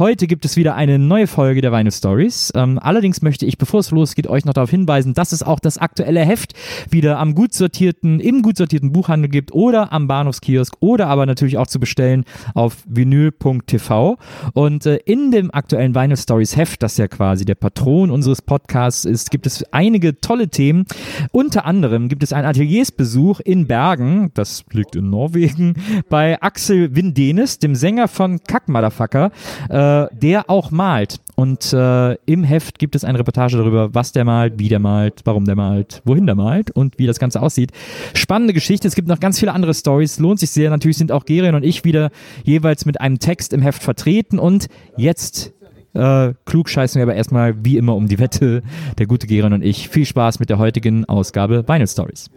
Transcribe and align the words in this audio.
Heute 0.00 0.26
gibt 0.26 0.46
es 0.46 0.56
wieder 0.56 0.76
eine 0.76 0.98
neue 0.98 1.26
Folge 1.26 1.60
der 1.60 1.72
Vinyl 1.72 1.92
Stories. 1.92 2.50
Ähm, 2.56 2.78
allerdings 2.78 3.20
möchte 3.20 3.44
ich, 3.44 3.58
bevor 3.58 3.80
es 3.80 3.90
losgeht, 3.90 4.28
euch 4.28 4.46
noch 4.46 4.54
darauf 4.54 4.70
hinweisen, 4.70 5.12
dass 5.12 5.32
es 5.32 5.42
auch 5.42 5.60
das 5.60 5.76
aktuelle 5.76 6.24
Heft 6.24 6.54
wieder 6.88 7.18
am 7.18 7.34
gut 7.34 7.52
sortierten, 7.52 8.18
im 8.18 8.40
gut 8.40 8.56
sortierten 8.56 8.92
Buchhandel 8.92 9.28
gibt 9.28 9.52
oder 9.52 9.92
am 9.92 10.08
Bahnhofskiosk 10.08 10.74
oder 10.80 11.08
aber 11.08 11.26
natürlich 11.26 11.58
auch 11.58 11.66
zu 11.66 11.78
bestellen 11.78 12.24
auf 12.54 12.78
vinyl.tv. 12.86 14.16
Und 14.54 14.86
äh, 14.86 14.96
in 15.04 15.32
dem 15.32 15.52
aktuellen 15.52 15.94
Vinyl 15.94 16.16
Stories 16.16 16.56
Heft, 16.56 16.82
das 16.82 16.96
ja 16.96 17.06
quasi 17.06 17.44
der 17.44 17.56
Patron 17.56 18.10
unseres 18.10 18.40
Podcasts 18.40 19.04
ist, 19.04 19.30
gibt 19.30 19.44
es 19.44 19.70
einige 19.70 20.18
tolle 20.18 20.48
Themen. 20.48 20.86
Unter 21.30 21.66
anderem 21.66 22.08
gibt 22.08 22.22
es 22.22 22.32
einen 22.32 22.46
Ateliersbesuch 22.46 23.40
in 23.40 23.66
Bergen, 23.66 24.30
das 24.32 24.64
liegt 24.72 24.96
in 24.96 25.10
Norwegen, 25.10 25.74
bei 26.08 26.40
Axel 26.40 26.96
Windenes, 26.96 27.58
dem 27.58 27.74
Sänger 27.74 28.08
von 28.08 28.40
Kack 28.48 28.66
Motherfucker. 28.66 29.30
Äh, 29.68 29.89
äh, 29.90 30.08
der 30.12 30.48
auch 30.48 30.70
malt. 30.70 31.20
Und 31.34 31.72
äh, 31.72 32.14
im 32.26 32.44
Heft 32.44 32.78
gibt 32.78 32.94
es 32.94 33.02
eine 33.02 33.18
Reportage 33.18 33.56
darüber, 33.56 33.94
was 33.94 34.12
der 34.12 34.24
malt, 34.24 34.58
wie 34.58 34.68
der 34.68 34.78
malt, 34.78 35.22
warum 35.24 35.46
der 35.46 35.56
malt, 35.56 36.02
wohin 36.04 36.26
der 36.26 36.34
malt 36.34 36.70
und 36.70 36.98
wie 36.98 37.06
das 37.06 37.18
Ganze 37.18 37.40
aussieht. 37.40 37.72
Spannende 38.14 38.52
Geschichte. 38.52 38.86
Es 38.86 38.94
gibt 38.94 39.08
noch 39.08 39.20
ganz 39.20 39.38
viele 39.40 39.52
andere 39.52 39.72
Stories. 39.72 40.18
Lohnt 40.18 40.38
sich 40.38 40.50
sehr. 40.50 40.68
Natürlich 40.68 40.98
sind 40.98 41.12
auch 41.12 41.24
Gerion 41.24 41.54
und 41.54 41.64
ich 41.64 41.84
wieder 41.84 42.10
jeweils 42.44 42.84
mit 42.84 43.00
einem 43.00 43.18
Text 43.18 43.52
im 43.54 43.62
Heft 43.62 43.82
vertreten. 43.82 44.38
Und 44.38 44.66
jetzt 44.98 45.54
äh, 45.94 46.34
klug 46.44 46.68
scheißen 46.68 46.98
wir 46.98 47.04
aber 47.04 47.14
erstmal 47.14 47.64
wie 47.64 47.78
immer 47.78 47.96
um 47.96 48.06
die 48.06 48.18
Wette. 48.18 48.62
Der 48.98 49.06
gute 49.06 49.26
Gerion 49.26 49.54
und 49.54 49.62
ich. 49.62 49.88
Viel 49.88 50.04
Spaß 50.04 50.40
mit 50.40 50.50
der 50.50 50.58
heutigen 50.58 51.06
Ausgabe 51.06 51.66
Vinyl 51.66 51.88
Stories. 51.88 52.30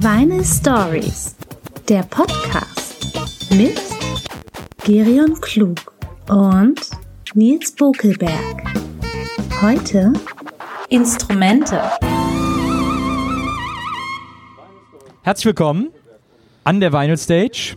Vinyl 0.00 0.44
Stories. 0.44 1.36
Der 1.88 2.02
Podcast 2.02 2.96
mit 3.52 3.95
Gerion 4.84 5.40
Klug 5.40 5.92
und 6.28 6.80
Nils 7.34 7.72
Bokelberg. 7.72 8.62
Heute 9.60 10.12
Instrumente. 10.88 11.80
Herzlich 15.22 15.46
willkommen 15.46 15.88
an 16.62 16.78
der 16.80 16.92
Vinyl 16.92 17.16
Stage 17.16 17.76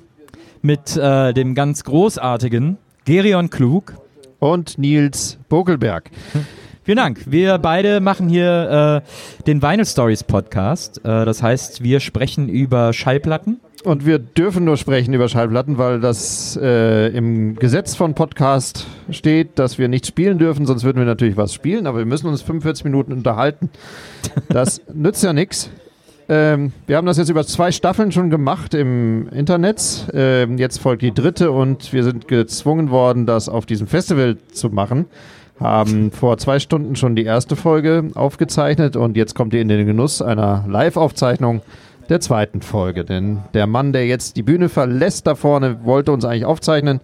mit 0.62 0.96
äh, 0.98 1.34
dem 1.34 1.56
ganz 1.56 1.84
großartigen 1.84 2.78
Gerion 3.06 3.50
Klug 3.50 3.94
und 4.38 4.78
Nils 4.78 5.40
Bokelberg. 5.50 6.12
Vielen 6.84 6.98
Dank. 6.98 7.24
Wir 7.26 7.58
beide 7.58 8.02
machen 8.02 8.30
hier 8.30 9.04
äh, 9.06 9.44
den 9.46 9.62
Vinyl 9.64 9.86
Stories 9.86 10.24
Podcast. 10.24 11.00
Äh, 11.00 11.26
das 11.26 11.42
heißt, 11.42 11.82
wir 11.82 12.00
sprechen 12.02 12.50
über 12.50 12.94
Schallplatten 12.94 13.60
und 13.84 14.06
wir 14.06 14.20
dürfen 14.20 14.66
nur 14.66 14.78
sprechen 14.78 15.14
über 15.14 15.30
Schallplatten, 15.30 15.78
weil 15.78 16.00
das 16.00 16.58
äh, 16.62 17.08
im 17.10 17.56
Gesetz 17.56 17.96
von 17.96 18.14
Podcast 18.14 18.86
steht, 19.10 19.58
dass 19.58 19.78
wir 19.78 19.88
nicht 19.88 20.06
spielen 20.06 20.38
dürfen, 20.38 20.66
sonst 20.66 20.84
würden 20.84 20.98
wir 20.98 21.06
natürlich 21.06 21.38
was 21.38 21.54
spielen, 21.54 21.88
aber 21.88 22.00
wir 22.00 22.06
müssen 22.06 22.28
uns 22.28 22.42
45 22.42 22.86
Minuten 22.86 23.14
unterhalten. 23.14 23.70
Das 24.50 24.82
nützt 24.94 25.24
ja 25.24 25.34
nichts. 25.34 25.70
Ähm, 26.28 26.74
wir 26.86 26.98
haben 26.98 27.08
das 27.08 27.18
jetzt 27.18 27.30
über 27.30 27.46
zwei 27.46 27.72
Staffeln 27.72 28.12
schon 28.12 28.30
gemacht 28.30 28.74
im 28.74 29.28
Internet. 29.30 30.08
Ähm, 30.14 30.58
jetzt 30.58 30.80
folgt 30.80 31.02
die 31.02 31.14
dritte 31.14 31.52
und 31.52 31.92
wir 31.94 32.04
sind 32.04 32.28
gezwungen 32.28 32.90
worden, 32.90 33.26
das 33.26 33.50
auf 33.50 33.66
diesem 33.66 33.88
Festival 33.88 34.38
zu 34.52 34.70
machen. 34.70 35.06
Haben 35.60 36.12
vor 36.12 36.38
zwei 36.38 36.60
Stunden 36.60 36.96
schon 36.96 37.16
die 37.16 37.26
erste 37.26 37.56
Folge 37.56 38.12
aufgezeichnet 38.16 38.96
und 38.96 39.18
jetzt 39.18 39.36
kommt 39.36 39.54
ihr 39.54 39.62
in 39.62 39.68
den 39.68 39.86
Genuss 39.88 40.22
einer 40.22 40.66
Live-Aufzeichnung 40.68 41.62
der 42.10 42.20
zweiten 42.20 42.62
Folge. 42.62 43.06
Denn 43.06 43.40
der 43.54 43.68
Mann, 43.68 43.94
der 43.94 44.08
jetzt 44.08 44.36
die 44.36 44.44
Bühne 44.44 44.70
verlässt 44.70 45.28
da 45.28 45.36
vorne, 45.36 45.84
wollte 45.84 46.12
uns 46.12 46.26
eigentlich 46.26 46.46
aufzeichnen, 46.46 47.00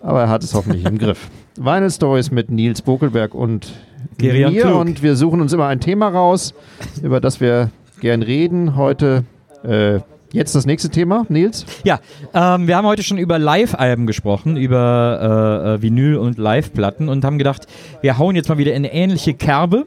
aber 0.00 0.22
er 0.22 0.28
hat 0.28 0.42
es 0.42 0.54
hoffentlich 0.54 0.84
im 0.84 0.98
Griff. 0.98 1.30
Vinyl 1.56 1.90
Stories 1.90 2.30
mit 2.30 2.50
Nils 2.50 2.82
Bokelberg 2.82 3.34
und 3.34 3.72
Gerian 4.18 4.52
mir 4.52 4.74
und 4.74 5.02
wir 5.02 5.16
suchen 5.16 5.40
uns 5.40 5.52
immer 5.52 5.66
ein 5.66 5.80
Thema 5.80 6.08
raus, 6.08 6.54
über 7.02 7.20
das 7.20 7.40
wir 7.40 7.70
gern 8.00 8.22
reden. 8.22 8.76
Heute 8.76 9.24
äh, 9.64 10.00
Jetzt 10.32 10.54
das 10.54 10.64
nächste 10.64 10.88
Thema, 10.88 11.26
Nils? 11.28 11.66
Ja, 11.84 12.00
ähm, 12.32 12.66
wir 12.66 12.76
haben 12.76 12.86
heute 12.86 13.02
schon 13.02 13.18
über 13.18 13.38
Live-Alben 13.38 14.06
gesprochen, 14.06 14.56
über 14.56 15.66
äh, 15.68 15.74
äh 15.74 15.82
Vinyl- 15.82 16.16
und 16.16 16.38
Live-Platten 16.38 17.10
und 17.10 17.22
haben 17.22 17.36
gedacht, 17.36 17.66
wir 18.00 18.16
hauen 18.16 18.34
jetzt 18.34 18.48
mal 18.48 18.56
wieder 18.56 18.72
in 18.72 18.76
eine 18.76 18.94
ähnliche 18.94 19.34
Kerbe. 19.34 19.86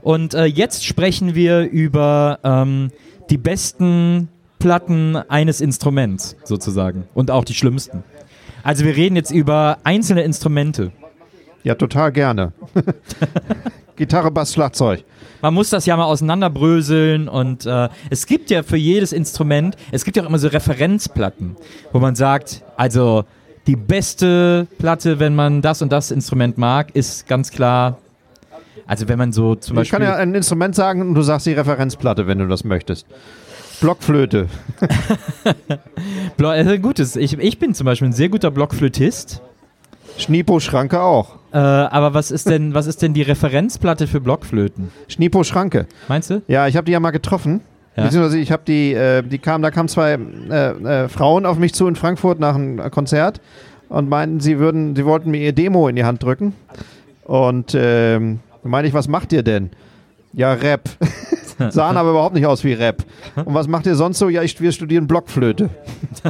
Und 0.00 0.32
äh, 0.32 0.46
jetzt 0.46 0.86
sprechen 0.86 1.34
wir 1.34 1.70
über 1.70 2.38
ähm, 2.44 2.92
die 3.30 3.38
besten 3.38 4.28
Platten 4.58 5.16
eines 5.16 5.60
Instruments 5.60 6.36
sozusagen 6.44 7.04
und 7.14 7.30
auch 7.30 7.44
die 7.44 7.54
schlimmsten. 7.54 8.04
Also 8.62 8.84
wir 8.84 8.96
reden 8.96 9.16
jetzt 9.16 9.30
über 9.30 9.78
einzelne 9.84 10.22
Instrumente. 10.22 10.92
Ja, 11.62 11.74
total 11.74 12.12
gerne. 12.12 12.52
Gitarre, 13.96 14.30
Bass, 14.30 14.52
Schlagzeug. 14.52 15.04
Man 15.40 15.54
muss 15.54 15.70
das 15.70 15.86
ja 15.86 15.96
mal 15.96 16.04
auseinanderbröseln 16.04 17.28
und 17.28 17.66
äh, 17.66 17.88
es 18.10 18.26
gibt 18.26 18.50
ja 18.50 18.62
für 18.62 18.76
jedes 18.76 19.12
Instrument, 19.12 19.76
es 19.92 20.04
gibt 20.04 20.16
ja 20.16 20.22
auch 20.22 20.28
immer 20.28 20.38
so 20.38 20.48
Referenzplatten, 20.48 21.56
wo 21.92 22.00
man 22.00 22.14
sagt, 22.14 22.62
also 22.76 23.24
die 23.66 23.76
beste 23.76 24.66
Platte, 24.78 25.20
wenn 25.20 25.34
man 25.34 25.62
das 25.62 25.82
und 25.82 25.92
das 25.92 26.10
Instrument 26.10 26.58
mag, 26.58 26.94
ist 26.96 27.26
ganz 27.28 27.50
klar 27.50 27.98
also 28.86 29.08
wenn 29.08 29.18
man 29.18 29.32
so 29.32 29.54
zum 29.54 29.74
ich 29.74 29.80
Beispiel. 29.80 29.82
Ich 29.82 29.90
kann 29.90 30.02
ja 30.02 30.16
ein 30.16 30.34
Instrument 30.34 30.74
sagen 30.74 31.00
und 31.00 31.14
du 31.14 31.22
sagst 31.22 31.46
die 31.46 31.52
Referenzplatte, 31.52 32.26
wenn 32.26 32.38
du 32.38 32.46
das 32.46 32.64
möchtest. 32.64 33.06
Blockflöte. 33.80 34.46
äh, 36.38 36.78
gutes. 36.78 37.16
Ich, 37.16 37.36
ich 37.38 37.58
bin 37.58 37.74
zum 37.74 37.84
Beispiel 37.86 38.08
ein 38.08 38.12
sehr 38.12 38.28
guter 38.28 38.50
Blockflötist. 38.50 39.42
Schniepo-Schranke 40.16 41.00
auch. 41.00 41.36
Äh, 41.52 41.58
aber 41.58 42.14
was 42.14 42.30
ist 42.30 42.48
denn, 42.48 42.74
was 42.74 42.86
ist 42.86 43.02
denn 43.02 43.14
die 43.14 43.22
Referenzplatte 43.22 44.06
für 44.06 44.20
Blockflöten? 44.20 44.90
Schniepo-Schranke. 45.08 45.86
Meinst 46.08 46.30
du? 46.30 46.42
Ja, 46.46 46.68
ich 46.68 46.76
habe 46.76 46.84
die 46.84 46.92
ja 46.92 47.00
mal 47.00 47.10
getroffen. 47.10 47.60
Ja. 47.96 48.04
Beziehungsweise 48.04 48.38
ich 48.38 48.50
habe 48.50 48.62
die, 48.66 48.92
äh, 48.92 49.22
die 49.22 49.38
kam, 49.38 49.62
da 49.62 49.70
kamen 49.70 49.88
zwei 49.88 50.18
äh, 50.50 50.70
äh, 50.70 51.08
Frauen 51.08 51.46
auf 51.46 51.58
mich 51.58 51.74
zu 51.74 51.86
in 51.86 51.96
Frankfurt 51.96 52.40
nach 52.40 52.54
einem 52.54 52.90
Konzert 52.90 53.40
und 53.88 54.08
meinten, 54.08 54.40
sie 54.40 54.58
würden, 54.58 54.96
sie 54.96 55.04
wollten 55.04 55.30
mir 55.30 55.40
ihr 55.40 55.52
Demo 55.52 55.88
in 55.88 55.96
die 55.96 56.04
Hand 56.04 56.22
drücken. 56.22 56.54
Und 57.24 57.76
ähm, 57.76 58.40
dann 58.64 58.70
meine 58.70 58.88
ich, 58.88 58.94
was 58.94 59.08
macht 59.08 59.32
ihr 59.32 59.42
denn? 59.42 59.70
Ja, 60.32 60.54
Rap. 60.54 60.88
Sahen 61.70 61.96
aber 61.96 62.10
überhaupt 62.10 62.34
nicht 62.34 62.46
aus 62.46 62.64
wie 62.64 62.72
Rap. 62.72 63.04
Und 63.36 63.54
was 63.54 63.68
macht 63.68 63.86
ihr 63.86 63.94
sonst 63.94 64.18
so? 64.18 64.28
Ja, 64.28 64.42
ich, 64.42 64.60
wir 64.60 64.72
studieren 64.72 65.06
Blockflöte. 65.06 65.68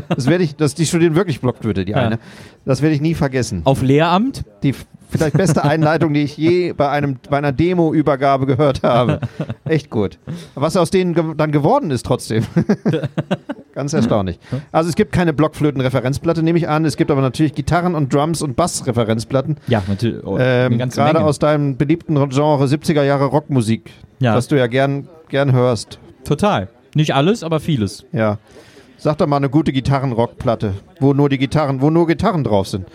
Das 0.09 0.27
werde 0.27 0.45
ich, 0.45 0.57
das, 0.57 0.75
die 0.75 0.85
studieren 0.85 1.15
wirklich 1.15 1.41
Blockflöte, 1.41 1.85
die 1.85 1.95
eine. 1.95 2.19
Das 2.67 2.83
werde 2.83 2.95
ich 2.95 3.01
nie 3.01 3.15
vergessen. 3.15 3.63
Auf 3.65 3.83
Lehramt? 3.83 4.45
Die 4.65 4.75
vielleicht 5.09 5.37
beste 5.37 5.65
Einleitung, 5.65 6.15
die 6.15 6.23
ich 6.23 6.37
je 6.37 6.73
bei, 6.73 6.89
einem, 6.89 7.17
bei 7.29 7.39
einer 7.39 7.53
Demo-Übergabe 7.53 8.47
gehört 8.47 8.83
habe. 8.83 9.21
Echt 9.65 9.91
gut. 9.91 10.19
Was 10.55 10.77
aus 10.77 10.91
denen 10.91 11.15
ge 11.15 11.25
dann 11.37 11.53
geworden 11.53 11.91
ist 11.91 12.05
trotzdem. 12.07 12.45
Ganz 13.75 13.93
erstaunlich. 13.93 14.39
Also 14.71 14.89
es 14.89 14.95
gibt 14.95 15.13
keine 15.13 15.33
Blockflöten-Referenzplatte, 15.33 16.43
nehme 16.43 16.59
ich 16.59 16.69
an. 16.69 16.85
Es 16.85 16.97
gibt 16.97 17.11
aber 17.11 17.23
natürlich 17.23 17.55
Gitarren- 17.55 17.95
und 17.97 18.13
Drums- 18.15 18.41
und 18.41 18.55
Bass-Referenzplatten. 18.55 19.57
Ja, 19.67 19.83
natürlich. 19.89 20.25
Oh, 20.25 20.39
ähm, 20.39 20.79
Gerade 20.79 21.21
aus 21.21 21.41
deinem 21.41 21.77
beliebten 21.77 22.15
Genre 22.29 22.65
70er 22.65 23.03
Jahre 23.03 23.27
Rockmusik, 23.27 23.91
ja. 24.21 24.35
das 24.35 24.47
du 24.47 24.57
ja 24.57 24.69
gern, 24.69 25.09
gern 25.29 25.53
hörst. 25.53 25.99
Total. 26.25 26.69
Nicht 26.95 27.15
alles, 27.15 27.43
aber 27.43 27.59
vieles. 27.59 28.05
Ja. 28.13 28.39
Sag 28.97 29.19
doch 29.19 29.27
mal 29.27 29.37
eine 29.37 29.51
gute 29.51 29.73
Gitarrenrockplatte, 29.73 30.75
wo 31.01 31.13
nur 31.13 31.29
die 31.29 31.39
Gitarren, 31.39 31.83
wo 31.83 31.91
nur 31.91 32.07
Gitarren 32.07 32.45
drauf 32.45 32.69
sind. 32.69 32.87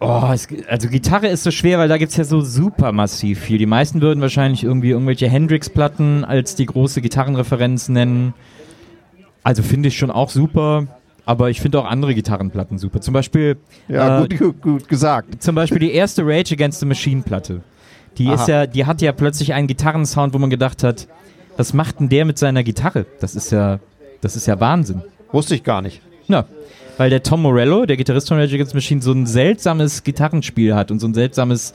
Oh, 0.00 0.30
es, 0.32 0.46
also 0.68 0.88
Gitarre 0.88 1.26
ist 1.26 1.42
so 1.42 1.50
schwer, 1.50 1.78
weil 1.78 1.88
da 1.88 1.98
gibt 1.98 2.10
es 2.10 2.16
ja 2.16 2.24
so 2.24 2.40
super 2.40 2.92
massiv 2.92 3.40
viel. 3.40 3.58
Die 3.58 3.66
meisten 3.66 4.00
würden 4.00 4.20
wahrscheinlich 4.20 4.62
irgendwie 4.62 4.90
irgendwelche 4.90 5.28
Hendrix-Platten 5.28 6.24
als 6.24 6.54
die 6.54 6.66
große 6.66 7.00
Gitarrenreferenz 7.00 7.88
nennen. 7.88 8.34
Also 9.42 9.62
finde 9.62 9.88
ich 9.88 9.98
schon 9.98 10.10
auch 10.12 10.30
super, 10.30 10.86
aber 11.24 11.50
ich 11.50 11.60
finde 11.60 11.80
auch 11.80 11.84
andere 11.84 12.14
Gitarrenplatten 12.14 12.78
super. 12.78 13.00
Zum 13.00 13.12
Beispiel. 13.12 13.56
Ja, 13.88 14.22
äh, 14.22 14.28
gut, 14.28 14.62
gut, 14.62 14.88
gesagt. 14.88 15.42
Zum 15.42 15.56
Beispiel 15.56 15.80
die 15.80 15.92
erste 15.92 16.22
Rage 16.24 16.54
Against 16.54 16.80
the 16.80 16.86
Machine 16.86 17.22
Platte. 17.22 17.62
Die 18.18 18.28
ist 18.28 18.48
ja, 18.48 18.66
die 18.66 18.84
hat 18.86 19.00
ja 19.00 19.12
plötzlich 19.12 19.52
einen 19.52 19.68
Gitarrensound, 19.68 20.34
wo 20.34 20.38
man 20.38 20.50
gedacht 20.50 20.82
hat, 20.82 21.06
was 21.56 21.72
macht 21.72 22.00
denn 22.00 22.08
der 22.08 22.24
mit 22.24 22.38
seiner 22.38 22.62
Gitarre? 22.62 23.06
Das 23.20 23.34
ist 23.34 23.50
ja, 23.50 23.78
das 24.20 24.36
ist 24.36 24.46
ja 24.46 24.58
Wahnsinn. 24.60 25.02
Wusste 25.32 25.54
ich 25.54 25.64
gar 25.64 25.82
nicht. 25.82 26.02
Ja, 26.28 26.44
weil 26.98 27.10
der 27.10 27.22
Tom 27.22 27.42
Morello, 27.42 27.86
der 27.86 27.96
Gitarrist 27.96 28.28
von 28.28 28.38
Rage 28.38 28.54
Against 28.54 28.74
Machine, 28.74 29.00
so 29.00 29.12
ein 29.12 29.24
seltsames 29.24 30.02
Gitarrenspiel 30.02 30.74
hat 30.74 30.90
und 30.90 30.98
so 30.98 31.06
ein 31.06 31.14
seltsames, 31.14 31.72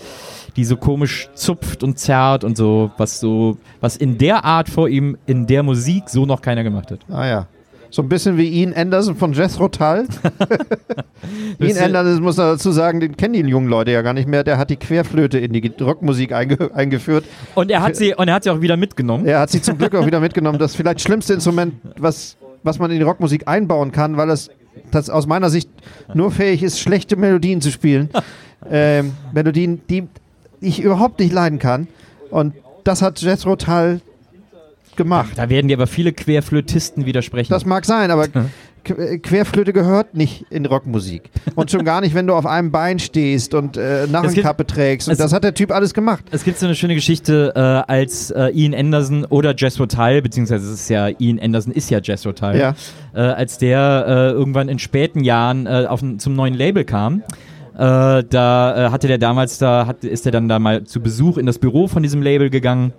die 0.56 0.66
so 0.66 0.76
komisch 0.76 1.30
zupft 1.34 1.82
und 1.82 1.98
zerrt 1.98 2.44
und 2.44 2.58
so, 2.58 2.92
was 2.98 3.20
so, 3.20 3.58
was 3.80 3.96
in 3.96 4.18
der 4.18 4.44
Art 4.44 4.70
vor 4.70 4.90
ihm, 4.90 5.18
in 5.26 5.48
der 5.48 5.64
Musik 5.64 6.10
so 6.10 6.26
noch 6.26 6.42
keiner 6.42 6.64
gemacht 6.64 6.92
hat. 6.92 7.00
Ah 7.10 7.26
ja. 7.26 7.48
So 7.90 8.02
ein 8.02 8.10
bisschen 8.10 8.38
wie 8.38 8.48
Ian 8.48 8.74
Anderson 8.74 9.16
von 9.16 9.34
Jethro 9.34 9.68
Tull. 9.68 10.08
Ian 11.60 11.96
Anderson 11.96 12.24
muss 12.24 12.38
dazu 12.38 12.72
sagen, 12.72 13.00
den 13.00 13.16
kennen 13.16 13.34
die 13.36 13.42
jungen 13.42 13.70
Leute 13.70 13.92
ja 13.92 14.02
gar 14.02 14.14
nicht 14.14 14.28
mehr. 14.28 14.44
Der 14.44 14.58
hat 14.58 14.72
die 14.72 14.78
Querflöte 14.78 15.38
in 15.38 15.54
die 15.54 15.72
Rockmusik 15.80 16.34
einge 16.34 16.72
eingeführt. 16.74 17.24
Und 17.54 17.70
er 17.70 17.84
hat 17.84 17.96
sie 17.96 18.16
und 18.16 18.28
er 18.28 18.34
hat 18.34 18.46
sie 18.46 18.50
auch 18.50 18.62
wieder 18.62 18.78
mitgenommen. 18.78 19.28
Er 19.28 19.40
hat 19.42 19.52
sie 19.52 19.62
zum 19.62 19.78
Glück 19.78 19.94
auch 19.94 20.08
wieder 20.08 20.20
mitgenommen. 20.20 20.58
Das 20.58 20.76
vielleicht 20.76 21.02
schlimmste 21.02 21.36
Instrument, 21.36 21.76
was, 21.96 22.36
was 22.64 22.80
man 22.80 22.92
in 22.92 22.98
die 22.98 23.04
Rockmusik 23.04 23.48
einbauen 23.48 23.92
kann, 23.92 24.18
weil 24.18 24.30
es 24.30 24.50
das 24.92 25.10
aus 25.10 25.28
meiner 25.28 25.50
Sicht 25.50 25.70
nur 26.14 26.32
fähig 26.32 26.64
ist, 26.64 26.80
schlechte 26.80 27.16
Melodien 27.16 27.62
zu 27.62 27.72
spielen. 27.72 28.10
ähm, 28.70 29.14
Melodien, 29.32 29.82
die 29.90 30.08
ich 30.62 30.82
überhaupt 30.82 31.20
nicht 31.20 31.34
leiden 31.34 31.60
kann. 31.60 31.88
Und 32.30 32.54
das 32.84 33.02
hat 33.02 33.22
Jethro 33.22 33.56
Tull 33.56 34.02
gemacht. 34.96 35.34
Da 35.36 35.50
werden 35.50 35.68
dir 35.68 35.78
aber 35.78 35.88
viele 35.88 36.14
Querflötisten 36.14 37.06
widersprechen. 37.06 37.52
Das 37.52 37.66
mag 37.66 37.86
sein, 37.86 38.12
aber 38.12 38.28
Querflöte 38.84 39.72
gehört 39.74 40.16
nicht 40.16 40.46
in 40.50 40.66
Rockmusik. 40.66 41.30
Und 41.56 41.72
schon 41.72 41.86
gar 41.86 42.02
nicht, 42.02 42.14
wenn 42.14 42.28
du 42.28 42.34
auf 42.34 42.46
einem 42.46 42.72
Bein 42.72 43.00
stehst 43.00 43.54
und 43.54 43.78
äh, 43.78 44.06
Narrenkappe 44.08 44.66
trägst. 44.68 45.08
Und 45.10 45.20
das 45.20 45.32
hat 45.34 45.44
der 45.44 45.54
Typ 45.54 45.72
alles 45.72 45.94
gemacht. 45.94 46.26
Es 46.32 46.44
gibt 46.44 46.58
so 46.60 46.66
eine 46.66 46.76
schöne 46.76 46.96
Geschichte, 46.96 47.54
äh, 47.56 47.60
als 47.60 48.32
äh, 48.32 48.50
Ian 48.50 48.74
Anderson 48.74 49.26
oder 49.26 49.56
Jethro 49.56 49.86
Tull, 49.86 50.22
beziehungsweise 50.22 50.66
es 50.68 50.82
ist 50.82 50.90
ja, 50.90 51.08
Ian 51.18 51.40
Anderson 51.40 51.72
ist 51.74 51.90
ja 51.90 52.00
Jethro 52.04 52.34
Tull, 52.34 52.56
Ja. 52.58 52.76
äh, 53.14 53.20
als 53.22 53.58
der 53.58 54.06
äh, 54.08 54.32
irgendwann 54.32 54.68
in 54.70 54.80
späten 54.80 55.24
Jahren 55.24 55.66
äh, 55.66 55.86
auf, 55.88 56.02
zum 56.18 56.36
neuen 56.36 56.54
Label 56.54 56.84
kam. 56.84 57.24
Äh, 57.76 58.24
da 58.30 58.88
äh, 58.88 58.90
hatte 58.92 59.08
der 59.08 59.18
damals, 59.18 59.58
da 59.58 59.88
hat, 59.88 60.04
ist 60.04 60.26
er 60.26 60.32
dann 60.32 60.48
da 60.48 60.60
mal 60.60 60.84
zu 60.84 61.02
Besuch 61.02 61.38
in 61.38 61.46
das 61.46 61.58
Büro 61.58 61.88
von 61.88 62.04
diesem 62.04 62.22
Label 62.22 62.50
gegangen 62.50 62.94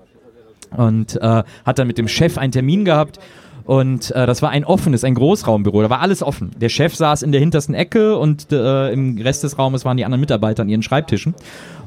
und 0.77 1.17
äh, 1.21 1.43
hat 1.65 1.79
dann 1.79 1.87
mit 1.87 1.99
dem 1.99 2.09
Chef 2.09 2.39
einen 2.39 2.53
Termin 2.53 2.85
gehabt. 2.85 3.21
Und 3.65 4.11
äh, 4.11 4.27
das 4.27 4.43
war 4.43 4.51
ein 4.51 4.65
offenes, 4.65 5.05
ein 5.05 5.15
Großraumbüro. 5.15 5.83
Da 5.83 5.91
war 5.91 6.01
alles 6.01 6.23
offen. 6.23 6.51
Der 6.61 6.69
Chef 6.69 6.95
saß 6.95 7.23
in 7.23 7.33
der 7.33 7.41
hintersten 7.41 7.75
Ecke 7.75 8.19
und 8.19 8.53
äh, 8.53 8.93
im 8.93 9.19
Rest 9.19 9.43
des 9.43 9.59
Raumes 9.59 9.85
waren 9.85 9.97
die 9.97 10.05
anderen 10.05 10.21
Mitarbeiter 10.21 10.63
an 10.63 10.69
ihren 10.69 10.83
Schreibtischen. 10.83 11.35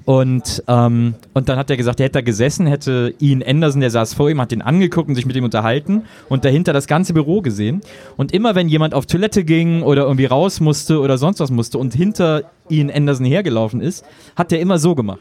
Und, 0.08 0.64
ähm, 0.70 1.16
und 1.34 1.50
dann 1.50 1.58
hat 1.58 1.70
er 1.70 1.76
gesagt, 1.76 2.00
er 2.00 2.06
hätte 2.06 2.20
da 2.20 2.22
gesessen, 2.22 2.66
hätte 2.66 3.14
Ian 3.20 3.44
Anderson, 3.44 3.82
der 3.82 3.90
saß 3.92 4.14
vor 4.14 4.30
ihm, 4.30 4.40
hat 4.40 4.52
den 4.52 4.62
angeguckt 4.62 5.10
und 5.10 5.16
sich 5.16 5.26
mit 5.26 5.36
ihm 5.36 5.44
unterhalten 5.44 6.04
und 6.30 6.46
dahinter 6.46 6.72
das 6.72 6.88
ganze 6.88 7.14
Büro 7.14 7.42
gesehen. 7.42 7.82
Und 8.16 8.32
immer 8.32 8.56
wenn 8.56 8.70
jemand 8.70 8.94
auf 8.94 9.06
Toilette 9.06 9.44
ging 9.44 9.84
oder 9.84 10.04
irgendwie 10.04 10.26
raus 10.26 10.62
musste 10.62 11.02
oder 11.02 11.18
sonst 11.18 11.42
was 11.42 11.52
musste 11.52 11.78
und 11.78 11.94
hinter 11.94 12.44
Ian 12.70 12.90
Anderson 12.90 13.26
hergelaufen 13.26 13.82
ist, 13.82 14.06
hat 14.38 14.54
er 14.54 14.62
immer 14.62 14.80
so 14.80 14.96
gemacht. 14.96 15.20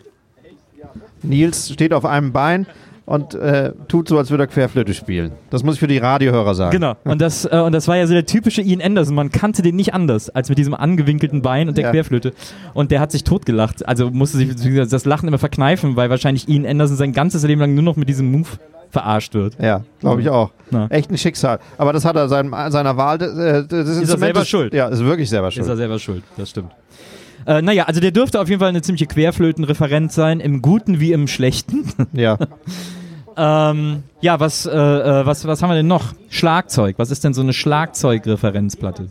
Nils 1.23 1.73
steht 1.73 1.93
auf 1.93 2.05
einem 2.05 2.33
Bein 2.33 2.67
und 3.07 3.35
äh, 3.35 3.73
tut 3.89 4.09
so, 4.09 4.19
als 4.19 4.31
würde 4.31 4.45
er 4.45 4.47
Querflöte 4.49 4.93
spielen. 4.93 5.33
Das 5.51 5.63
muss 5.63 5.75
ich 5.75 5.81
für 5.81 5.87
die 5.87 5.99
Radiohörer 5.99 6.55
sagen. 6.55 6.73
Genau. 6.73 6.95
Und 7.05 7.21
das, 7.23 7.45
äh, 7.45 7.57
und 7.65 7.73
das 7.73 7.89
war 7.89 7.97
ja 7.97 8.07
so 8.07 8.13
der 8.13 8.27
typische 8.27 8.61
Ian 8.63 8.83
Anderson. 8.83 9.15
Man 9.15 9.31
kannte 9.31 9.63
den 9.63 9.77
nicht 9.77 9.95
anders 9.95 10.29
als 10.29 10.49
mit 10.49 10.59
diesem 10.59 10.75
angewinkelten 10.75 11.41
Bein 11.41 11.69
und 11.69 11.79
der 11.79 11.85
Ja. 11.87 11.91
Querflöte. 11.93 12.35
Und 12.75 12.91
der 12.91 13.01
hat 13.01 13.13
sich 13.13 13.25
totgelacht. 13.25 13.87
Also 13.89 14.11
musste 14.11 14.37
sich 14.39 14.89
das 14.91 15.05
Lachen 15.07 15.29
immer 15.29 15.39
verkneifen, 15.39 15.97
weil 15.97 16.11
wahrscheinlich 16.11 16.49
Ian 16.49 16.67
Anderson 16.67 16.97
sein 16.97 17.13
ganzes 17.13 17.43
Leben 17.45 17.61
lang 17.61 17.75
nur 17.75 17.85
noch 17.85 17.97
mit 17.97 18.09
diesem 18.09 18.31
Move 18.31 18.49
verarscht 18.91 19.35
wird. 19.35 19.57
Ja, 19.61 19.83
glaube 20.01 20.21
ich 20.23 20.29
auch. 20.29 20.51
Ja. 20.71 20.87
Echt 20.89 21.11
ein 21.11 21.19
Schicksal. 21.19 21.59
Aber 21.79 21.93
das 21.93 22.05
hat 22.05 22.17
er 22.17 22.29
seinem, 22.29 22.55
seiner 22.71 22.97
Wahl. 22.97 23.21
Äh, 23.23 23.65
das 23.69 23.97
selber 23.99 24.43
ist- 24.43 24.49
schuld. 24.49 24.75
Ja, 24.75 24.89
ist 24.89 25.05
wirklich 25.05 25.29
selber 25.29 25.49
Ist 25.49 25.59
er 25.59 25.65
schuld. 25.65 25.77
selber 25.79 25.99
schuld, 25.99 26.23
das 26.37 26.51
stimmt. 26.51 26.71
Äh, 27.47 27.63
naja, 27.63 27.85
also 27.85 28.01
der 28.01 28.11
dürfte 28.11 28.41
auf 28.41 28.49
jeden 28.49 28.59
Fall 28.59 28.71
eine 28.71 28.83
ziemliche 28.83 29.07
Querflötenreferent 29.07 30.11
sein, 30.11 30.41
im 30.41 30.63
Guten 30.63 30.99
wie 30.99 31.13
im 31.13 31.29
Schlechten. 31.29 31.85
Ja. 32.13 32.39
ähm, 33.37 34.03
ja, 34.21 34.41
was, 34.41 34.67
äh, 34.67 34.71
äh, 34.71 35.27
was, 35.27 35.47
was 35.47 35.63
haben 35.63 35.71
wir 35.71 35.77
denn 35.77 35.87
noch? 35.87 36.15
Schlagzeug. 36.31 36.99
Was 36.99 37.11
ist 37.11 37.25
denn 37.25 37.35
so 37.35 37.43
eine 37.43 37.53
Schlagzeugreferenzplatte? 37.53 39.09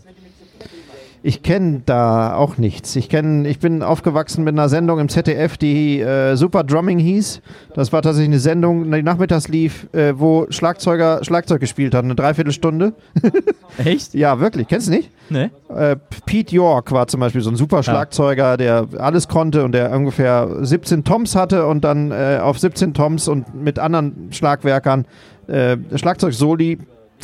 Ich 1.27 1.41
kenne 1.41 1.81
da 1.83 2.35
auch 2.35 2.59
nichts. 2.59 2.95
Ich 2.95 3.09
kenn, 3.09 3.45
ich 3.45 3.57
bin 3.57 3.81
aufgewachsen 3.81 4.43
mit 4.43 4.53
einer 4.53 4.69
Sendung 4.69 4.99
im 4.99 5.09
ZDF, 5.09 5.57
die 5.57 5.99
äh, 5.99 6.35
Super 6.35 6.63
Drumming 6.63 6.99
hieß. 6.99 7.41
Das 7.73 7.91
war 7.91 8.03
tatsächlich 8.03 8.29
eine 8.29 8.39
Sendung, 8.39 8.91
die 8.91 9.01
nachmittags 9.01 9.47
lief, 9.47 9.87
äh, 9.91 10.13
wo 10.19 10.45
Schlagzeuger 10.49 11.23
Schlagzeug 11.23 11.61
gespielt 11.61 11.95
haben, 11.95 12.05
eine 12.05 12.15
Dreiviertelstunde. 12.15 12.93
Echt? 13.83 14.13
Ja, 14.13 14.39
wirklich. 14.39 14.67
Kennst 14.67 14.85
du 14.85 14.91
nicht? 14.91 15.09
Ne? 15.31 15.49
Äh, 15.75 15.95
Pete 16.27 16.53
York 16.53 16.91
war 16.91 17.07
zum 17.07 17.21
Beispiel 17.21 17.41
so 17.41 17.49
ein 17.49 17.55
super 17.55 17.81
Schlagzeuger, 17.81 18.55
der 18.55 18.87
alles 18.99 19.27
konnte 19.27 19.63
und 19.63 19.71
der 19.71 19.91
ungefähr 19.93 20.47
17 20.61 21.05
Toms 21.05 21.35
hatte 21.35 21.65
und 21.65 21.83
dann 21.83 22.11
äh, 22.11 22.37
auf 22.39 22.59
17 22.59 22.93
Toms 22.93 23.27
und 23.27 23.55
mit 23.55 23.79
anderen 23.79 24.27
Schlagwerkern 24.29 25.05
äh, 25.47 25.77
Schlagzeugsoli, 25.95 26.77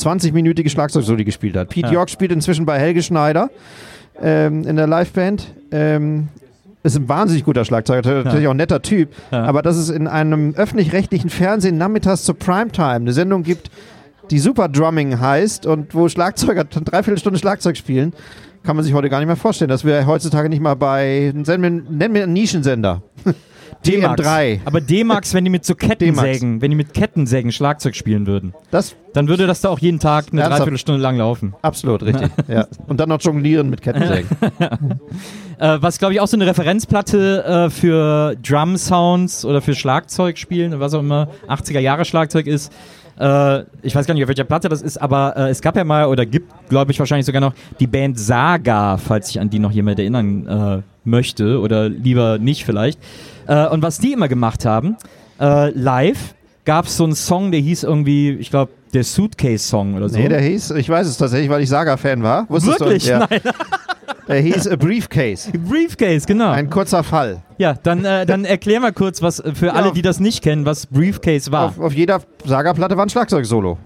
20-minütige 0.05 0.69
Schlagzeugsoli 0.69 1.23
gespielt 1.23 1.55
hat. 1.55 1.69
Pete 1.69 1.87
Ja. 1.87 1.93
York 1.93 2.09
spielt 2.09 2.31
inzwischen 2.31 2.65
bei 2.65 2.79
Helge 2.79 3.03
Schneider 3.03 3.49
ähm, 4.21 4.65
in 4.67 4.75
der 4.75 4.87
Liveband. 4.87 5.53
Ähm, 5.71 6.29
ist 6.83 6.97
ein 6.97 7.07
wahnsinnig 7.07 7.43
guter 7.45 7.63
Schlagzeuger, 7.63 8.23
natürlich 8.23 8.47
auch 8.47 8.51
ein 8.51 8.57
netter 8.57 8.81
Typ. 8.81 9.09
Ja. 9.31 9.43
Aber 9.43 9.61
dass 9.61 9.77
es 9.77 9.89
in 9.89 10.07
einem 10.07 10.55
öffentlich-rechtlichen 10.55 11.29
Fernsehen 11.29 11.77
nachmittags 11.77 12.23
zur 12.23 12.35
Primetime 12.35 12.95
eine 12.95 13.13
Sendung 13.13 13.43
gibt, 13.43 13.69
die 14.31 14.39
Super 14.39 14.67
Drumming 14.67 15.19
heißt 15.19 15.65
und 15.65 15.93
wo 15.93 16.07
Schlagzeuger 16.09 16.61
eine 16.61 16.85
Dreiviertelstunde 16.85 17.37
Schlagzeug 17.37 17.77
spielen, 17.77 18.13
kann 18.63 18.75
man 18.75 18.85
sich 18.85 18.93
heute 18.93 19.09
gar 19.09 19.19
nicht 19.19 19.27
mehr 19.27 19.35
vorstellen. 19.35 19.69
Das 19.69 19.83
wäre 19.83 20.05
heutzutage 20.05 20.49
nicht 20.49 20.61
mal 20.61 20.75
bei, 20.75 21.31
nennen 21.35 22.13
wir 22.13 22.23
einen 22.23 22.33
Nischensender. 22.33 23.01
D-Max. 23.85 24.21
DM3. 24.21 24.59
Aber 24.65 24.81
D-Max, 24.81 25.33
wenn 25.33 25.43
die 25.43 25.49
mit 25.49 25.65
so 25.65 25.75
Kettensägen, 25.75 26.61
wenn 26.61 26.71
die 26.71 26.77
mit 26.77 26.93
Kettensägen 26.93 27.51
Schlagzeug 27.51 27.95
spielen 27.95 28.27
würden, 28.27 28.53
Das 28.69 28.95
dann 29.13 29.27
würde 29.27 29.45
das 29.47 29.61
da 29.61 29.69
auch 29.69 29.79
jeden 29.79 29.99
Tag 29.99 30.27
eine 30.31 30.41
Ernsthaft? 30.41 30.59
Dreiviertelstunde 30.61 31.01
lang 31.01 31.17
laufen. 31.17 31.53
absolut 31.61 32.03
richtig. 32.03 32.29
ja. 32.47 32.67
Und 32.87 32.99
dann 32.99 33.09
noch 33.09 33.21
jonglieren 33.21 33.69
mit 33.69 33.81
Kettensägen. 33.81 34.29
Äh, 35.59 35.77
was 35.79 35.99
glaube 35.99 36.15
ich 36.15 36.19
auch 36.19 36.27
so 36.27 36.35
eine 36.35 36.47
Referenzplatte 36.47 37.45
äh, 37.45 37.69
für 37.69 38.35
Drum 38.41 38.77
Sounds 38.77 39.45
oder 39.45 39.61
für 39.61 39.75
Schlagzeug 39.75 40.39
spielen, 40.39 40.79
was 40.79 40.95
auch 40.95 41.01
immer 41.01 41.27
80er 41.47 41.79
Jahre 41.79 42.03
Schlagzeug 42.03 42.47
ist. 42.47 42.73
Äh, 43.19 43.65
ich 43.83 43.93
weiß 43.93 44.07
gar 44.07 44.15
nicht, 44.15 44.23
auf 44.23 44.27
welcher 44.27 44.43
Platte 44.43 44.69
das 44.69 44.81
ist, 44.81 44.97
aber 44.97 45.37
äh, 45.37 45.49
es 45.49 45.61
gab 45.61 45.75
ja 45.77 45.83
mal 45.83 46.07
oder 46.07 46.25
gibt, 46.25 46.51
glaube 46.69 46.91
ich, 46.91 46.97
wahrscheinlich 46.97 47.27
sogar 47.27 47.41
noch 47.41 47.53
die 47.79 47.85
Band 47.85 48.17
Saga, 48.19 48.97
falls 48.97 49.27
sich 49.27 49.39
an 49.39 49.51
die 49.51 49.59
noch 49.59 49.71
jemand 49.71 49.99
erinnern 49.99 50.47
äh, 50.47 50.81
möchte 51.07 51.59
oder 51.59 51.89
lieber 51.89 52.39
nicht 52.39 52.65
vielleicht. 52.65 52.99
Äh, 53.51 53.67
und 53.67 53.83
was 53.83 53.99
die 53.99 54.13
immer 54.13 54.29
gemacht 54.29 54.63
haben, 54.63 54.95
äh, 55.39 55.71
live 55.71 56.35
gab 56.63 56.85
es 56.85 56.95
so 56.95 57.03
einen 57.03 57.15
Song, 57.15 57.51
der 57.51 57.59
hieß 57.59 57.83
irgendwie, 57.83 58.31
ich 58.31 58.49
glaube, 58.49 58.71
der 58.93 59.03
Suitcase-Song 59.03 59.95
oder 59.95 60.07
so. 60.07 60.17
nee, 60.17 60.29
der 60.29 60.39
hieß, 60.39 60.71
ich 60.71 60.87
weiß 60.87 61.05
es 61.05 61.17
tatsächlich, 61.17 61.49
weil 61.49 61.61
ich 61.61 61.69
Saga-Fan 61.69 62.23
war. 62.23 62.49
Wusstest 62.49 62.79
Wirklich? 62.79 63.03
Du? 63.03 63.09
Ja. 63.09 63.27
Nein. 63.29 63.41
Der 64.27 64.35
hieß 64.39 64.69
A 64.69 64.75
Briefcase. 64.77 65.51
Briefcase, 65.69 66.25
genau. 66.25 66.51
Ein 66.51 66.69
kurzer 66.69 67.03
Fall. 67.03 67.41
Ja, 67.57 67.73
dann, 67.73 68.05
äh, 68.05 68.25
dann 68.25 68.45
erklär 68.45 68.79
mal 68.79 68.93
kurz, 68.93 69.21
was 69.21 69.39
äh, 69.41 69.53
für 69.53 69.73
alle, 69.73 69.91
die 69.91 70.01
das 70.01 70.21
nicht 70.21 70.43
kennen, 70.43 70.65
was 70.65 70.85
Briefcase 70.85 71.51
war. 71.51 71.67
Auf, 71.67 71.79
auf 71.79 71.93
jeder 71.93 72.21
Saga-Platte 72.45 72.95
war 72.95 73.05
ein 73.05 73.09
Schlagzeug-Solo. 73.09 73.77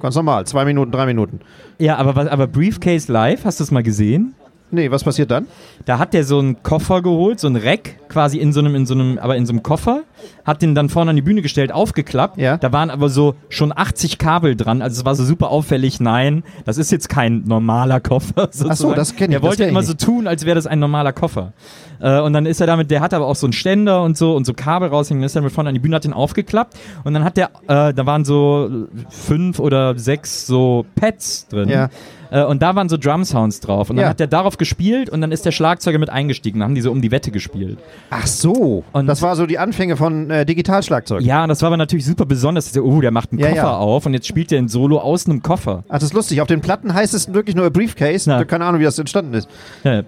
Ganz 0.00 0.14
normal. 0.14 0.46
Zwei 0.46 0.66
Minuten, 0.66 0.92
drei 0.92 1.06
Minuten. 1.06 1.40
Ja, 1.78 1.96
aber, 1.96 2.16
was, 2.16 2.28
aber 2.28 2.46
Briefcase 2.46 3.10
Live, 3.10 3.46
hast 3.46 3.60
du 3.60 3.64
es 3.64 3.70
mal 3.70 3.82
gesehen? 3.82 4.34
Nee, 4.70 4.90
was 4.90 5.04
passiert 5.04 5.30
dann? 5.30 5.46
Da 5.84 5.98
hat 5.98 6.12
der 6.12 6.24
so 6.24 6.40
einen 6.40 6.62
Koffer 6.62 7.00
geholt, 7.00 7.38
so 7.38 7.46
ein 7.46 7.54
Rack, 7.56 8.08
quasi 8.08 8.38
in 8.38 8.52
so 8.52 8.58
einem, 8.60 8.74
in 8.74 8.84
so 8.84 8.94
einem, 8.94 9.18
aber 9.18 9.36
in 9.36 9.46
so 9.46 9.52
einem 9.52 9.62
Koffer, 9.62 10.02
hat 10.44 10.60
den 10.60 10.74
dann 10.74 10.88
vorne 10.88 11.10
an 11.10 11.16
die 11.16 11.22
Bühne 11.22 11.40
gestellt, 11.40 11.70
aufgeklappt. 11.70 12.36
Ja. 12.38 12.56
Da 12.56 12.72
waren 12.72 12.90
aber 12.90 13.08
so 13.08 13.36
schon 13.48 13.72
80 13.76 14.18
Kabel 14.18 14.56
dran, 14.56 14.82
also 14.82 15.00
es 15.00 15.04
war 15.04 15.14
so 15.14 15.24
super 15.24 15.50
auffällig. 15.50 16.00
Nein, 16.00 16.42
das 16.64 16.78
ist 16.78 16.90
jetzt 16.90 17.08
kein 17.08 17.44
normaler 17.46 18.00
Koffer. 18.00 18.48
Sozusagen. 18.50 18.94
das 18.96 19.14
kenn 19.14 19.30
ich, 19.30 19.36
Er 19.36 19.42
wollte 19.42 19.64
immer 19.64 19.80
nicht. 19.80 19.88
so 19.88 19.94
tun, 19.94 20.26
als 20.26 20.44
wäre 20.44 20.56
das 20.56 20.66
ein 20.66 20.80
normaler 20.80 21.12
Koffer. 21.12 21.52
Äh, 22.00 22.20
und 22.20 22.32
dann 22.32 22.44
ist 22.44 22.60
er 22.60 22.66
damit, 22.66 22.90
der 22.90 23.00
hat 23.00 23.14
aber 23.14 23.26
auch 23.26 23.36
so 23.36 23.46
einen 23.46 23.52
Ständer 23.52 24.02
und 24.02 24.16
so 24.18 24.34
und 24.34 24.46
so 24.46 24.52
Kabel 24.52 24.88
raushängen, 24.88 25.20
dann 25.22 25.26
ist 25.26 25.36
er 25.36 25.42
mit 25.42 25.52
vorne 25.52 25.68
an 25.68 25.74
die 25.74 25.80
Bühne, 25.80 25.96
hat 25.96 26.04
den 26.04 26.12
aufgeklappt 26.12 26.76
und 27.04 27.14
dann 27.14 27.22
hat 27.22 27.36
der, 27.36 27.50
äh, 27.68 27.94
da 27.94 28.04
waren 28.06 28.24
so 28.24 28.88
fünf 29.10 29.60
oder 29.60 29.96
sechs 29.98 30.46
so 30.46 30.84
Pads 30.96 31.48
drin. 31.48 31.68
Ja. 31.68 31.88
Äh, 32.30 32.44
und 32.44 32.62
da 32.62 32.74
waren 32.74 32.88
so 32.88 32.96
Drum-Sounds 32.96 33.60
drauf. 33.60 33.90
Und 33.90 33.96
dann 33.96 34.04
Ja. 34.04 34.08
hat 34.10 34.20
er 34.20 34.26
darauf 34.26 34.56
gespielt 34.56 35.08
und 35.10 35.20
dann 35.20 35.32
ist 35.32 35.44
der 35.44 35.52
Schlagzeuger 35.52 35.98
mit 35.98 36.10
eingestiegen. 36.10 36.60
Dann 36.60 36.68
haben 36.68 36.74
die 36.74 36.80
so 36.80 36.90
um 36.90 37.02
die 37.02 37.10
Wette 37.10 37.30
gespielt. 37.30 37.78
Ach 38.10 38.26
so. 38.26 38.84
Und- 38.92 39.06
das 39.06 39.22
war 39.22 39.36
so 39.36 39.46
die 39.46 39.58
Anfänge 39.58 39.96
von 39.96 40.30
äh, 40.30 40.44
Digitalschlagzeug. 40.46 41.22
Ja, 41.22 41.42
und 41.42 41.48
das 41.48 41.62
war 41.62 41.68
aber 41.68 41.76
natürlich 41.76 42.04
super 42.06 42.26
besonders. 42.26 42.66
dass 42.66 42.76
er, 42.76 42.84
Oh, 42.84 43.00
der 43.00 43.10
macht 43.10 43.32
einen 43.32 43.40
Ja, 43.40 43.48
Koffer 43.48 43.60
ja. 43.62 43.76
auf 43.76 44.06
und 44.06 44.14
jetzt 44.14 44.26
spielt 44.26 44.50
er 44.52 44.58
ein 44.58 44.68
Solo 44.68 44.98
aus 44.98 45.26
einem 45.26 45.42
Koffer. 45.42 45.84
Ach, 45.88 45.94
das 45.94 46.04
ist 46.04 46.12
lustig. 46.14 46.40
Auf 46.40 46.48
den 46.48 46.60
Platten 46.60 46.92
heißt 46.94 47.14
es 47.14 47.32
wirklich 47.32 47.54
nur 47.56 47.68
Briefcase. 47.70 48.30
Ja. 48.30 48.44
Keine 48.44 48.64
Ahnung, 48.64 48.80
wie 48.80 48.84
das 48.84 48.98
entstanden 48.98 49.34
ist. 49.34 49.48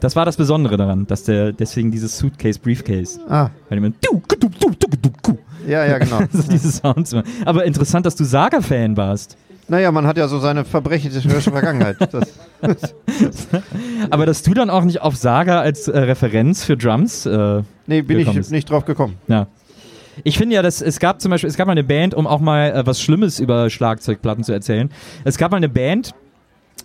Das 0.00 0.16
war 0.16 0.24
das 0.24 0.36
Besondere 0.36 0.76
daran, 0.76 1.06
dass 1.06 1.24
der 1.24 1.52
deswegen 1.52 1.90
dieses 1.90 2.16
Suitcase 2.18 2.58
Briefcase. 2.58 3.20
Ah, 3.28 3.50
Weil 3.68 3.80
du, 3.80 3.92
ja, 5.66 5.84
ja, 5.84 5.98
genau. 5.98 6.20
so 6.32 6.42
diese 6.50 6.70
Sounds. 6.70 7.14
Aber 7.44 7.64
interessant, 7.64 8.06
dass 8.06 8.16
du 8.16 8.24
Saga-Fan 8.24 8.96
warst. 8.96 9.36
Naja, 9.68 9.92
man 9.92 10.06
hat 10.06 10.16
ja 10.16 10.28
so 10.28 10.38
seine 10.38 10.64
verbrecherische 10.64 11.50
Vergangenheit. 11.50 11.96
Das, 12.10 12.32
Aber 14.10 14.26
dass 14.26 14.42
du 14.42 14.52
dann 14.52 14.68
auch 14.68 14.82
nicht 14.82 15.00
auf 15.00 15.14
Saga 15.14 15.60
als 15.60 15.86
äh, 15.86 15.96
Referenz 15.96 16.64
für 16.64 16.76
Drums. 16.76 17.24
Äh, 17.24 17.62
nee, 17.86 18.02
bin 18.02 18.18
ich 18.18 18.26
Willkommen. 18.26 18.44
nicht 18.50 18.68
drauf 18.68 18.84
gekommen. 18.84 19.16
ja. 19.28 19.46
Ich 20.24 20.36
finde 20.36 20.56
ja, 20.56 20.62
dass 20.62 20.82
es 20.82 20.98
gab 20.98 21.20
zum 21.20 21.30
Beispiel, 21.30 21.48
es 21.48 21.56
gab 21.56 21.68
mal 21.68 21.72
eine 21.72 21.84
Band, 21.84 22.12
um 22.14 22.26
auch 22.26 22.40
mal 22.40 22.72
äh, 22.72 22.84
was 22.84 23.00
Schlimmes 23.00 23.38
über 23.38 23.70
Schlagzeugplatten 23.70 24.42
zu 24.42 24.52
erzählen. 24.52 24.90
Es 25.22 25.38
gab 25.38 25.52
mal 25.52 25.58
eine 25.58 25.68
Band 25.68 26.12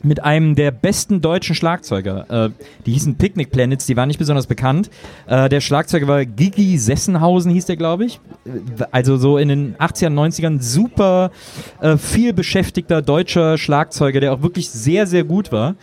mit 0.03 0.23
einem 0.23 0.55
der 0.55 0.71
besten 0.71 1.21
deutschen 1.21 1.55
Schlagzeuger. 1.55 2.25
Äh, 2.29 2.49
die 2.85 2.91
hießen 2.93 3.15
Picnic 3.15 3.51
Planets, 3.51 3.85
die 3.85 3.95
waren 3.97 4.07
nicht 4.07 4.19
besonders 4.19 4.47
bekannt. 4.47 4.89
Äh, 5.27 5.49
der 5.49 5.61
Schlagzeuger 5.61 6.07
war 6.07 6.25
Gigi 6.25 6.77
Sessenhausen, 6.77 7.51
hieß 7.51 7.65
der, 7.65 7.77
glaube 7.77 8.05
ich. 8.05 8.19
Also 8.91 9.17
so 9.17 9.37
in 9.37 9.47
den 9.47 9.75
80ern, 9.75 10.13
90ern 10.13 10.61
super 10.61 11.31
äh, 11.81 11.97
viel 11.97 12.33
beschäftigter 12.33 13.01
deutscher 13.01 13.57
Schlagzeuger, 13.57 14.19
der 14.19 14.33
auch 14.33 14.41
wirklich 14.41 14.69
sehr, 14.69 15.07
sehr 15.07 15.23
gut 15.23 15.51
war. 15.51 15.75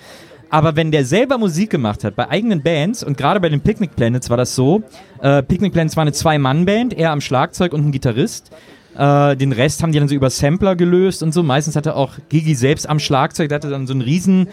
Aber 0.50 0.74
wenn 0.74 0.90
der 0.90 1.04
selber 1.04 1.38
Musik 1.38 1.70
gemacht 1.70 2.02
hat, 2.02 2.16
bei 2.16 2.28
eigenen 2.28 2.60
Bands, 2.62 3.04
und 3.04 3.16
gerade 3.16 3.38
bei 3.38 3.48
den 3.48 3.60
Picnic 3.60 3.94
Planets 3.94 4.28
war 4.30 4.36
das 4.36 4.54
so, 4.54 4.82
äh, 5.22 5.42
Picnic 5.44 5.72
Planets 5.72 5.96
war 5.96 6.02
eine 6.02 6.12
Zwei-Mann-Band, 6.12 6.92
er 6.92 7.12
am 7.12 7.20
Schlagzeug 7.20 7.72
und 7.72 7.86
ein 7.86 7.92
Gitarrist. 7.92 8.50
Äh, 8.96 9.36
den 9.36 9.52
Rest 9.52 9.82
haben 9.82 9.92
die 9.92 9.98
dann 9.98 10.08
so 10.08 10.14
über 10.14 10.30
Sampler 10.30 10.76
gelöst 10.76 11.22
und 11.22 11.32
so. 11.32 11.42
Meistens 11.42 11.76
hatte 11.76 11.94
auch 11.94 12.14
Gigi 12.28 12.54
selbst 12.54 12.88
am 12.88 12.98
Schlagzeug, 12.98 13.48
der 13.48 13.56
hatte 13.56 13.70
dann 13.70 13.86
so 13.86 13.92
einen 13.92 14.02
riesen 14.02 14.48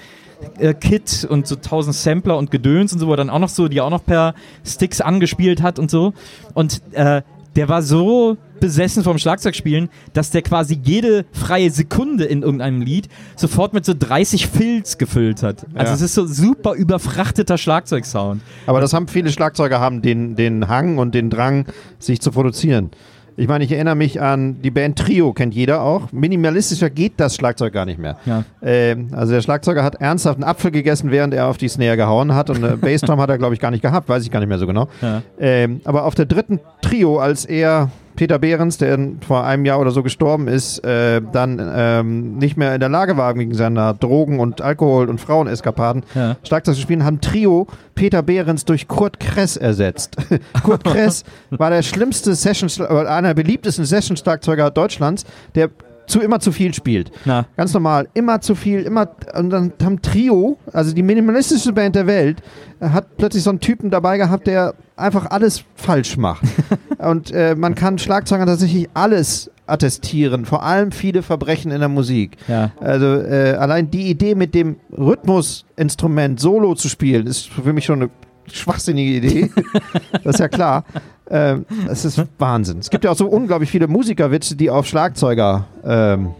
äh, 0.60 0.74
Kit 0.74 1.27
und 1.29 1.48
so 1.48 1.56
tausend 1.56 1.96
Sampler 1.96 2.38
und 2.38 2.51
Gedöns 2.51 2.94
und 2.94 3.00
so, 3.00 3.08
wo 3.08 3.12
er 3.13 3.17
dann 3.17 3.29
auch 3.29 3.39
noch 3.39 3.50
so, 3.50 3.67
die 3.67 3.82
auch 3.82 3.89
noch 3.89 4.06
per 4.06 4.36
Sticks 4.65 5.01
angespielt 5.01 5.62
hat 5.62 5.79
und 5.79 5.89
so. 5.89 6.13
Und 6.53 6.82
äh, 6.94 7.22
der 7.56 7.70
war 7.70 7.82
so 7.82 8.38
besessen 8.60 9.03
vom 9.03 9.17
Schlagzeugspielen, 9.17 9.89
dass 10.13 10.29
der 10.29 10.44
quasi 10.44 10.79
jede 10.84 11.25
freie 11.32 11.72
Sekunde 11.72 12.25
in 12.25 12.44
irgendeinem 12.44 12.82
Lied 12.82 13.10
sofort 13.36 13.74
mit 13.74 13.84
so 13.86 13.94
30 13.98 14.48
Filz 14.48 14.98
gefüllt 15.00 15.41
hat. 15.44 15.65
Also 15.74 15.89
Ja. 15.89 15.94
es 15.96 16.01
ist 16.01 16.13
so 16.13 16.27
super 16.27 16.74
überfrachteter 16.74 17.58
Schlagzeugsound. 17.58 18.41
Aber 18.67 18.79
das 18.79 18.94
haben 18.94 19.08
viele 19.08 19.32
Schlagzeuger 19.32 19.79
haben 19.79 20.01
den, 20.03 20.36
den 20.36 20.67
Hang 20.67 20.98
und 21.00 21.15
den 21.15 21.29
Drang, 21.32 21.65
sich 22.00 22.22
zu 22.22 22.32
produzieren. 22.32 22.91
Ich 23.39 23.48
meine, 23.48 23.63
ich 23.63 23.72
erinnere 23.72 23.96
mich 23.96 24.20
an 24.20 24.63
die 24.63 24.72
Band 24.72 24.98
Trio, 24.98 25.32
kennt 25.32 25.53
jeder 25.53 25.84
auch. 25.84 26.12
Minimalistischer 26.12 26.89
geht 26.89 27.13
das 27.17 27.36
Schlagzeug 27.36 27.72
gar 27.72 27.86
nicht 27.86 28.00
mehr. 28.00 28.17
Ja. 28.25 28.44
Ähm, 28.63 29.10
also 29.12 29.32
der 29.32 29.41
Schlagzeuger 29.41 29.84
hat 29.84 30.01
ernsthaft 30.01 30.38
einen 30.38 30.44
Apfel 30.44 30.72
gegessen, 30.72 31.12
während 31.12 31.36
er 31.36 31.46
auf 31.46 31.58
die 31.58 31.67
Snare 31.67 31.98
gehauen 31.98 32.34
hat 32.34 32.50
und 32.50 32.63
eine 32.63 32.77
Bassdrum 32.77 33.22
hat 33.22 33.29
er, 33.29 33.38
glaube 33.38 33.53
ich, 33.53 33.60
gar 33.60 33.70
nicht 33.70 33.84
gehabt, 33.84 34.10
weiß 34.10 34.24
ich 34.24 34.32
gar 34.32 34.39
nicht 34.39 34.50
mehr 34.50 34.58
so 34.58 34.65
genau. 34.65 34.88
Ja. 35.03 35.22
Ähm, 35.38 35.82
aber 35.84 36.06
auf 36.06 36.15
der 36.15 36.25
dritten 36.25 36.60
Trio, 36.82 37.20
als 37.20 37.46
er 37.46 37.91
Peter 38.17 38.39
Behrens, 38.39 38.77
der 38.77 38.97
vor 39.25 39.45
einem 39.45 39.63
Jahr 39.63 39.79
oder 39.79 39.91
so 39.91 40.03
gestorben 40.03 40.50
ist, 40.50 40.83
äh, 40.83 41.21
dann 41.31 41.62
ähm, 41.74 42.38
nicht 42.38 42.57
mehr 42.57 42.74
in 42.74 42.79
der 42.81 42.89
Lage 42.89 43.15
war, 43.15 43.36
wegen 43.38 43.53
seiner 43.53 43.93
Drogen- 43.93 44.39
und 44.39 44.59
Alkohol- 44.59 45.07
und 45.07 45.21
Fraueneskapaden 45.21 46.03
Ja. 46.15 46.36
Schlagzeug 46.43 46.75
zu 46.75 46.81
spielen, 46.81 47.05
haben 47.05 47.21
Trio 47.21 47.67
Peter 47.95 48.24
Behrens 48.24 48.65
durch 48.65 48.88
Kurt 48.88 49.19
Kress 49.19 49.55
ersetzt. 49.55 50.17
Kurt 50.63 50.83
Kress 50.83 51.24
war 51.51 51.69
der 51.69 51.83
schlimmste 51.83 52.36
Session, 52.36 52.69
oder 52.86 53.09
einer 53.12 53.33
der 53.33 53.43
beliebtesten 53.43 53.86
Session-Schlagzeuger 53.86 54.71
Deutschlands, 54.71 55.24
der 55.55 55.69
zu 56.07 56.21
immer 56.21 56.39
zu 56.39 56.51
viel 56.51 56.73
spielt. 56.73 57.11
Na, 57.25 57.45
Ganz 57.55 57.73
normal, 57.73 58.07
immer 58.13 58.41
zu 58.41 58.55
viel, 58.55 58.81
immer. 58.81 59.09
Und 59.37 59.49
dann 59.49 59.73
haben 59.83 60.01
Trio, 60.01 60.57
also 60.73 60.93
die 60.93 61.03
minimalistische 61.03 61.73
Band 61.73 61.95
der 61.95 62.07
Welt, 62.07 62.41
äh, 62.79 62.89
hat 62.89 63.17
plötzlich 63.17 63.43
so 63.43 63.49
einen 63.49 63.59
Typen 63.59 63.91
dabei 63.91 64.17
gehabt, 64.17 64.47
der 64.47 64.73
einfach 64.95 65.29
alles 65.29 65.63
falsch 65.75 66.17
macht. 66.17 66.43
und 66.97 67.31
äh, 67.31 67.55
man 67.55 67.75
kann 67.75 67.99
Schlagzeugern 67.99 68.47
tatsächlich 68.47 68.89
alles 68.93 69.51
attestieren, 69.67 70.45
vor 70.45 70.63
allem 70.63 70.91
viele 70.91 71.21
Verbrechen 71.21 71.71
in 71.71 71.79
der 71.79 71.89
Musik. 71.89 72.37
ja. 72.47 72.71
Also 72.79 73.05
äh, 73.05 73.55
allein 73.59 73.91
die 73.91 74.09
Idee 74.09 74.33
mit 74.33 74.55
dem 74.55 74.77
Rhythmusinstrument 74.97 76.39
Solo 76.39 76.73
zu 76.75 76.87
spielen, 76.87 77.27
ist 77.27 77.49
für 77.49 77.73
mich 77.73 77.85
schon 77.85 78.01
eine 78.03 78.09
schwachsinnige 78.51 79.17
Idee. 79.17 79.51
das 80.23 80.35
ist 80.35 80.39
ja 80.39 80.47
klar. 80.47 80.85
Ähm, 81.29 81.65
das 81.88 82.05
ist 82.05 82.22
Wahnsinn. 82.39 82.79
Es 82.79 82.89
gibt 82.89 83.03
ja 83.03 83.12
auch 83.12 83.17
so 83.17 83.27
unglaublich 83.27 83.69
viele 83.69 83.88
Musikerwitze, 83.88 84.55
die 84.55 84.69
auf 84.69 84.86
Schlagzeuger 84.86 85.65
ähm, 85.84 86.31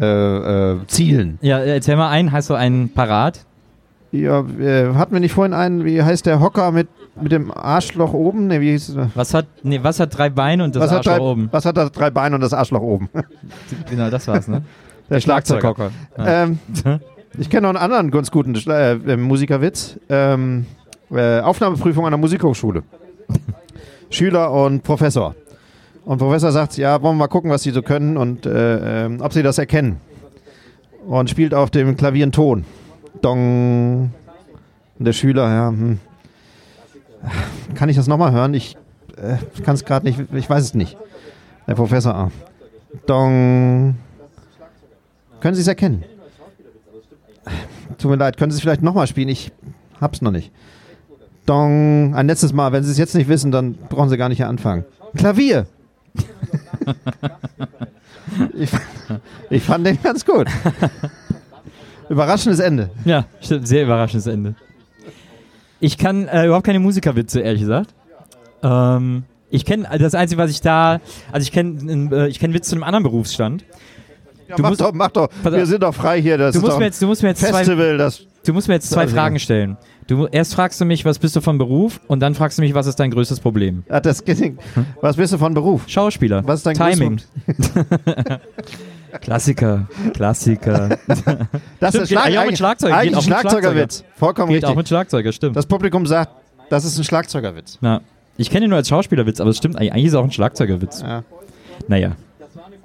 äh, 0.00 0.72
äh, 0.72 0.86
zielen. 0.86 1.38
Ja, 1.42 1.58
erzähl 1.58 1.96
mal 1.96 2.10
einen, 2.10 2.32
hast 2.32 2.50
du 2.50 2.54
einen 2.54 2.90
parat? 2.90 3.44
Ja, 4.10 4.40
äh, 4.40 4.94
hatten 4.94 5.12
wir 5.12 5.20
nicht 5.20 5.32
vorhin 5.32 5.52
einen, 5.52 5.84
wie 5.84 6.02
heißt 6.02 6.24
der 6.24 6.40
Hocker 6.40 6.72
mit, 6.72 6.88
mit 7.20 7.32
dem 7.32 7.50
Arschloch 7.50 8.14
oben? 8.14 8.46
Nee, 8.46 8.60
wie 8.60 8.70
hieß 8.70 8.88
es? 8.90 8.96
Was 9.14 9.34
hat, 9.34 9.46
nee, 9.62 9.80
was 9.82 10.00
hat 10.00 10.16
drei 10.16 10.30
Beine 10.30 10.64
und 10.64 10.74
das 10.74 10.84
was, 10.84 10.92
Arschloch 10.92 11.16
drei, 11.16 11.20
oben? 11.20 11.48
was 11.50 11.64
hat 11.66 11.76
das 11.76 11.92
drei 11.92 12.10
Beine 12.10 12.34
und 12.34 12.40
das 12.40 12.54
Arschloch 12.54 12.80
oben? 12.80 13.10
Genau, 13.90 14.08
das 14.08 14.26
war's, 14.28 14.48
ne? 14.48 14.62
Der 15.10 15.20
Schlagzeuger. 15.20 15.60
Schlagzeughocker. 15.60 15.90
Ja. 16.18 16.44
Ähm, 16.44 16.58
ich 17.38 17.50
kenne 17.50 17.62
noch 17.62 17.68
einen 17.68 17.78
anderen 17.78 18.10
ganz 18.10 18.30
guten 18.30 18.54
Schla 18.56 18.92
äh, 18.92 19.16
Musikerwitz. 19.16 19.98
Ähm, 20.08 20.66
äh, 21.10 21.40
Aufnahmeprüfung 21.40 22.04
an 22.04 22.12
der 22.12 22.18
Musikhochschule. 22.18 22.82
Schüler 24.10 24.52
und 24.52 24.82
Professor. 24.82 25.34
Und 26.04 26.18
Professor 26.18 26.52
sagt, 26.52 26.76
ja, 26.78 27.02
wollen 27.02 27.16
wir 27.16 27.24
mal 27.24 27.28
gucken, 27.28 27.50
was 27.50 27.62
sie 27.62 27.70
so 27.70 27.82
können 27.82 28.16
und 28.16 28.46
äh, 28.46 29.04
ähm, 29.04 29.20
ob 29.20 29.32
sie 29.32 29.42
das 29.42 29.58
erkennen. 29.58 30.00
Und 31.06 31.30
spielt 31.30 31.54
auf 31.54 31.70
dem 31.70 31.96
Klavier 31.96 32.24
einen 32.24 32.32
Ton. 32.32 32.64
Dong. 33.20 34.10
Und 34.98 35.04
der 35.04 35.12
Schüler, 35.12 35.48
ja, 35.48 35.68
hm. 35.68 35.98
kann 37.74 37.88
ich 37.88 37.96
das 37.96 38.06
nochmal 38.06 38.32
hören? 38.32 38.54
Ich 38.54 38.76
äh, 39.16 39.36
kann 39.62 39.74
es 39.74 39.84
gerade 39.84 40.06
nicht, 40.06 40.18
ich 40.32 40.48
weiß 40.48 40.64
es 40.64 40.74
nicht. 40.74 40.96
Der 41.66 41.74
Professor, 41.74 42.14
ah. 42.14 42.30
Dong. 43.06 43.96
Können 45.40 45.54
Sie 45.54 45.60
es 45.60 45.68
erkennen? 45.68 46.04
Tut 47.98 48.10
mir 48.10 48.16
leid, 48.16 48.36
können 48.36 48.50
Sie 48.50 48.56
es 48.56 48.62
vielleicht 48.62 48.82
nochmal 48.82 49.06
spielen? 49.06 49.28
Ich 49.28 49.52
hab's 50.00 50.22
noch 50.22 50.30
nicht. 50.30 50.50
Dong. 51.48 52.14
Ein 52.14 52.26
letztes 52.26 52.52
Mal. 52.52 52.72
Wenn 52.72 52.84
Sie 52.84 52.90
es 52.90 52.98
jetzt 52.98 53.14
nicht 53.14 53.28
wissen, 53.28 53.50
dann 53.50 53.74
brauchen 53.74 54.08
Sie 54.08 54.16
gar 54.16 54.28
nicht 54.28 54.38
hier 54.38 54.48
anfangen. 54.48 54.84
Klavier! 55.16 55.66
ich, 58.58 58.70
ich 59.50 59.62
fand 59.62 59.86
den 59.86 59.98
ganz 60.02 60.24
gut. 60.24 60.46
Überraschendes 62.08 62.60
Ende. 62.60 62.90
Ja, 63.04 63.26
stimmt, 63.40 63.68
sehr 63.68 63.84
überraschendes 63.84 64.26
Ende. 64.26 64.54
Ich 65.80 65.98
kann 65.98 66.26
äh, 66.28 66.46
überhaupt 66.46 66.66
keine 66.66 66.80
Musikerwitze, 66.80 67.40
ehrlich 67.40 67.62
gesagt. 67.62 67.94
Ähm, 68.62 69.24
ich 69.50 69.64
kenne 69.64 69.88
das 69.98 70.14
Einzige, 70.14 70.40
was 70.40 70.50
ich 70.50 70.60
da, 70.60 71.00
also 71.30 71.44
ich 71.44 71.52
kenne 71.52 72.08
äh, 72.12 72.28
ich 72.28 72.40
kenn 72.40 72.52
Witz 72.52 72.68
zu 72.68 72.74
einem 72.74 72.82
anderen 72.82 73.04
Berufsstand. 73.04 73.64
Ja, 74.48 74.56
Du 74.56 74.62
mach 74.62 74.70
musst- 74.70 74.80
doch, 74.80 74.92
mach 74.92 75.10
doch. 75.10 75.28
Wir 75.44 75.66
sind 75.66 75.82
doch 75.82 75.94
frei 75.94 76.20
hier. 76.20 76.38
Das 76.38 76.54
Du 76.54 76.60
musst 76.60 76.72
doch 76.72 76.78
mir 76.78 76.86
jetzt, 76.86 77.00
du 77.00 77.06
musst 77.06 77.22
mir 77.22 77.28
jetzt 77.30 77.40
zwei, 77.40 77.58
Festival. 77.58 77.98
Das, 77.98 78.22
du 78.44 78.52
musst 78.52 78.68
mir 78.68 78.74
jetzt 78.74 78.90
zwei 78.90 79.06
Fragen 79.06 79.38
stellen. 79.38 79.76
Du 80.08 80.26
erst 80.26 80.54
fragst 80.54 80.80
du 80.80 80.84
mich, 80.86 81.04
was 81.04 81.18
bist 81.18 81.36
du 81.36 81.40
von 81.42 81.58
Beruf, 81.58 82.00
und 82.08 82.20
dann 82.20 82.34
fragst 82.34 82.56
du 82.58 82.62
mich, 82.62 82.72
was 82.74 82.86
ist 82.86 82.96
dein 82.98 83.10
größtes 83.10 83.40
Problem? 83.40 83.84
Ah, 83.90 84.00
das 84.00 84.24
gelingt. 84.24 84.58
Was 85.02 85.16
bist 85.16 85.34
du 85.34 85.38
von 85.38 85.52
Beruf? 85.54 85.82
Schauspieler. 85.86 86.42
Was 86.46 86.60
ist 86.60 86.66
dein 86.66 86.74
Timing. 86.76 87.20
Klassiker, 89.20 89.86
Klassiker. 90.14 90.98
Das 91.06 91.18
Stimmt, 91.90 92.04
ist 92.04 92.08
geht 92.08 92.18
eigentlich 92.18 92.38
auch 92.38 92.42
mit 92.42 92.48
eigentlich- 92.48 92.58
Schlagzeug, 92.58 92.92
Eigentlich 92.92 93.10
geht 93.10 93.18
auch 93.18 93.22
Schlagzeugerwitz. 93.22 94.04
Vollkommen 94.16 94.48
Geht 94.48 94.56
richtig. 94.56 94.70
auch 94.70 94.76
mit 94.76 94.88
Schlagzeuger, 94.88 95.32
stimmt. 95.32 95.56
Das 95.56 95.66
Publikum 95.66 96.06
sagt, 96.06 96.32
das 96.70 96.84
ist 96.84 96.98
ein 96.98 97.04
Schlagzeugerwitz. 97.04 97.78
Na, 97.80 98.00
ich 98.36 98.50
kenne 98.50 98.66
ihn 98.66 98.70
nur 98.70 98.76
als 98.76 98.88
Schauspielerwitz, 98.88 99.40
aber 99.40 99.50
es 99.50 99.56
stimmt, 99.58 99.76
eigentlich 99.76 100.04
ist 100.04 100.12
es 100.12 100.14
auch 100.16 100.24
ein 100.24 100.32
Schlagzeugerwitz. 100.32 101.00
Ja. 101.02 101.24
Naja. 101.86 102.12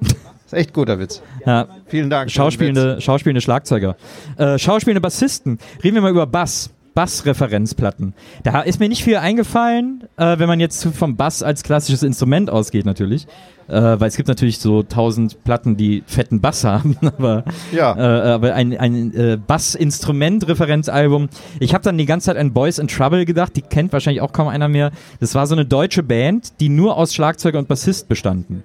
Ist 0.46 0.53
echt 0.53 0.74
guter 0.74 1.00
Witz. 1.00 1.22
Ja, 1.46 1.68
Vielen 1.88 2.10
Dank. 2.10 2.27
Witz. 2.27 2.34
Schauspielende, 2.34 3.00
schauspielende 3.01 3.42
Schlagzeuger. 3.42 3.96
Äh, 4.38 4.58
schauspielende 4.60 5.01
Bassisten. 5.01 5.58
Reden 5.84 5.96
wir 5.96 6.01
mal 6.01 6.12
über 6.12 6.27
Bass. 6.27 6.70
Bassreferenzplatten. 6.93 8.13
Da 8.43 8.62
ist 8.62 8.79
mir 8.79 8.89
nicht 8.89 9.03
viel 9.03 9.17
eingefallen, 9.17 10.03
äh, 10.17 10.38
wenn 10.39 10.47
man 10.47 10.59
jetzt 10.59 10.83
vom 10.95 11.15
Bass 11.15 11.43
als 11.43 11.63
klassisches 11.63 12.03
Instrument 12.03 12.50
ausgeht, 12.50 12.85
natürlich. 12.85 13.27
Äh, 13.67 13.73
weil 14.00 14.09
es 14.09 14.17
gibt 14.17 14.27
natürlich 14.27 14.59
so 14.59 14.83
tausend 14.83 15.41
Platten, 15.45 15.77
die 15.77 16.03
fetten 16.05 16.41
Bass 16.41 16.65
haben, 16.65 16.97
aber, 17.01 17.45
Ja. 17.71 17.95
äh, 17.95 18.31
aber 18.33 18.53
ein, 18.55 18.77
ein 18.77 19.13
äh, 19.15 19.38
Bass-Instrument-Referenzalbum. 20.17 21.29
Ich 21.59 21.73
habe 21.73 21.83
dann 21.83 21.97
die 21.97 22.05
ganze 22.05 22.25
Zeit 22.25 22.38
an 22.38 22.51
Boys 22.53 22.77
in 22.77 22.88
Trouble 22.88 23.25
gedacht, 23.25 23.55
die 23.55 23.62
kennt 23.62 23.93
wahrscheinlich 23.93 24.21
auch 24.21 24.33
kaum 24.33 24.47
einer 24.47 24.67
mehr. 24.67 24.91
Das 25.19 25.33
war 25.35 25.47
so 25.47 25.55
eine 25.55 25.65
deutsche 25.65 26.03
Band, 26.03 26.59
die 26.59 26.69
nur 26.69 26.97
aus 26.97 27.13
Schlagzeuger 27.13 27.59
und 27.59 27.67
Bassist 27.67 28.07
bestanden. 28.09 28.63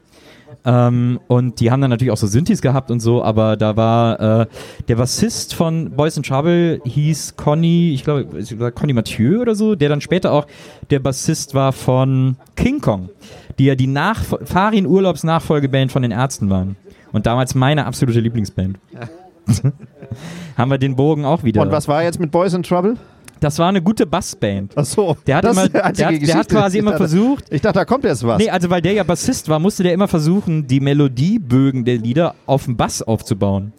Ähm, 0.65 1.21
und 1.29 1.61
die 1.61 1.71
haben 1.71 1.81
dann 1.81 1.91
natürlich 1.91 2.11
auch 2.11 2.17
so 2.17 2.27
Synthes 2.27 2.61
gehabt 2.61 2.91
und 2.91 3.01
so, 3.01 3.23
aber 3.23 3.57
da 3.57 3.77
war 3.77 4.41
äh, 4.43 4.47
der 4.89 4.97
Bassist 4.97 5.55
von 5.55 5.91
Boys 5.91 6.17
in 6.17 6.23
Trouble 6.23 6.81
hieß 6.85 7.37
Conny, 7.37 7.93
ich 7.95 8.05
glaube, 8.05 8.73
Conny 8.73 8.93
Mathieu 8.93 9.41
oder 9.41 9.55
so, 9.55 9.75
der 9.75 9.89
dann 9.89 10.01
später 10.01 10.33
auch 10.33 10.47
der 10.91 10.99
Bassist 10.99 11.55
war 11.55 11.73
von 11.73 12.37
King 12.57 12.81
Kong, 12.81 13.09
die 13.59 13.67
ja 13.67 13.75
die 13.75 13.87
Nach 13.87 14.23
Farin 14.23 14.87
Urlaubs 14.87 15.25
Nachfolgeband 15.25 15.93
von 15.93 16.03
den 16.03 16.11
Ärzten 16.11 16.51
waren. 16.51 16.77
Und 17.13 17.27
damals 17.27 17.55
meine 17.55 17.87
absolute 17.87 18.21
Lieblingsband. 18.21 18.79
haben 20.57 20.71
wir 20.71 20.79
den 20.79 20.97
Bogen 20.97 21.25
auch 21.25 21.43
wieder. 21.43 21.63
Und 21.63 21.73
was 21.73 21.89
war 21.89 22.03
jetzt 22.03 22.21
mit 22.21 22.31
Boys 22.31 22.55
in 22.55 22.63
Trouble? 22.63 22.97
Das 23.41 23.59
war 23.59 23.69
eine 23.69 23.81
gute 23.83 24.07
Bassband. 24.07 24.73
Ach 24.77 24.85
so. 24.85 25.17
Der 25.27 25.37
hat, 25.37 25.45
immer, 25.45 25.69
der, 25.69 25.85
hat, 25.85 25.99
der 25.99 26.37
hat 26.37 26.49
quasi 26.49 26.79
immer 26.79 26.93
dachte- 26.93 27.09
versucht, 27.09 27.45
Ich 27.51 27.61
dachte, 27.61 27.79
da 27.79 27.85
kommt 27.85 28.05
jetzt 28.05 28.27
was. 28.27 28.39
Nee, 28.39 28.51
also 28.51 28.69
weil 28.71 28.83
der 28.83 28.93
ja 28.93 29.03
Bassist 29.05 29.49
war, 29.49 29.59
musste 29.59 29.83
der 29.83 29.93
immer 29.95 30.09
versuchen, 30.09 30.67
die 30.67 30.81
Melodiebögen 30.81 31.85
der 31.85 31.99
Lieder 31.99 32.35
auf 32.47 32.65
dem 32.65 32.77
Bass 32.77 33.03
aufzubauen. 33.03 33.73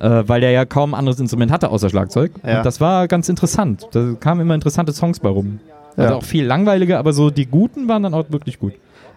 Äh, 0.00 0.24
weil 0.26 0.40
der 0.40 0.50
ja 0.50 0.64
kaum 0.64 0.92
ein 0.94 0.98
anderes 0.98 1.20
Instrument 1.20 1.52
hatte 1.52 1.68
außer 1.70 1.88
Schlagzeug. 1.88 2.32
Ja. 2.44 2.58
Und 2.58 2.66
das 2.66 2.80
war 2.80 3.06
ganz 3.08 3.28
interessant. 3.28 3.86
Da 3.92 4.14
kamen 4.18 4.40
immer 4.40 4.54
interessante 4.54 4.92
Songs 4.92 5.20
bei 5.20 5.28
rum. 5.28 5.60
Also 5.96 6.10
Ja. 6.10 6.16
auch 6.18 6.24
viel 6.24 6.44
langweilige, 6.44 6.98
aber 6.98 7.12
so 7.12 7.30
die 7.30 7.46
guten 7.46 7.86
waren 7.88 8.02
dann 8.02 8.12
auch 8.14 8.24
wirklich 8.30 8.58
gut. 8.58 8.72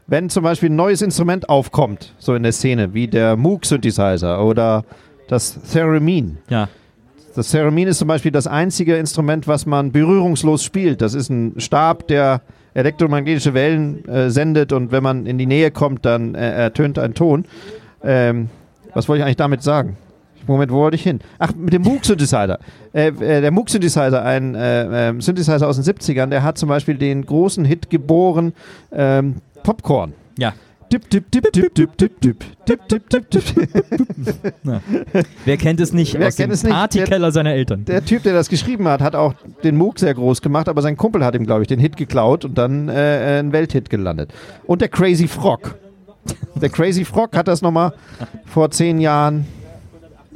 Wenn 0.06 0.30
zum 0.30 0.44
Beispiel 0.44 0.70
ein 0.70 0.76
neues 0.76 1.02
Instrument 1.02 1.50
aufkommt, 1.50 2.14
so 2.20 2.36
in 2.36 2.44
der 2.44 2.52
Szene, 2.52 2.94
wie 2.94 3.08
der 3.08 3.36
Moog 3.36 3.66
Synthesizer 3.66 4.46
oder 4.46 4.86
das 5.28 5.60
Theremin. 5.74 6.38
Ja. 6.50 6.70
Das 7.38 7.52
Theremin 7.52 7.88
ist 7.88 8.00
zum 8.00 8.08
Beispiel 8.08 8.32
das 8.32 8.48
einzige 8.48 8.96
Instrument, 8.96 9.48
was 9.48 9.68
man 9.68 9.92
berührungslos 9.92 10.64
spielt. 10.64 11.04
Das 11.04 11.14
ist 11.14 11.30
ein 11.30 11.54
Stab, 11.60 12.08
der 12.08 12.42
elektromagnetische 12.74 13.54
Wellen 13.54 14.04
äh, 14.10 14.32
sendet 14.32 14.74
und 14.74 14.92
wenn 14.92 15.04
man 15.04 15.28
in 15.28 15.38
die 15.38 15.46
Nähe 15.46 15.70
kommt, 15.70 16.04
dann 16.04 16.34
äh, 16.34 16.50
ertönt 16.50 16.98
ein 16.98 17.14
Ton. 17.14 17.46
Ähm, 18.04 18.50
was 18.96 19.08
wollte 19.08 19.20
ich 19.20 19.26
eigentlich 19.26 19.38
damit 19.38 19.62
sagen? 19.62 19.98
Moment, 20.48 20.72
wo 20.72 20.78
wollte 20.78 20.96
ich 20.96 21.04
hin? 21.04 21.20
Ach, 21.38 21.54
mit 21.54 21.74
dem 21.74 21.84
Moog-Synthesizer. 21.84 22.58
Äh, 22.92 23.10
äh, 23.10 23.42
der 23.42 23.52
Moog-Synthesizer, 23.52 24.24
ein 24.24 24.56
äh, 24.56 25.10
äh, 25.10 25.22
Synthesizer 25.22 25.68
aus 25.68 25.80
den 25.80 25.86
70ern, 25.86 26.32
der 26.32 26.42
hat 26.42 26.58
zum 26.58 26.70
Beispiel 26.70 26.98
den 26.98 27.24
großen 27.24 27.66
Hit 27.66 27.92
geboren, 27.92 28.54
ähm, 28.92 29.42
Popcorn. 29.62 30.14
Ja. 30.40 30.56
Dip, 30.92 31.10
dip, 31.10 31.30
dip, 31.32 31.52
dip, 31.52 31.74
dip, 31.74 31.98
dip, 31.98 32.20
dip, 32.22 32.40
dip, 32.66 32.88
dip, 32.88 33.10
dip, 33.10 33.30
dip. 33.30 33.44
Wer 35.44 35.58
kennt 35.58 35.82
es 35.82 35.92
nicht 35.92 36.14
Wer 36.14 36.28
aus 36.28 36.38
kennt 36.38 36.50
dem 36.50 36.54
es 36.54 36.64
nicht? 36.64 36.72
Partykeller 36.72 37.32
seiner 37.32 37.52
Eltern? 37.52 37.84
Der 37.84 38.06
Typ, 38.06 38.24
der 38.24 38.34
das 38.34 38.48
geschrieben 38.48 38.88
hat, 38.88 39.02
hat 39.02 39.14
auch 39.16 39.34
den 39.64 39.76
Moog 39.76 40.00
sehr 40.00 40.14
groß 40.14 40.42
gemacht, 40.42 40.70
aber 40.70 40.82
sein 40.82 40.96
Kumpel 40.96 41.26
hat 41.26 41.36
ihm, 41.36 41.46
glaube 41.46 41.64
ich, 41.64 41.68
den 41.68 41.80
Hit 41.80 41.98
geklaut 41.98 42.46
und 42.46 42.58
dann 42.58 42.88
äh, 42.88 43.40
ein 43.40 43.52
Welthit 43.52 43.90
gelandet. 43.90 44.34
Und 44.66 44.82
der 44.82 44.88
Crazy 44.88 45.28
Frog. 45.28 45.76
Der 46.56 46.70
Crazy 46.70 47.04
Frog 47.04 47.36
hat 47.36 47.48
das 47.48 47.62
nochmal 47.62 47.94
vor 48.46 48.72
zehn 48.72 49.00
Jahren 49.00 49.46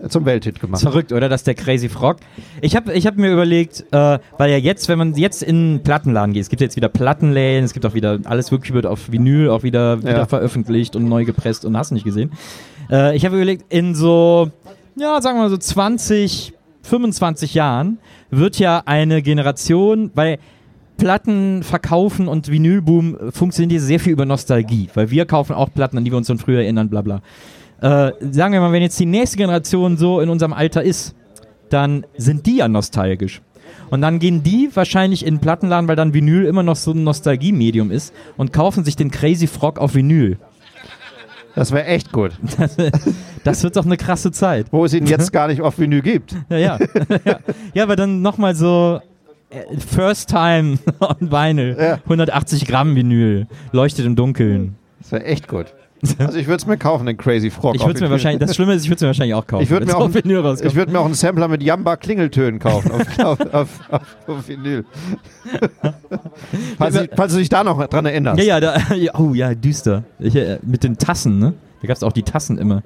zum 0.09 0.25
Welthit 0.25 0.59
gemacht. 0.59 0.81
Verrückt, 0.81 1.11
oder? 1.11 1.29
Dass 1.29 1.43
der 1.43 1.53
Crazy 1.55 1.89
Frog. 1.89 2.17
Ich 2.61 2.75
habe 2.75 2.93
ich 2.93 3.05
hab 3.07 3.17
mir 3.17 3.31
überlegt, 3.31 3.85
äh, 3.91 4.19
weil 4.37 4.51
ja 4.51 4.57
jetzt, 4.57 4.87
wenn 4.89 4.97
man 4.97 5.13
jetzt 5.15 5.43
in 5.43 5.55
einen 5.55 5.83
Plattenladen 5.83 6.33
geht, 6.33 6.41
es 6.43 6.49
gibt 6.49 6.61
jetzt 6.61 6.75
wieder 6.75 6.89
Plattenläden, 6.89 7.63
es 7.63 7.73
gibt 7.73 7.85
auch 7.85 7.93
wieder, 7.93 8.19
alles 8.25 8.51
wirklich 8.51 8.73
wird 8.73 8.85
auf 8.85 9.11
Vinyl 9.11 9.49
auch 9.49 9.63
wieder, 9.63 10.01
wieder 10.01 10.17
Ja. 10.19 10.25
veröffentlicht 10.25 10.95
und 10.95 11.07
neu 11.07 11.25
gepresst 11.25 11.65
und 11.65 11.77
hast 11.77 11.91
nicht 11.91 12.03
gesehen. 12.05 12.31
Äh, 12.89 13.15
ich 13.15 13.25
habe 13.25 13.35
überlegt, 13.35 13.65
in 13.71 13.95
so, 13.95 14.49
ja, 14.95 15.21
sagen 15.21 15.37
wir 15.37 15.43
mal 15.43 15.49
so 15.49 15.57
20, 15.57 16.53
25 16.83 17.53
Jahren 17.53 17.99
wird 18.31 18.57
ja 18.59 18.81
eine 18.85 19.21
Generation, 19.21 20.11
weil 20.15 20.39
Platten 20.97 21.63
verkaufen 21.63 22.27
und 22.27 22.51
Vinylboom 22.51 23.31
funktioniert 23.31 23.71
hier 23.71 23.81
sehr 23.81 23.99
viel 23.99 24.13
über 24.13 24.25
Nostalgie, 24.25 24.89
weil 24.93 25.09
wir 25.09 25.25
kaufen 25.25 25.53
auch 25.53 25.73
Platten, 25.73 25.97
an 25.97 26.05
die 26.05 26.11
wir 26.11 26.17
uns 26.17 26.27
von 26.27 26.37
früher 26.37 26.59
erinnern, 26.61 26.89
bla 26.89 27.01
bla. 27.01 27.21
Äh, 27.81 28.11
sagen 28.31 28.53
wir 28.53 28.61
mal, 28.61 28.71
wenn 28.71 28.83
jetzt 28.83 28.99
die 28.99 29.05
nächste 29.05 29.37
Generation 29.37 29.97
so 29.97 30.19
in 30.19 30.29
unserem 30.29 30.53
Alter 30.53 30.83
ist, 30.83 31.15
dann 31.69 32.05
sind 32.15 32.45
die 32.45 32.57
ja 32.57 32.67
nostalgisch. 32.67 33.41
Und 33.89 34.01
dann 34.01 34.19
gehen 34.19 34.43
die 34.43 34.69
wahrscheinlich 34.73 35.25
in 35.25 35.35
den 35.35 35.41
Plattenladen, 35.41 35.87
weil 35.87 35.95
dann 35.95 36.13
Vinyl 36.13 36.45
immer 36.45 36.63
noch 36.63 36.75
so 36.75 36.91
ein 36.91 37.03
Nostalgiemedium 37.03 37.91
ist 37.91 38.13
und 38.37 38.53
kaufen 38.53 38.85
sich 38.85 38.95
den 38.95 39.11
Crazy 39.11 39.47
Frog 39.47 39.79
auf 39.79 39.95
Vinyl. 39.95 40.37
Das 41.55 41.71
wäre 41.71 41.85
echt 41.85 42.11
gut. 42.11 42.31
Das, 42.57 42.77
das 43.43 43.63
wird 43.63 43.75
doch 43.75 43.85
eine 43.85 43.97
krasse 43.97 44.31
Zeit. 44.31 44.67
Wo 44.71 44.85
es 44.85 44.93
ihn 44.93 45.07
jetzt 45.07 45.31
gar 45.33 45.47
nicht 45.47 45.61
auf 45.61 45.79
Vinyl 45.79 46.03
gibt. 46.03 46.35
Ja, 46.49 46.57
ja. 46.57 46.79
ja, 47.25 47.39
ja 47.73 47.83
aber 47.83 47.95
dann 47.95 48.21
nochmal 48.21 48.53
so 48.55 49.01
äh, 49.49 49.77
First 49.77 50.29
Time 50.29 50.77
on 50.99 51.31
Vinyl. 51.31 51.75
Ja. 51.77 51.93
180 51.95 52.67
Gramm 52.67 52.95
Vinyl. 52.95 53.47
Leuchtet 53.71 54.05
im 54.05 54.15
Dunkeln. 54.15 54.75
Das 54.99 55.11
wäre 55.11 55.25
echt 55.25 55.47
gut. 55.47 55.73
Also 56.19 56.37
ich 56.37 56.47
würde 56.47 56.57
es 56.57 56.65
mir 56.65 56.77
kaufen, 56.77 57.05
den 57.05 57.17
Crazy 57.17 57.51
Frog. 57.51 57.75
Ich 57.75 57.85
würde 57.85 58.01
mir 58.01 58.09
wahrscheinlich, 58.09 58.39
das 58.39 58.55
Schlimme 58.55 58.73
ist, 58.73 58.83
ich 58.83 58.89
würde 58.89 58.95
es 58.95 59.01
mir 59.01 59.07
wahrscheinlich 59.07 59.35
auch 59.35 59.45
kaufen. 59.45 59.63
Ich 59.63 59.69
würde 59.69 59.85
mir, 59.85 59.95
auch- 59.95 60.09
ich 60.09 60.75
würd 60.75 60.91
mir 60.91 60.99
auch 60.99 61.05
einen 61.05 61.13
Sampler 61.13 61.47
mit 61.47 61.61
Jamba-Klingeltönen 61.61 62.59
kaufen 62.59 62.91
auf, 63.19 63.19
auf, 63.19 63.39
auf, 63.53 64.01
auf, 64.27 64.47
Vinyl. 64.47 64.85
falls, 66.77 66.95
ich, 66.95 67.09
falls 67.15 67.33
du 67.33 67.39
dich 67.39 67.49
da 67.49 67.63
noch 67.63 67.85
dran 67.87 68.05
erinnerst. 68.05 68.39
Ja, 68.39 68.45
ja, 68.45 68.59
da, 68.59 68.77
oh 69.17 69.33
ja, 69.33 69.53
düster. 69.53 70.03
Ich, 70.19 70.35
äh, 70.35 70.59
mit 70.63 70.83
den 70.83 70.97
Tassen, 70.97 71.39
ne? 71.39 71.53
Da 71.81 71.87
gab 71.87 71.97
es 71.97 72.03
auch 72.03 72.13
die 72.13 72.23
Tassen 72.23 72.57
immer, 72.57 72.83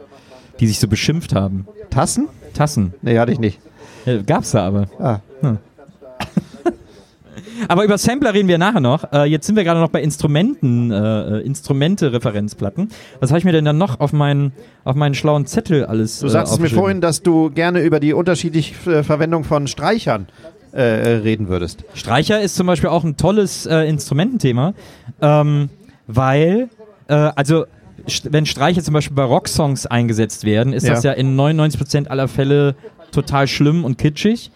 die 0.59 0.67
sich 0.67 0.79
so 0.79 0.87
beschimpft 0.87 1.33
haben. 1.33 1.67
Tassen? 1.89 2.27
Tassen. 2.53 2.93
Nee, 3.01 3.17
hatte 3.19 3.31
ich 3.31 3.39
nicht. 3.39 3.59
Ja, 4.05 4.21
gab's 4.21 4.51
da 4.51 4.65
aber. 4.65 4.87
Ah. 4.99 5.19
Aber 7.67 7.83
über 7.83 7.97
Sampler 7.97 8.33
reden 8.33 8.47
wir 8.47 8.57
nachher 8.57 8.79
noch. 8.79 9.11
Äh, 9.11 9.25
jetzt 9.25 9.47
sind 9.47 9.55
wir 9.55 9.63
gerade 9.63 9.79
noch 9.79 9.89
bei 9.89 10.01
Instrumenten, 10.01 10.91
äh, 10.91 11.39
äh, 11.39 11.45
Instrumente-Referenzplatten. 11.45 12.89
Was 13.19 13.31
habe 13.31 13.39
ich 13.39 13.45
mir 13.45 13.51
denn 13.51 13.65
dann 13.65 13.77
noch 13.77 13.99
auf 13.99 14.13
meinen, 14.13 14.51
auf 14.83 14.95
meinen 14.95 15.15
schlauen 15.15 15.45
Zettel 15.45 15.85
alles 15.85 16.19
Du 16.19 16.27
äh, 16.27 16.29
sagtest 16.29 16.59
mir 16.59 16.69
vorhin, 16.69 17.01
dass 17.01 17.21
du 17.23 17.49
gerne 17.49 17.81
über 17.81 17.99
die 17.99 18.13
unterschiedliche 18.13 18.73
äh, 18.91 19.03
Verwendung 19.03 19.43
von 19.43 19.67
Streichern 19.67 20.27
reden 20.77 21.47
würdest. 21.47 21.85
Streicher 21.93 22.41
ist 22.41 22.55
zum 22.57 22.67
Beispiel 22.67 22.89
auch 22.89 23.05
ein 23.05 23.15
tolles 23.15 23.65
Instrumententhema, 23.65 24.73
ähm, 25.21 25.69
weil, 26.05 26.67
also 27.07 27.65
wenn 28.29 28.45
Streicher 28.45 28.83
zum 28.83 28.93
Beispiel 28.93 29.15
bei 29.15 29.23
Rocksongs 29.23 29.85
eingesetzt 29.85 30.43
werden, 30.43 30.73
ist 30.73 30.85
Ja. 30.85 30.95
das 30.95 31.03
ja 31.05 31.13
in 31.13 31.37
99% 31.39 32.09
aller 32.09 32.27
Fälle 32.27 32.75
total 33.11 33.47
schlimm 33.47 33.85
und 33.85 33.97
kitschig. 33.97 34.51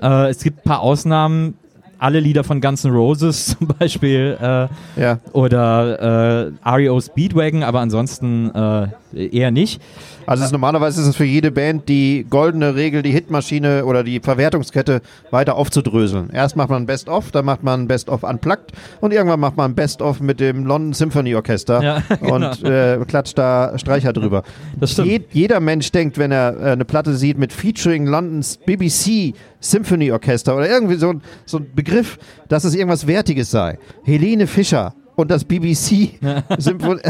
Äh, 0.00 0.28
es 0.30 0.42
gibt 0.44 0.58
ein 0.60 0.62
paar 0.68 0.80
Ausnahmen, 0.80 1.54
alle 1.98 2.20
Lieder 2.20 2.44
von 2.44 2.60
Guns 2.60 2.84
N' 2.84 2.92
Roses 2.92 3.46
zum 3.58 3.68
Beispiel 3.78 4.36
äh, 4.40 5.00
Ja. 5.00 5.18
oder 5.32 6.50
äh, 6.64 6.68
REO 6.68 7.00
Speedwagon, 7.00 7.62
aber 7.62 7.80
ansonsten 7.80 8.50
äh, 8.54 8.88
eher 9.14 9.50
nicht. 9.50 9.80
Also 10.26 10.44
ist, 10.44 10.52
normalerweise 10.52 11.00
ist 11.00 11.06
es 11.06 11.16
für 11.16 11.24
jede 11.24 11.50
Band 11.50 11.88
die 11.88 12.26
goldene 12.28 12.74
Regel, 12.74 13.02
die 13.02 13.10
Hitmaschine 13.10 13.84
oder 13.86 14.04
die 14.04 14.20
Verwertungskette 14.20 15.00
weiter 15.30 15.56
aufzudröseln. 15.56 16.30
Erst 16.30 16.56
macht 16.56 16.68
man 16.68 16.82
ein 16.82 16.86
Best-of, 16.86 17.30
dann 17.30 17.44
macht 17.44 17.62
man 17.62 17.82
ein 17.82 17.88
Best-of 17.88 18.22
Unplugged 18.22 18.72
und 19.00 19.12
irgendwann 19.12 19.40
macht 19.40 19.56
man 19.56 19.70
ein 19.70 19.74
Best-of 19.74 20.20
mit 20.20 20.40
dem 20.40 20.66
London 20.66 20.92
Symphony 20.92 21.34
Orchester 21.34 21.82
Ja, 21.82 22.02
genau. 22.20 22.34
und 22.34 22.64
äh, 22.64 22.98
klatscht 23.06 23.38
da 23.38 23.78
Streicher 23.78 24.12
drüber. 24.12 24.42
Das 24.78 24.92
stimmt. 24.92 25.08
Je, 25.08 25.20
jeder 25.32 25.60
Mensch 25.60 25.90
denkt, 25.90 26.18
wenn 26.18 26.30
er 26.30 26.56
äh, 26.56 26.70
eine 26.72 26.84
Platte 26.84 27.14
sieht 27.16 27.38
mit 27.38 27.52
Featuring 27.52 28.06
Londons 28.06 28.58
BBC 28.58 29.34
Symphony 29.60 30.12
Orchester 30.12 30.54
oder 30.56 30.68
irgendwie 30.68 30.96
so, 30.96 31.14
so 31.46 31.58
ein 31.58 31.66
Begriff, 31.74 32.18
dass 32.48 32.64
es 32.64 32.74
irgendwas 32.74 33.06
Wertiges 33.06 33.50
sei. 33.50 33.78
Helene 34.04 34.46
Fischer 34.46 34.94
und 35.18 35.32
das 35.32 35.44
BBC 35.44 36.20
Symphon 36.58 37.00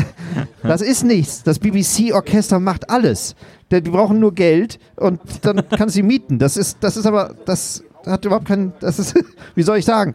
Das 0.63 0.81
ist 0.81 1.05
nichts. 1.05 1.43
Das 1.43 1.59
BBC 1.59 2.15
Orchester 2.15 2.59
macht 2.59 2.89
alles. 2.89 3.37
Die 3.71 3.83
brauchen 3.83 4.19
nur 4.19 4.33
Geld 4.33 4.79
und 4.97 5.21
dann 5.43 5.69
kann 5.69 5.91
sie 5.91 6.03
mieten. 6.03 6.39
Das 6.39 6.57
ist, 6.57 6.79
das 6.81 6.97
ist 6.97 7.05
aber, 7.05 7.35
das 7.45 7.85
hat 8.07 8.25
überhaupt 8.25 8.47
keinen, 8.47 8.73
das 8.81 8.99
ist, 8.99 9.15
wie 9.55 9.63
soll 9.63 9.77
ich 9.77 9.85
sagen? 9.85 10.15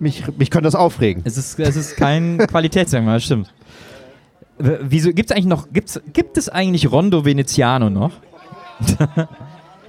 Mich, 0.00 0.24
mich 0.36 0.50
könnte 0.50 0.64
das 0.64 0.74
aufregen. 0.74 1.22
Es 1.24 1.38
ist, 1.38 1.60
es 1.60 1.76
ist 1.76 1.96
kein 1.96 2.38
Qualitätsmerkmal, 2.50 3.16
das 3.16 3.24
stimmt. 3.24 3.54
Wieso 4.58 5.12
gibt's 5.12 5.30
eigentlich 5.30 5.46
noch, 5.46 5.68
gibt's, 5.72 6.00
gibt 6.12 6.36
es 6.38 6.48
eigentlich 6.48 6.90
Rondo 6.90 7.24
Veneziano 7.24 7.88
noch? 7.88 8.14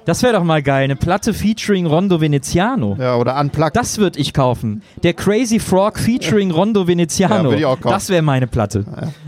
Das 0.10 0.24
wäre 0.24 0.34
doch 0.34 0.44
mal 0.44 0.64
geil, 0.64 0.86
eine 0.86 0.96
Platte 0.96 1.36
featuring 1.36 1.86
Rondo 1.86 2.20
Veneziano. 2.20 2.98
Ja, 3.00 3.16
oder 3.18 3.40
Unplugged. 3.40 3.76
Das 3.76 4.00
würde 4.00 4.20
ich 4.20 4.34
kaufen. 4.34 4.82
Der 5.04 5.14
Crazy 5.14 5.60
Frog 5.60 6.00
featuring 6.00 6.50
Rondo 6.50 6.82
Ja, 6.82 6.88
Veneziano. 6.88 7.52
würd 7.52 7.60
ich 7.60 7.66
auch 7.68 7.80
kaufen. 7.80 7.94
das 7.94 8.10
wäre 8.10 8.24
meine 8.24 8.48
Platte. 8.48 8.86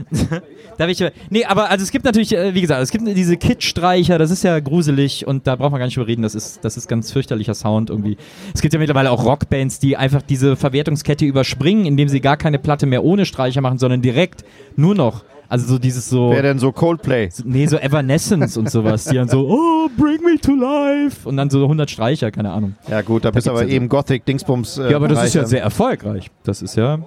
da 0.79 0.87
will 0.87 0.89
ich, 0.89 1.05
nee, 1.29 1.45
aber 1.45 1.69
also 1.69 1.83
es 1.83 1.91
gibt 1.91 2.03
natürlich, 2.03 2.35
äh, 2.35 2.55
wie 2.55 2.61
gesagt, 2.61 2.81
es 2.81 2.89
gibt 2.89 3.07
diese 3.07 3.37
Kitschstreicher, 3.37 4.17
das 4.17 4.31
ist 4.31 4.43
ja 4.43 4.59
gruselig 4.59 5.27
und 5.27 5.45
da 5.45 5.55
braucht 5.55 5.69
man 5.69 5.77
gar 5.77 5.85
nicht 5.85 5.97
drüber 5.97 6.07
reden, 6.07 6.23
das 6.23 6.33
ist, 6.33 6.65
das 6.65 6.77
ist 6.77 6.87
ganz 6.87 7.11
fürchterlicher 7.11 7.53
Sound 7.53 7.91
irgendwie. 7.91 8.17
Es 8.55 8.63
gibt 8.63 8.73
ja 8.73 8.79
mittlerweile 8.79 9.11
auch 9.11 9.23
Rockbands, 9.23 9.77
die 9.77 9.97
einfach 9.97 10.23
diese 10.23 10.55
Verwertungskette 10.55 11.25
überspringen, 11.25 11.85
indem 11.85 12.09
sie 12.09 12.21
gar 12.21 12.37
keine 12.37 12.57
Platte 12.57 12.87
mehr 12.87 13.03
ohne 13.03 13.27
Streicher 13.27 13.61
machen, 13.61 13.77
sondern 13.77 14.01
direkt 14.01 14.43
nur 14.75 14.95
noch. 14.95 15.25
Also 15.51 15.67
so 15.67 15.79
dieses 15.79 16.09
so. 16.09 16.31
Wer 16.31 16.43
denn 16.43 16.59
so 16.59 16.71
Coldplay? 16.71 17.27
Nee, 17.43 17.65
so 17.67 17.75
Evanescence 17.77 18.55
und 18.55 18.71
sowas, 18.71 19.03
die 19.03 19.15
dann 19.17 19.27
so, 19.27 19.47
oh, 19.49 19.89
bring 19.97 20.23
me 20.23 20.39
to 20.39 20.55
life. 20.55 21.27
Und 21.27 21.35
dann 21.35 21.49
so 21.49 21.61
100 21.63 21.91
Streicher, 21.91 22.31
keine 22.31 22.51
Ahnung. 22.51 22.75
Ja 22.87 23.01
gut, 23.01 23.25
da 23.25 23.31
bist 23.31 23.47
du 23.47 23.49
gibt's 23.51 23.59
aber 23.59 23.61
ja 23.63 23.67
so- 23.67 23.75
eben 23.75 23.89
Gothic 23.89 24.25
Dingsbums. 24.25 24.77
Äh, 24.77 24.91
Ja, 24.91 24.95
aber 24.95 25.09
das 25.09 25.25
ist 25.25 25.33
ja 25.33 25.41
Bereich. 25.41 25.49
sehr 25.49 25.61
erfolgreich. 25.61 26.31
Das 26.45 26.61
ist 26.61 26.77
ja. 26.77 26.99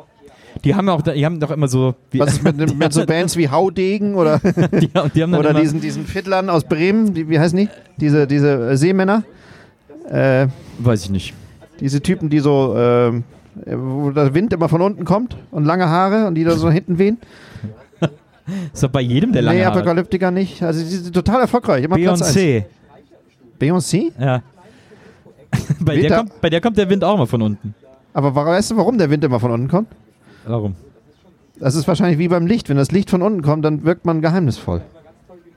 Die 0.63 0.75
haben 0.75 0.87
ja 0.89 0.93
auch, 0.93 1.01
die 1.01 1.25
haben 1.25 1.41
doch 1.41 1.51
immer 1.53 1.69
so. 1.69 1.95
Wie, 2.11 2.21
Was 2.21 2.35
ist 2.35 2.45
mit, 2.45 2.79
mit 2.79 2.93
so 2.93 3.07
Bands 3.07 3.37
wie 3.39 3.49
Haudegen 3.49 4.15
oder, 4.15 4.39
die, 4.39 4.89
die 4.89 5.23
haben 5.23 5.33
dann 5.33 5.35
oder 5.37 5.55
diesen, 5.55 5.81
diesen 5.81 6.05
Fiddlern 6.05 6.51
aus 6.51 6.65
Bremen? 6.65 7.15
Die, 7.15 7.31
wie 7.31 7.39
heißen 7.41 7.57
die? 7.59 7.69
Diese, 7.97 8.27
diese 8.27 8.73
äh, 8.73 8.77
Seemänner? 8.77 9.25
Äh, 10.11 10.49
Weiß 10.81 11.03
ich 11.05 11.11
nicht. 11.11 11.33
diese 11.81 12.03
Typen, 12.03 12.29
die 12.29 12.41
so, 12.41 12.77
äh, 12.77 13.23
wo 13.75 14.11
der 14.11 14.35
Wind 14.35 14.53
immer 14.53 14.69
von 14.69 14.83
unten 14.83 15.07
kommt 15.07 15.35
und 15.51 15.65
lange 15.65 15.89
Haare 15.89 16.27
und 16.27 16.35
die 16.35 16.45
da 16.45 16.53
so 16.57 16.71
hinten 16.71 16.99
wehen. 16.99 17.17
Doch 18.81 18.89
bei 18.91 19.01
jedem 19.01 19.33
der 19.33 19.43
lange 19.43 19.59
nee, 19.59 19.65
Haare. 19.65 19.79
Apokalyptiker 19.79 20.31
nicht. 20.31 20.63
Also 20.63 20.81
die 20.81 20.89
sind 20.89 21.15
total 21.15 21.43
erfolgreich. 21.43 21.85
Immer. 21.85 21.97
Beyoncé. 21.97 22.65
Beyoncé? 23.59 24.13
Ja. 24.19 24.43
bei, 25.81 25.97
der 25.97 26.17
kommt, 26.17 26.41
bei 26.41 26.51
der 26.51 26.61
kommt 26.61 26.77
der 26.77 26.91
Wind 26.91 27.05
auch 27.05 27.17
mal 27.17 27.27
von 27.27 27.43
unten. 27.43 27.75
Aber 28.13 28.35
weißt 28.35 28.73
du, 28.73 28.77
warum 28.77 28.99
der 28.99 29.11
Wind 29.11 29.25
immer 29.25 29.41
von 29.41 29.51
unten 29.51 29.69
kommt? 29.69 29.89
Warum? 30.47 30.75
Das 31.59 31.75
ist 31.75 31.89
wahrscheinlich 31.89 32.19
wie 32.19 32.29
beim 32.29 32.47
Licht. 32.47 32.69
Wenn 32.69 32.77
das 32.77 32.91
Licht 32.91 33.11
von 33.11 33.23
unten 33.23 33.43
kommt, 33.43 33.65
dann 33.65 33.85
wirkt 33.85 34.05
man 34.05 34.21
geheimnisvoll. 34.21 34.83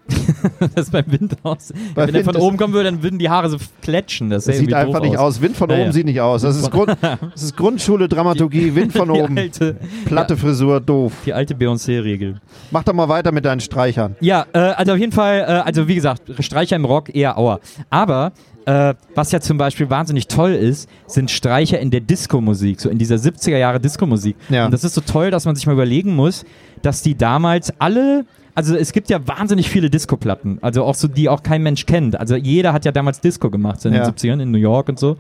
das 0.76 0.86
ist 0.86 0.92
beim 0.92 1.06
Wind 1.08 1.38
aus. 1.44 1.74
Bei 1.96 2.02
Wenn 2.08 2.14
der 2.14 2.14
Wind 2.16 2.26
von 2.26 2.36
ist- 2.36 2.42
oben 2.42 2.58
kommen 2.58 2.74
würde, 2.74 2.90
dann 2.92 3.04
würden 3.04 3.20
die 3.20 3.30
Haare 3.30 3.50
so 3.50 3.58
klatschen. 3.82 4.30
Das, 4.30 4.46
Das 4.46 4.58
sieht 4.58 4.74
einfach 4.74 5.02
nicht 5.02 5.18
aus. 5.18 5.42
Wind 5.42 5.56
von 5.58 5.70
Ja, 5.70 5.76
oben 5.76 5.86
ja. 5.86 5.92
sieht 5.92 6.06
nicht 6.06 6.22
aus. 6.22 6.42
Das 6.42 6.56
ist, 6.58 6.72
Grund, 6.72 6.96
das 7.02 7.44
ist 7.44 7.56
Grundschule, 7.58 8.08
Dramaturgie, 8.08 8.74
Wind 8.76 8.94
von 8.94 9.10
oben. 9.10 9.38
alte, 9.38 9.78
Platte 10.06 10.38
Frisur, 10.38 10.80
doof. 10.80 11.14
die 11.26 11.34
alte 11.34 11.54
Beyoncé-Regel. 11.56 12.40
Mach 12.72 12.84
doch 12.84 12.94
mal 12.94 13.10
weiter 13.10 13.32
mit 13.32 13.46
deinen 13.46 13.60
Streichern. 13.60 14.16
Ja, 14.20 14.46
äh, 14.54 14.60
also 14.60 14.94
auf 14.94 14.98
jeden 15.00 15.12
Fall, 15.12 15.40
äh, 15.40 15.44
also 15.44 15.88
wie 15.88 15.96
gesagt, 15.96 16.22
Streicher 16.40 16.76
im 16.76 16.86
Rock 16.86 17.14
eher 17.16 17.38
Auer. 17.38 17.60
Aber 17.90 18.32
äh, 18.66 18.94
was 19.16 19.32
ja 19.32 19.40
zum 19.40 19.58
Beispiel 19.58 19.90
wahnsinnig 19.90 20.28
toll 20.28 20.52
ist, 20.52 20.90
sind 21.08 21.32
Streicher 21.32 21.80
in 21.80 21.90
der 21.90 22.02
Disco-Musik, 22.02 22.82
so 22.82 22.90
in 22.90 22.98
dieser 22.98 23.16
70er 23.16 23.58
Jahre 23.58 23.80
Disco-Musik. 23.80 24.36
Ja. 24.50 24.66
Und 24.66 24.72
das 24.74 24.84
ist 24.84 24.94
so 24.94 25.02
toll, 25.02 25.32
dass 25.32 25.46
man 25.46 25.56
sich 25.56 25.66
mal 25.68 25.74
überlegen 25.74 26.16
muss, 26.16 26.44
dass 26.82 27.02
die 27.02 27.16
damals 27.16 27.72
alle, 27.80 28.26
also 28.58 28.76
es 28.76 28.92
gibt 28.92 29.08
ja 29.12 29.20
wahnsinnig 29.28 29.70
viele 29.70 29.92
Disco-Platten, 29.92 30.58
also 30.64 30.84
auch 30.84 30.96
so, 30.96 31.08
die 31.08 31.30
auch 31.30 31.44
kein 31.44 31.62
Mensch 31.62 31.86
kennt. 31.86 32.20
Also 32.20 32.36
jeder 32.36 32.74
hat 32.74 32.86
ja 32.86 32.92
damals 32.92 33.22
Disco 33.22 33.52
gemacht, 33.52 33.80
so 33.80 33.88
in 33.88 33.94
Ja. 33.94 34.04
den 34.04 34.16
70ern 34.16 34.42
in 34.42 34.50
New 34.50 34.58
York 34.58 34.90
und 34.90 34.98
so. 34.98 35.18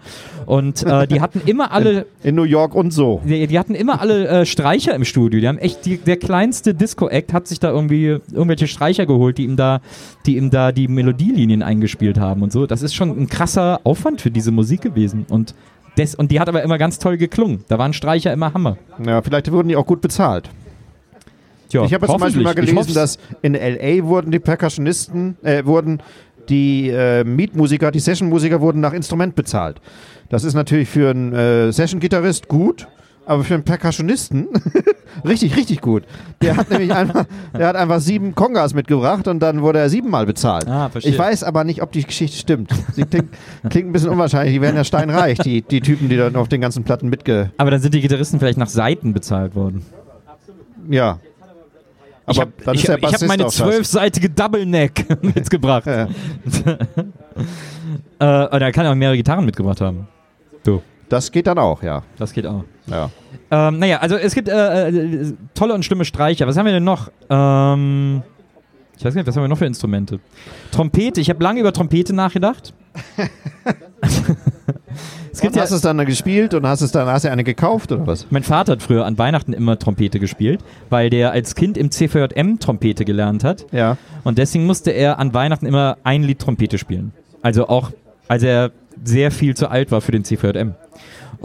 Und 0.47 0.81
äh, 0.83 1.05
die 1.05 1.21
hatten 1.21 1.41
immer 1.45 1.71
alle, 1.77 2.07
In 2.23 2.33
New 2.33 2.43
York 2.43 2.73
und 2.73 2.89
so. 2.91 3.21
die, 3.23 3.45
die 3.45 3.59
hatten 3.59 3.75
immer 3.75 4.01
alle 4.01 4.27
äh, 4.27 4.45
Streicher 4.47 4.95
im 4.95 5.05
Studio. 5.05 5.39
Die 5.39 5.47
haben 5.47 5.59
echt, 5.59 5.85
die, 5.85 5.97
der 5.99 6.17
kleinste 6.17 6.73
Disco-Act 6.73 7.31
hat 7.31 7.47
sich 7.47 7.59
da 7.59 7.69
irgendwie 7.69 8.05
irgendwelche 8.31 8.67
Streicher 8.67 9.05
geholt, 9.05 9.37
die 9.37 9.43
ihm 9.43 9.55
da, 9.55 9.81
die 10.25 10.37
ihm 10.37 10.49
da 10.49 10.71
die 10.71 10.87
Melodielinien 10.87 11.61
eingespielt 11.61 12.19
haben 12.19 12.41
und 12.41 12.51
so. 12.51 12.65
Das 12.65 12.81
ist 12.81 12.95
schon 12.95 13.09
ein 13.11 13.27
krasser 13.29 13.81
Aufwand 13.83 14.19
für 14.19 14.31
diese 14.31 14.49
Musik 14.49 14.81
gewesen. 14.81 15.27
Und, 15.29 15.53
des, 15.95 16.15
und 16.15 16.31
die 16.31 16.39
hat 16.39 16.49
aber 16.49 16.63
immer 16.63 16.79
ganz 16.79 16.97
toll 16.97 17.17
geklungen. 17.17 17.63
Da 17.67 17.77
waren 17.77 17.93
Streicher 17.93 18.33
immer 18.33 18.53
Hammer. 18.55 18.77
Ja, 19.05 19.21
vielleicht 19.21 19.51
wurden 19.51 19.67
die 19.67 19.75
auch 19.75 19.85
gut 19.85 20.01
bezahlt. 20.01 20.49
Tja, 21.69 21.83
ich 21.83 21.93
habe 21.93 22.07
zum 22.07 22.19
Beispiel 22.19 22.43
mal 22.43 22.55
gelesen, 22.55 22.93
dass 22.93 23.17
in 23.41 23.55
L.A. 23.55 24.03
wurden 24.05 24.31
die 24.31 24.39
Percussionisten, 24.39 25.37
äh, 25.43 25.65
wurden 25.65 26.01
die 26.49 26.89
äh, 26.89 27.23
Mietmusiker, 27.23 27.91
die 27.91 27.99
Sessionmusiker 27.99 28.61
wurden 28.61 28.79
nach 28.79 28.93
Instrument 28.93 29.35
bezahlt. 29.35 29.81
Das 30.29 30.43
ist 30.43 30.53
natürlich 30.53 30.89
für 30.89 31.09
einen 31.09 31.33
äh, 31.33 31.71
Session-Gitarrist 31.71 32.47
gut, 32.47 32.87
aber 33.25 33.43
für 33.43 33.55
einen 33.55 33.63
Percussionisten 33.63 34.47
richtig, 35.25 35.55
richtig 35.57 35.81
gut. 35.81 36.03
Der 36.41 36.55
hat 36.55 36.69
nämlich 36.69 36.93
einfach, 36.95 37.25
der 37.57 37.67
hat 37.67 37.75
einfach 37.75 37.99
sieben 37.99 38.35
Kongas 38.35 38.73
mitgebracht 38.73 39.27
und 39.27 39.39
dann 39.39 39.61
wurde 39.61 39.79
er 39.79 39.89
siebenmal 39.89 40.25
bezahlt. 40.25 40.67
Ah, 40.67 40.89
ich 41.01 41.17
weiß 41.17 41.43
aber 41.43 41.63
nicht, 41.63 41.81
ob 41.81 41.91
die 41.91 42.03
Geschichte 42.03 42.37
stimmt. 42.37 42.71
Sie 42.93 43.03
klingt, 43.03 43.29
klingt 43.69 43.89
ein 43.89 43.91
bisschen 43.91 44.09
unwahrscheinlich. 44.09 44.53
Die 44.53 44.61
werden 44.61 44.75
ja 44.75 44.83
steinreich, 44.83 45.37
die, 45.39 45.61
die 45.61 45.81
Typen, 45.81 46.09
die 46.09 46.17
dann 46.17 46.35
auf 46.35 46.47
den 46.47 46.61
ganzen 46.61 46.83
Platten 46.83 47.09
mitge... 47.09 47.51
Aber 47.57 47.71
dann 47.71 47.81
sind 47.81 47.93
die 47.93 48.01
Gitarristen 48.01 48.39
vielleicht 48.39 48.57
nach 48.57 48.69
Seiten 48.69 49.13
bezahlt 49.13 49.55
worden. 49.55 49.85
Ja. 50.89 51.19
Aber 52.27 52.33
ich 52.33 52.39
habe 52.41 52.51
dann 52.63 52.75
ist 52.75 52.81
ich, 52.81 52.85
der 52.87 52.97
ich 52.97 53.03
hab 53.03 53.11
Bassist 53.11 53.27
meine 53.29 53.43
auch 53.43 53.47
das. 53.47 53.55
zwölfseitige 53.55 54.29
Double 54.29 54.65
Neck 54.65 55.05
mitgebracht. 55.23 55.85
Ja. 55.87 56.03
äh, 58.19 58.47
oder 58.55 58.61
er 58.61 58.71
kann 58.71 58.85
auch 58.85 58.95
mehrere 58.95 59.15
Gitarren 59.17 59.45
mitgebracht 59.45 59.79
haben. 59.81 60.07
Du, 60.63 60.81
Das 61.09 61.31
geht 61.31 61.47
dann 61.47 61.57
auch, 61.57 61.81
ja. 61.81 62.03
das 62.17 62.33
geht 62.33 62.45
auch. 62.45 62.63
ja. 62.87 63.09
Ähm, 63.49 63.79
naja, 63.79 63.99
also 63.99 64.17
es 64.17 64.35
gibt 64.35 64.49
äh, 64.49 64.89
äh, 64.89 65.33
tolle 65.53 65.73
und 65.73 65.85
schlimme 65.85 66.03
Streicher. 66.03 66.45
Was 66.47 66.57
haben 66.57 66.65
wir 66.65 66.73
denn 66.73 66.83
noch? 66.83 67.09
Ähm, 67.29 68.21
ich 68.97 69.05
weiß 69.05 69.13
gar 69.13 69.21
nicht, 69.21 69.27
was 69.27 69.35
haben 69.37 69.43
wir 69.43 69.47
noch 69.47 69.57
für 69.57 69.65
Instrumente? 69.65 70.19
Trompete. 70.71 71.21
Ich 71.21 71.29
habe 71.29 71.41
lange 71.41 71.61
über 71.61 71.71
Trompete 71.71 72.13
nachgedacht. 72.13 72.73
es 75.37 75.41
gibt 75.41 75.53
Und 75.53 75.57
ja, 75.57 75.61
hast 75.61 75.69
du 75.69 75.75
es 75.75 75.81
dann 75.81 76.03
gespielt 76.05 76.55
und 76.55 76.65
hast 76.65 76.81
es 76.81 76.91
dann 76.91 77.07
hast 77.07 77.23
du 77.23 77.31
eine 77.31 77.43
gekauft 77.43 77.91
oder 77.91 78.07
was? 78.07 78.25
mein 78.31 78.41
Vater 78.41 78.71
hat 78.71 78.81
früher 78.81 79.05
an 79.05 79.19
Weihnachten 79.19 79.53
immer 79.53 79.77
Trompete 79.77 80.19
gespielt, 80.19 80.61
weil 80.89 81.11
der 81.11 81.31
als 81.31 81.53
Kind 81.53 81.77
im 81.77 81.91
CVJM 81.91 82.57
Trompete 82.59 83.05
gelernt 83.05 83.43
hat. 83.43 83.67
Ja. 83.71 83.97
Und 84.23 84.39
deswegen 84.39 84.65
musste 84.65 84.89
er 84.89 85.19
an 85.19 85.35
Weihnachten 85.35 85.67
immer 85.67 85.97
ein 86.03 86.23
Lied 86.23 86.39
Trompete 86.39 86.79
spielen. 86.79 87.13
Also 87.43 87.67
auch, 87.67 87.91
als 88.27 88.41
er 88.41 88.71
sehr 89.03 89.29
viel 89.29 89.55
zu 89.55 89.69
alt 89.69 89.91
war 89.91 90.01
für 90.01 90.11
den 90.11 90.23
CVJM. 90.23 90.73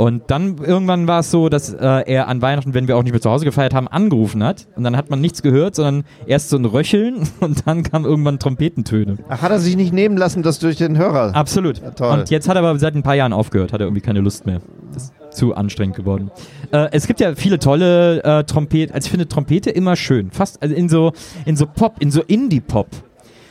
Und 0.03 0.33
dann 0.33 0.57
irgendwann 0.59 1.07
war 1.07 1.21
es 1.21 1.31
so, 1.31 1.49
dass 1.49 1.73
äh, 1.73 1.79
er 1.79 2.27
an 2.27 2.43
Weihnachten, 2.43 2.75
wenn 2.75 2.89
wir 2.89 2.97
auch 2.97 3.05
nicht 3.05 3.13
mehr 3.13 3.21
zu 3.21 3.31
Hause 3.31 3.45
gefeiert 3.45 3.73
haben, 3.73 3.87
angerufen 3.87 4.43
hat. 4.43 4.67
Und 4.75 4.83
dann 4.83 4.97
hat 4.97 5.11
man 5.11 5.21
nichts 5.21 5.43
gehört, 5.43 5.77
sondern 5.77 6.03
erst 6.27 6.51
so 6.51 6.57
ein 6.57 6.65
Röcheln 6.65 7.29
und 7.41 7.69
dann 7.69 7.85
kamen 7.85 8.05
irgendwann 8.05 8.41
Trompetentöne. 8.41 9.19
Ach, 9.29 9.43
hat 9.43 9.53
er 9.53 9.61
sich 9.61 9.77
nicht 9.77 9.93
nehmen 9.93 10.17
lassen, 10.17 10.43
das 10.43 10.59
durch 10.59 10.75
den 10.75 10.99
Hörer? 10.99 11.37
Absolut. 11.37 11.81
toll. 11.95 12.19
Und 12.19 12.31
jetzt 12.31 12.49
hat 12.49 12.57
er 12.57 12.65
aber 12.65 12.77
seit 12.81 12.97
ein 12.97 13.05
paar 13.05 13.15
Jahren 13.15 13.33
aufgehört, 13.33 13.73
hat 13.73 13.81
er 13.81 13.87
irgendwie 13.87 14.01
keine 14.01 14.19
Lust 14.19 14.45
mehr. 14.45 14.61
Das 14.93 15.05
ist 15.05 15.13
zu 15.31 15.55
anstrengend 15.55 15.95
geworden. 15.95 16.33
Äh, 16.73 16.89
es 16.91 17.07
gibt 17.07 17.21
ja 17.21 17.37
viele 17.37 17.61
tolle 17.61 18.25
äh, 18.25 18.43
Trompete, 18.43 18.93
also 18.93 19.07
ich 19.07 19.11
finde 19.11 19.29
Trompete 19.29 19.71
immer 19.71 19.95
schön. 19.95 20.33
Fast 20.33 20.61
also 20.61 20.75
in 20.75 20.89
so, 20.89 21.13
in 21.45 21.55
so 21.55 21.67
Pop, 21.67 22.01
in 22.01 22.11
so 22.11 22.23
Indie-Pop 22.23 22.89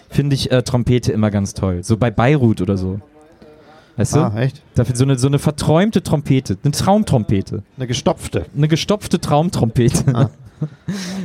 finde 0.10 0.36
ich 0.36 0.52
äh, 0.52 0.64
Trompete 0.64 1.14
immer 1.14 1.32
ganz 1.32 1.54
toll. 1.54 1.82
So 1.82 1.96
bei 1.96 2.12
Beirut 2.12 2.60
oder 2.60 2.76
so. 2.76 3.00
Weißt 3.98 4.16
du? 4.16 4.20
Ah, 4.20 4.40
echt? 4.40 4.62
Dafür 4.76 4.96
so 4.96 5.04
eine, 5.04 5.18
so 5.20 5.28
eine 5.28 5.38
verträumte 5.40 6.02
Trompete, 6.02 6.58
eine 6.64 6.72
Traumtrompete, 6.72 7.64
Eine 7.78 7.88
gestopfte. 7.88 8.46
eine 8.56 8.68
gestopfte 8.68 9.20
Traumtrompete. 9.20 10.16
Ah. 10.16 10.30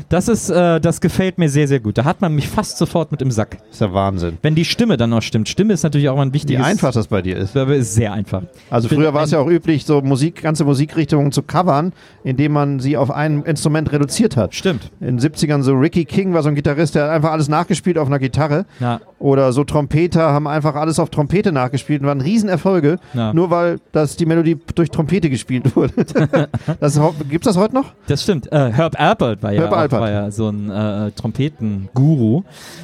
Das 0.09 0.29
ist, 0.29 0.51
äh, 0.51 0.81
das 0.81 1.01
gefällt 1.01 1.39
mir 1.39 1.49
sehr, 1.49 1.67
sehr 1.69 1.81
gut. 1.81 1.99
Da 1.99 2.05
hat 2.05 2.21
man 2.21 2.35
mich 2.35 2.49
fast 2.49 2.79
sofort 2.79 3.11
mit 3.11 3.23
im 3.23 3.31
Sack. 3.31 3.59
ist 3.71 3.81
ja 3.81 3.93
Wahnsinn. 3.93 4.39
Wenn 4.43 4.55
die 4.55 4.65
Stimme 4.65 4.97
dann 4.97 5.11
noch 5.11 5.23
stimmt. 5.23 5.49
Stimme 5.49 5.73
ist 5.73 5.83
natürlich 5.83 6.09
auch 6.09 6.17
mal 6.17 6.23
ein 6.23 6.31
Wie 6.31 6.35
wichtiges. 6.35 6.65
einfach 6.65 6.93
das 6.93 7.09
bei 7.09 7.23
dir 7.23 7.37
ist. 7.37 7.55
Ist 7.57 7.95
sehr 7.95 8.13
einfach. 8.13 8.43
Also 8.71 8.89
bin 8.89 8.99
früher 8.99 9.15
war 9.15 9.25
es 9.25 9.31
ja 9.33 9.39
auch 9.39 9.49
üblich, 9.49 9.85
so 9.85 10.01
Musik, 10.03 10.43
ganze 10.43 10.65
Musikrichtungen 10.65 11.33
zu 11.33 11.43
covern, 11.43 11.93
indem 12.25 12.53
man 12.53 12.81
sie 12.81 12.97
auf 12.97 13.11
ein 13.11 13.43
Instrument 13.43 13.91
reduziert 13.93 14.37
hat. 14.37 14.55
Stimmt. 14.55 14.91
In 15.01 15.17
den 15.17 15.21
70ern 15.21 15.63
so 15.63 15.75
Ricky 15.75 16.05
King 16.05 16.33
war 16.35 16.43
so 16.43 16.49
ein 16.49 16.55
Gitarrist, 16.55 16.95
der 16.95 17.05
hat 17.05 17.11
einfach 17.11 17.33
alles 17.33 17.49
nachgespielt 17.49 17.99
auf 17.99 18.07
einer 18.07 18.19
Gitarre. 18.19 18.67
Ja. 18.81 19.01
Oder 19.19 19.53
so 19.53 19.65
Trompeter 19.65 20.31
haben 20.33 20.47
einfach 20.47 20.75
alles 20.75 20.99
auf 20.99 21.11
Trompete 21.11 21.51
nachgespielt 21.51 22.03
und 22.03 22.07
waren 22.07 22.21
Riesenerfolge, 22.21 22.99
Ja. 23.15 23.33
nur 23.33 23.51
weil 23.51 23.79
das 23.93 24.17
die 24.17 24.27
Melodie 24.27 24.57
durch 24.75 24.91
Trompete 24.91 25.31
gespielt 25.31 25.75
wurde. 25.75 25.93
das, 26.81 27.01
Gibt 27.29 27.47
es 27.47 27.55
das 27.55 27.57
heute 27.57 27.75
noch? 27.75 27.93
Das 28.07 28.23
stimmt. 28.23 28.51
Äh, 28.53 28.71
Herb 28.73 28.99
Alpert 29.01 29.26
war 29.41 29.53
ja, 29.53 29.61
Herb 29.63 29.73
auch, 29.73 29.77
Alpert. 29.79 30.01
war 30.01 30.11
ja 30.11 30.31
so 30.31 30.49
ein 30.49 30.71
äh, 30.71 31.11
Trompetenguru. 31.13 32.43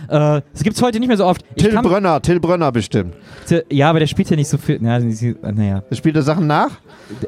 Äh, 0.08 0.40
das 0.52 0.62
gibt 0.62 0.76
es 0.76 0.82
heute 0.82 0.98
nicht 0.98 1.08
mehr 1.08 1.16
so 1.16 1.24
oft. 1.26 1.42
Ich 1.54 1.62
Till 1.62 1.72
kann- 1.72 1.84
Brönner, 1.84 2.20
Till 2.22 2.40
Brönner 2.40 2.72
bestimmt. 2.72 3.14
Ja, 3.70 3.90
aber 3.90 4.00
der 4.00 4.06
spielt 4.06 4.30
ja 4.30 4.36
nicht 4.36 4.48
so 4.48 4.58
viel. 4.58 4.78
Na, 4.80 4.98
naja. 4.98 5.82
Der 5.90 5.96
spielt 5.96 6.16
er 6.16 6.22
Sachen 6.22 6.46
nach? 6.46 6.70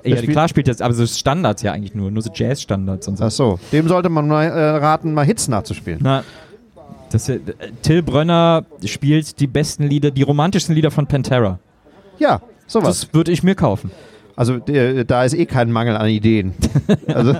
Ja, 0.05 0.17
spielt- 0.17 0.33
klar 0.33 0.49
spielt 0.49 0.69
das, 0.69 0.81
aber 0.81 0.95
so 0.95 1.07
Standards 1.07 1.63
ja 1.63 1.73
eigentlich 1.73 1.95
nur. 1.95 2.11
Nur 2.11 2.23
so 2.23 2.31
Jazz-Standards 2.33 3.09
und 3.09 3.19
so. 3.19 3.25
Ach 3.25 3.31
so, 3.31 3.59
dem 3.73 3.89
sollte 3.89 4.09
man 4.09 4.29
mal 4.29 4.45
äh, 4.45 4.77
raten, 4.77 5.13
mal 5.15 5.25
Hits 5.25 5.49
nachzuspielen. 5.49 6.01
Na, 6.03 6.25
das, 7.11 7.29
äh, 7.29 7.41
Till 7.83 8.03
Brönner 8.03 8.65
spielt 8.85 9.39
die 9.41 9.47
besten 9.47 9.85
Lieder, 9.85 10.11
die 10.11 10.23
romantischsten 10.23 10.75
Lieder 10.75 10.91
von 10.91 11.07
Pantera. 11.07 11.59
Ja, 12.19 12.41
sowas. 12.67 13.01
Das 13.03 13.15
würde 13.15 13.31
ich 13.33 13.43
mir 13.43 13.55
kaufen. 13.55 13.91
Also 14.37 14.59
der, 14.59 15.05
da 15.05 15.25
ist 15.25 15.35
eh 15.35 15.47
kein 15.47 15.71
Mangel 15.71 15.97
an 15.97 16.09
Ideen. 16.09 16.53
Also 17.07 17.37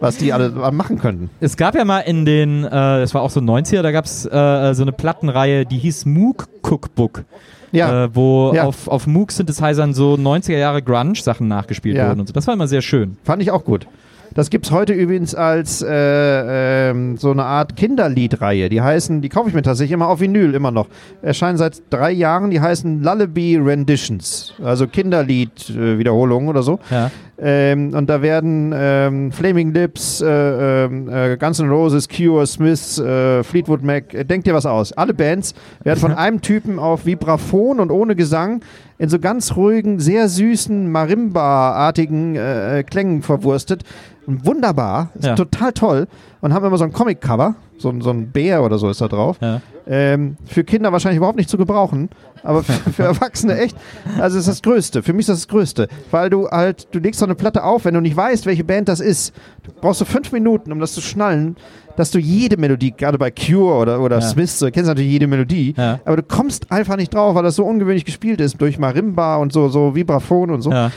was 0.00 0.16
die 0.16 0.32
alle 0.32 0.48
machen 0.72 0.98
könnten. 0.98 1.28
Es 1.40 1.56
gab 1.56 1.74
ja 1.74 1.84
mal 1.84 2.00
in 2.00 2.24
den, 2.24 2.64
äh, 2.64 2.70
das 2.70 3.12
war 3.14 3.22
auch 3.22 3.30
so 3.30 3.40
90er, 3.40 3.82
da 3.82 3.92
gab 3.92 4.06
es 4.06 4.24
äh, 4.26 4.72
so 4.74 4.82
eine 4.82 4.92
Plattenreihe, 4.92 5.66
die 5.66 5.78
hieß 5.78 6.06
Moog 6.06 6.48
Cookbook. 6.62 7.24
Ja, 7.72 8.04
äh, 8.04 8.14
wo 8.14 8.52
Ja. 8.54 8.64
auf, 8.64 8.88
auf 8.88 9.06
Moog-Synthesizern 9.06 9.94
so 9.94 10.14
90er 10.14 10.56
Jahre 10.56 10.82
Grunge-Sachen 10.82 11.46
nachgespielt 11.46 11.96
Ja. 11.96 12.08
wurden 12.08 12.20
und 12.20 12.26
so. 12.26 12.32
Das 12.32 12.46
war 12.46 12.54
immer 12.54 12.66
sehr 12.66 12.82
schön. 12.82 13.16
fand 13.22 13.42
ich 13.42 13.50
auch 13.50 13.64
gut. 13.64 13.86
Das 14.34 14.50
gibt 14.50 14.66
es 14.66 14.72
heute 14.72 14.92
übrigens 14.92 15.34
als 15.34 15.82
äh, 15.82 16.90
ähm, 16.90 17.16
so 17.16 17.30
eine 17.30 17.44
Art 17.44 17.76
Kinderliedreihe. 17.76 18.68
Die 18.68 18.80
heißen, 18.80 19.22
die 19.22 19.28
kaufe 19.28 19.48
ich 19.48 19.54
mir 19.54 19.62
tatsächlich 19.62 19.92
immer 19.92 20.08
auf 20.08 20.20
Vinyl, 20.20 20.54
immer 20.54 20.70
noch. 20.70 20.86
Erscheinen 21.22 21.58
seit 21.58 21.82
drei 21.90 22.12
Jahren, 22.12 22.50
die 22.50 22.60
heißen 22.60 23.02
Lullaby 23.02 23.56
Renditions. 23.56 24.54
Also 24.62 24.86
Kinderlied-Wiederholungen 24.86 26.48
oder 26.48 26.62
so. 26.62 26.78
Ja. 26.90 27.10
Ähm, 27.42 27.94
und 27.94 28.06
da 28.10 28.20
werden 28.20 28.72
ähm, 28.76 29.32
Flaming 29.32 29.72
Lips, 29.72 30.20
äh, 30.20 30.84
ähm, 30.84 31.08
äh, 31.08 31.38
Guns 31.38 31.58
N' 31.58 31.70
Roses, 31.70 32.06
Cure, 32.06 32.46
Smiths, 32.46 32.98
äh, 32.98 33.42
Fleetwood 33.42 33.82
Mac, 33.82 34.12
äh, 34.12 34.24
denkt 34.24 34.46
dir 34.46 34.52
was 34.52 34.66
aus. 34.66 34.92
Alle 34.92 35.14
Bands 35.14 35.54
werden 35.82 35.98
von 35.98 36.12
einem 36.16 36.42
Typen 36.42 36.78
auf 36.78 37.06
Vibraphon 37.06 37.80
und 37.80 37.90
ohne 37.90 38.14
Gesang 38.14 38.60
in 38.98 39.08
so 39.08 39.18
ganz 39.18 39.56
ruhigen, 39.56 40.00
sehr 40.00 40.28
süßen, 40.28 40.92
Marimba-artigen 40.92 42.36
äh, 42.36 42.84
Klängen 42.88 43.22
verwurstet. 43.22 43.84
Und 44.26 44.44
wunderbar, 44.44 45.08
ist 45.14 45.24
Ja. 45.24 45.34
total 45.34 45.72
toll. 45.72 46.06
Und 46.42 46.52
haben 46.52 46.64
immer 46.66 46.76
so 46.78 46.84
ein 46.84 46.92
Comic-Cover, 46.92 47.54
so, 47.80 47.88
ein- 47.88 48.00
so 48.00 48.10
ein 48.10 48.30
Bär 48.30 48.62
oder 48.62 48.78
so 48.78 48.88
ist 48.90 49.00
da 49.00 49.08
drauf. 49.08 49.36
Ja. 49.40 49.60
Ähm, 49.86 50.36
für 50.46 50.62
Kinder 50.64 50.92
wahrscheinlich 50.92 51.16
überhaupt 51.16 51.38
nicht 51.38 51.48
zu 51.50 51.56
gebrauchen, 51.58 52.10
aber 52.44 52.62
für, 52.62 52.72
für 52.90 53.02
Erwachsene 53.04 53.58
echt. 53.58 53.76
Also 54.18 54.36
es 54.38 54.46
ist 54.46 54.54
das 54.58 54.62
Größte. 54.62 55.02
Für 55.02 55.12
mich 55.12 55.20
ist 55.20 55.28
das 55.30 55.38
das 55.40 55.48
Größte, 55.48 55.88
weil 56.10 56.30
du 56.30 56.48
halt, 56.48 56.88
du 56.92 56.98
legst 57.00 57.18
so 57.20 57.26
eine 57.26 57.34
Platte 57.34 57.64
auf, 57.64 57.84
wenn 57.84 57.94
du 57.94 58.00
nicht 58.00 58.16
weißt, 58.16 58.46
welche 58.46 58.62
Band 58.64 58.88
das 58.88 59.00
ist, 59.00 59.34
du 59.64 59.72
brauchst 59.80 60.00
du 60.00 60.04
fünf 60.04 60.30
Minuten, 60.32 60.70
um 60.70 60.78
das 60.80 60.92
zu 60.92 61.00
schnallen, 61.00 61.56
dass 61.96 62.10
du 62.12 62.18
jede 62.18 62.56
Melodie, 62.56 62.92
gerade 62.96 63.18
bei 63.18 63.30
Cure 63.30 63.74
oder, 63.74 64.00
oder 64.00 64.16
Ja. 64.20 64.22
Smiths, 64.22 64.58
du 64.60 64.70
kennst 64.70 64.88
natürlich 64.88 65.10
jede 65.10 65.26
Melodie, 65.26 65.74
Ja. 65.76 65.98
aber 66.04 66.16
du 66.18 66.22
kommst 66.22 66.70
einfach 66.70 66.96
nicht 66.96 67.12
drauf, 67.12 67.34
weil 67.34 67.42
das 67.42 67.56
so 67.56 67.64
ungewöhnlich 67.64 68.04
gespielt 68.04 68.40
ist 68.40 68.60
durch 68.60 68.78
Marimba 68.78 69.36
und 69.36 69.52
so, 69.52 69.68
so 69.68 69.94
Vibraphon 69.96 70.50
und 70.50 70.62
so. 70.62 70.70
Ja. 70.70 70.92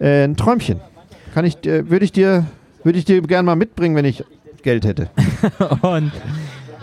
Äh, 0.00 0.24
ein 0.24 0.36
Träumchen. 0.36 0.80
Kann 1.34 1.44
ich, 1.44 1.64
äh, 1.66 1.90
würde 1.90 2.04
ich 2.04 2.12
dir, 2.12 2.46
würde 2.82 2.98
ich 2.98 3.04
dir 3.04 3.20
gerne 3.22 3.44
mal 3.44 3.56
mitbringen, 3.56 3.94
wenn 3.94 4.04
ich 4.06 4.24
Geld 4.62 4.84
hätte. 4.84 5.10
Und, 5.82 6.12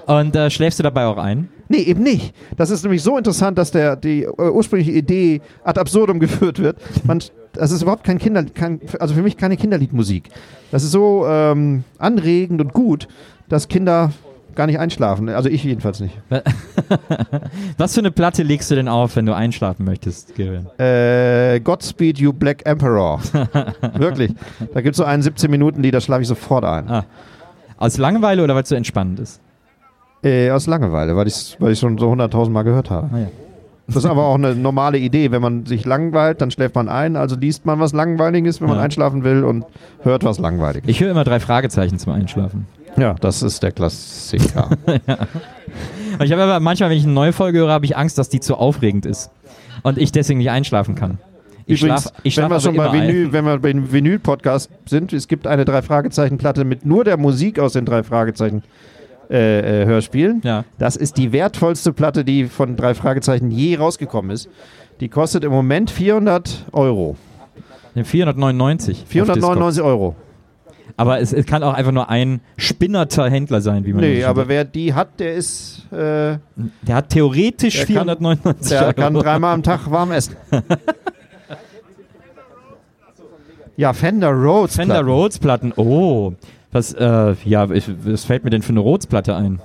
und 0.07 0.35
äh, 0.35 0.49
schläfst 0.51 0.77
du 0.77 0.83
dabei 0.83 1.05
auch 1.05 1.17
ein? 1.17 1.49
Nee, 1.67 1.79
eben 1.79 2.03
nicht. 2.03 2.35
Das 2.57 2.69
ist 2.69 2.83
nämlich 2.83 3.01
so 3.01 3.17
interessant, 3.17 3.57
dass 3.57 3.71
der, 3.71 3.95
die 3.95 4.23
äh, 4.23 4.29
ursprüngliche 4.29 4.91
Idee 4.91 5.41
ad 5.63 5.79
absurdum 5.79 6.19
geführt 6.19 6.59
wird. 6.59 6.77
Man, 7.05 7.23
das 7.53 7.71
ist 7.71 7.81
überhaupt 7.81 8.03
kein 8.03 8.19
Kinder, 8.19 8.45
kein, 8.45 8.79
also 8.99 9.15
für 9.15 9.23
mich 9.23 9.35
keine 9.37 9.57
Kinderliedmusik. 9.57 10.29
Das 10.71 10.83
ist 10.83 10.91
so 10.91 11.25
ähm, 11.27 11.83
anregend 11.97 12.61
und 12.61 12.73
gut, 12.73 13.07
dass 13.49 13.67
Kinder 13.67 14.11
gar 14.53 14.67
nicht 14.67 14.79
einschlafen. 14.79 15.27
Also 15.29 15.49
ich 15.49 15.63
jedenfalls 15.63 15.99
nicht. 15.99 16.17
Was 17.77 17.93
für 17.93 17.99
eine 17.99 18.11
Platte 18.11 18.43
legst 18.43 18.71
du 18.71 18.75
denn 18.75 18.87
auf, 18.87 19.15
wenn 19.15 19.25
du 19.25 19.35
einschlafen 19.35 19.85
möchtest, 19.85 20.35
Gerion? 20.35 20.67
Äh, 20.79 21.59
Godspeed 21.59 22.19
You 22.19 22.31
Black 22.31 22.65
Emperor. 22.65 23.19
Wirklich. 23.97 24.33
Da 24.73 24.81
gibt 24.81 24.93
es 24.93 24.97
so 24.97 25.03
einen 25.03 25.23
17 25.23 25.51
Minuten 25.51 25.83
Lied, 25.83 25.93
da 25.93 25.99
schlafe 25.99 26.21
ich 26.21 26.27
sofort 26.27 26.63
ein. 26.63 26.89
Ah. 26.89 27.05
Aus 27.77 27.97
Langeweile 27.97 28.43
oder 28.43 28.55
weil 28.55 28.63
es 28.63 28.69
so 28.69 28.75
entspannend 28.75 29.19
ist? 29.19 29.41
Äh, 30.23 30.49
aus 30.51 30.65
Langeweile, 30.67 31.15
weil 31.15 31.27
ich 31.27 31.33
es 31.33 31.57
weil 31.59 31.71
ich's 31.71 31.81
schon 31.81 31.97
so 31.97 32.11
100.000 32.11 32.49
Mal 32.49 32.63
gehört 32.63 32.89
habe. 32.89 33.09
Ah, 33.13 33.19
ja. 33.19 33.27
Das 33.87 33.97
ist 33.97 34.05
aber 34.05 34.25
auch 34.25 34.35
eine 34.35 34.55
normale 34.55 34.97
Idee. 34.97 35.29
Wenn 35.29 35.43
man 35.43 35.65
sich 35.67 35.85
langweilt, 35.85 36.41
dann 36.41 36.49
schläft 36.49 36.73
man 36.73 36.89
ein. 36.89 37.15
Also 37.15 37.35
liest 37.35 37.65
man 37.67 37.79
was 37.79 37.93
Langweiliges, 37.93 38.59
wenn 38.59 38.67
man 38.69 38.77
Ja. 38.77 38.83
einschlafen 38.83 39.23
will 39.23 39.43
und 39.43 39.63
hört 40.01 40.23
was 40.23 40.39
Langweiliges. 40.39 40.89
Ich 40.89 41.01
höre 41.01 41.11
immer 41.11 41.23
drei 41.23 41.39
Fragezeichen 41.39 41.99
zum 41.99 42.13
Einschlafen. 42.13 42.65
Ja, 42.97 43.13
das 43.19 43.43
ist 43.43 43.61
der 43.61 43.71
Klassiker. 43.73 44.69
Und 46.17 46.25
ich 46.25 46.31
habe 46.31 46.43
aber 46.43 46.61
manchmal, 46.61 46.89
wenn 46.89 46.97
ich 46.97 47.03
eine 47.03 47.11
neue 47.11 47.33
Folge 47.33 47.59
höre, 47.59 47.69
habe 47.71 47.83
ich 47.83 47.97
Angst, 47.97 48.17
dass 48.17 48.29
die 48.29 48.39
zu 48.39 48.55
aufregend 48.55 49.05
ist. 49.05 49.29
Und 49.83 49.97
ich 49.97 50.13
deswegen 50.13 50.37
nicht 50.39 50.49
einschlafen 50.49 50.95
kann. 50.95 51.17
Ich 51.67 51.81
Übrigens, 51.81 52.13
ich 52.23 52.37
wenn 52.37 52.49
wir 52.49 52.59
schon 52.59 52.75
bei 52.75 52.89
ein. 52.89 53.07
Vinyl, 53.07 53.33
wenn 53.33 53.45
wir 53.45 53.57
beim 53.57 53.91
Vinyl-Podcast 53.91 54.69
sind, 54.85 55.13
es 55.13 55.27
gibt 55.27 55.47
eine 55.47 55.65
Drei-Fragezeichen-Platte 55.65 56.63
mit 56.63 56.85
nur 56.85 57.03
der 57.03 57.17
Musik 57.17 57.57
aus 57.59 57.73
den 57.73 57.85
drei 57.85 58.03
Fragezeichen 58.03 58.61
äh, 59.31 59.81
äh, 59.81 59.85
Hörspielen. 59.85 60.41
Ja. 60.43 60.63
Das 60.77 60.95
ist 60.95 61.17
die 61.17 61.31
wertvollste 61.31 61.91
Platte, 61.91 62.23
die 62.23 62.45
von 62.45 62.75
drei 62.75 62.93
Fragezeichen 62.93 63.49
je 63.49 63.77
rausgekommen 63.77 64.29
ist. 64.29 64.47
Die 64.99 65.09
kostet 65.09 65.43
im 65.43 65.51
Moment 65.51 65.89
400 65.89 66.67
Euro. 66.71 67.17
499. 67.95 69.01
auf 69.01 69.07
499 69.09 69.81
Euro. 69.83 70.15
Aber 70.97 71.19
es, 71.19 71.33
es 71.33 71.45
kann 71.45 71.63
auch 71.63 71.73
einfach 71.73 71.91
nur 71.91 72.09
ein 72.09 72.41
spinnerter 72.57 73.29
Händler 73.29 73.59
sein, 73.61 73.85
wie 73.85 73.93
man 73.93 74.01
Nee, 74.01 74.23
aber 74.23 74.47
wer 74.47 74.63
die 74.63 74.93
hat, 74.93 75.19
der 75.19 75.33
ist, 75.33 75.83
äh, 75.91 76.37
Der 76.83 76.95
hat 76.95 77.09
theoretisch 77.09 77.75
Der 77.77 77.85
kann- 77.85 77.93
499 78.05 78.69
der 78.69 78.81
Euro. 78.83 78.93
kann 78.93 79.13
dreimal 79.15 79.53
am 79.55 79.63
Tag 79.63 79.89
warm 79.89 80.11
essen. 80.11 80.35
Ja, 83.77 83.93
Fender 83.93 84.31
Rhodes. 84.31 84.75
Fender 84.75 84.95
Platten. 84.95 85.09
Rhodes 85.09 85.39
Platten. 85.39 85.73
Oh. 85.75 86.33
Was, 86.71 86.93
äh, 86.93 87.35
ja, 87.45 87.69
ich, 87.71 87.89
was 88.03 88.25
fällt 88.25 88.43
mir 88.43 88.49
denn 88.49 88.61
für 88.61 88.73
eine 88.73 88.79
Rhodes 88.79 89.07
Platte 89.07 89.35
ein? 89.35 89.61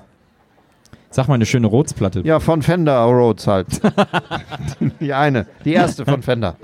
Sag 1.10 1.26
mal 1.26 1.34
eine 1.34 1.46
schöne 1.46 1.66
Rhodes 1.66 1.92
Platte. 1.92 2.20
Ja, 2.24 2.38
von 2.38 2.62
Fender 2.62 3.00
Rhodes 3.02 3.46
halt. 3.48 3.66
die 5.00 5.12
eine, 5.12 5.46
die 5.64 5.72
erste 5.72 6.04
von 6.04 6.22
Fender. 6.22 6.56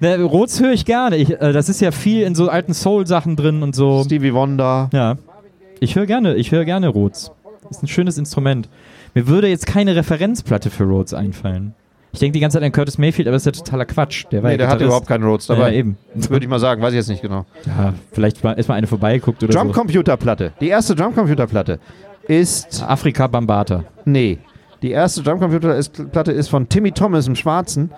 Ne, 0.00 0.22
Rhodes 0.22 0.60
höre 0.60 0.72
ich 0.72 0.84
gerne. 0.84 1.16
Ich, 1.16 1.30
äh, 1.30 1.52
das 1.52 1.68
ist 1.68 1.80
ja 1.80 1.90
viel 1.90 2.22
in 2.22 2.34
so 2.34 2.48
alten 2.48 2.74
Soul-Sachen 2.74 3.36
drin 3.36 3.62
und 3.62 3.74
so. 3.74 4.02
Stevie 4.04 4.34
Wonder. 4.34 4.90
Ja. 4.92 5.16
Ich 5.80 5.96
höre 5.96 6.06
gerne, 6.06 6.34
ich 6.34 6.52
höre 6.52 6.64
gerne 6.64 6.88
Rhodes. 6.88 7.30
Ist 7.70 7.82
ein 7.82 7.88
schönes 7.88 8.18
Instrument. 8.18 8.68
Mir 9.14 9.26
würde 9.26 9.48
jetzt 9.48 9.66
keine 9.66 9.96
Referenzplatte 9.96 10.68
für 10.70 10.84
Rhodes 10.84 11.14
einfallen. 11.14 11.74
Ich 12.12 12.18
denke 12.18 12.32
die 12.34 12.40
ganze 12.40 12.58
Zeit 12.58 12.64
an 12.64 12.72
Curtis 12.72 12.98
Mayfield, 12.98 13.26
aber 13.26 13.36
das 13.36 13.46
ist 13.46 13.56
ja 13.56 13.64
totaler 13.64 13.86
Quatsch. 13.86 14.26
Der 14.30 14.42
war 14.42 14.48
Nee, 14.50 14.54
ja 14.54 14.58
der 14.58 14.68
hatte 14.68 14.84
überhaupt 14.84 15.06
keinen 15.06 15.24
Rhodes 15.24 15.48
Ja, 15.48 15.54
dabei. 15.54 15.74
eben. 15.74 15.96
Würde 16.14 16.44
ich 16.44 16.48
mal 16.50 16.58
sagen, 16.60 16.82
weiß 16.82 16.92
ich 16.92 16.96
jetzt 16.98 17.08
nicht 17.08 17.22
genau. 17.22 17.46
Ja, 17.66 17.94
vielleicht 18.12 18.44
mal, 18.44 18.52
ist 18.52 18.68
mal 18.68 18.74
eine 18.74 18.86
vorbeigeguckt 18.86 19.42
oder 19.42 19.52
so. 19.52 19.58
Drumcomputerplatte. 19.58 20.52
Die 20.60 20.68
erste 20.68 20.94
Drumcomputerplatte 20.94 21.78
ist. 22.28 22.82
Afrika 22.86 23.26
Bambata. 23.26 23.84
Nee. 24.04 24.38
Die 24.82 24.90
erste 24.90 25.22
Drumcomputerplatte 25.22 26.32
ist 26.32 26.48
von 26.48 26.68
Timmy 26.68 26.92
Thomas 26.92 27.26
im 27.28 27.34
Schwarzen, 27.36 27.90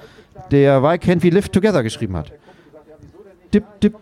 der 0.50 0.82
Why 0.82 0.94
Can't 0.96 1.22
We 1.24 1.30
Live 1.30 1.48
Together 1.48 1.82
geschrieben 1.82 2.16
hat. 2.16 2.30
Dip, 3.52 3.64
dip, 3.80 3.94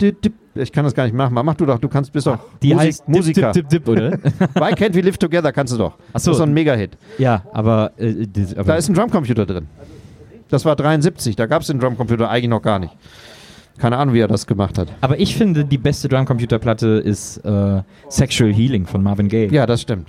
dip, 0.00 0.20
dip. 0.22 0.32
Ich 0.54 0.72
kann 0.72 0.84
das 0.84 0.94
gar 0.94 1.04
nicht 1.04 1.14
machen. 1.14 1.32
Mach 1.34 1.54
du 1.54 1.64
doch, 1.64 1.78
du 1.78 1.88
kannst, 1.88 2.12
bist 2.12 2.26
doch 2.26 2.38
Die 2.60 2.74
Musik, 2.74 2.80
heißt 2.88 3.08
Musiker. 3.08 3.52
Dip, 3.52 3.68
Dip, 3.68 3.84
Dip, 3.84 3.88
oder? 3.88 4.12
Why 4.54 4.72
Can't 4.74 4.94
We 4.94 5.00
Live 5.00 5.16
Together 5.18 5.52
kannst 5.52 5.72
du 5.72 5.78
doch. 5.78 5.94
Ach 6.08 6.12
Das 6.14 6.24
so. 6.24 6.32
ist 6.32 6.36
so 6.38 6.42
ein 6.42 6.52
Mega-Hit. 6.52 6.96
ja, 7.18 7.44
aber, 7.52 7.92
äh, 7.98 8.26
das, 8.26 8.54
aber 8.54 8.64
Da 8.64 8.74
ist 8.76 8.88
ein 8.88 8.94
Drumcomputer 8.94 9.46
drin. 9.46 9.66
Das 10.48 10.64
war 10.64 10.74
73, 10.74 11.36
da 11.36 11.46
gab 11.46 11.62
es 11.62 11.68
den 11.68 11.78
Drumcomputer 11.78 12.28
eigentlich 12.28 12.48
noch 12.50 12.62
gar 12.62 12.78
nicht. 12.80 12.92
Keine 13.78 13.96
Ahnung, 13.96 14.12
wie 14.14 14.18
er 14.20 14.28
das 14.28 14.46
gemacht 14.46 14.76
hat. 14.76 14.88
aber 15.00 15.18
ich 15.20 15.36
finde, 15.36 15.64
die 15.64 15.78
beste 15.78 16.08
Drumcomputer-Platte 16.08 16.86
ist 17.04 17.38
äh, 17.44 17.82
Sexual 18.08 18.52
Healing 18.52 18.86
von 18.86 19.02
Marvin 19.02 19.28
Gaye. 19.28 19.48
Ja, 19.52 19.64
das 19.66 19.82
stimmt. 19.82 20.08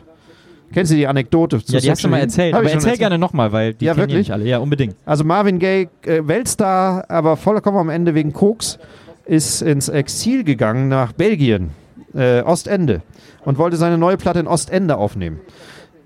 Kennst 0.74 0.92
du 0.92 0.96
die 0.96 1.06
Anekdote 1.06 1.64
zu 1.64 1.74
Ja, 1.74 1.80
die 1.82 1.92
hast 1.92 2.04
du 2.04 2.08
mal 2.08 2.20
erzählt. 2.20 2.54
Hab 2.54 2.62
Aber 2.62 2.70
erzähl 2.70 2.80
erzählt. 2.90 3.00
gerne 3.00 3.18
nochmal, 3.18 3.52
weil 3.52 3.74
die 3.74 3.86
Ja, 3.86 3.94
kennen 3.94 4.04
wirklich? 4.08 4.20
nicht 4.28 4.32
alle. 4.32 4.46
Ja, 4.46 4.58
unbedingt. 4.60 4.96
Also 5.06 5.24
Marvin 5.24 5.60
Gaye, 5.60 5.90
äh, 6.06 6.22
Weltstar, 6.26 7.06
aber 7.10 7.38
vollkommen 7.38 7.78
am 7.78 7.90
Ende 7.90 8.16
wegen 8.16 8.32
Koks, 8.34 8.80
ist 9.26 9.62
ins 9.62 9.90
Exil 9.90 10.44
gegangen 10.44 10.88
nach 10.88 11.12
Belgien, 11.14 11.72
äh, 12.14 12.42
Ostende, 12.42 13.02
und 13.46 13.58
wollte 13.58 13.78
seine 13.78 13.98
neue 13.98 14.18
Platte 14.18 14.40
in 14.40 14.48
Ostende 14.48 14.98
aufnehmen. 14.98 15.40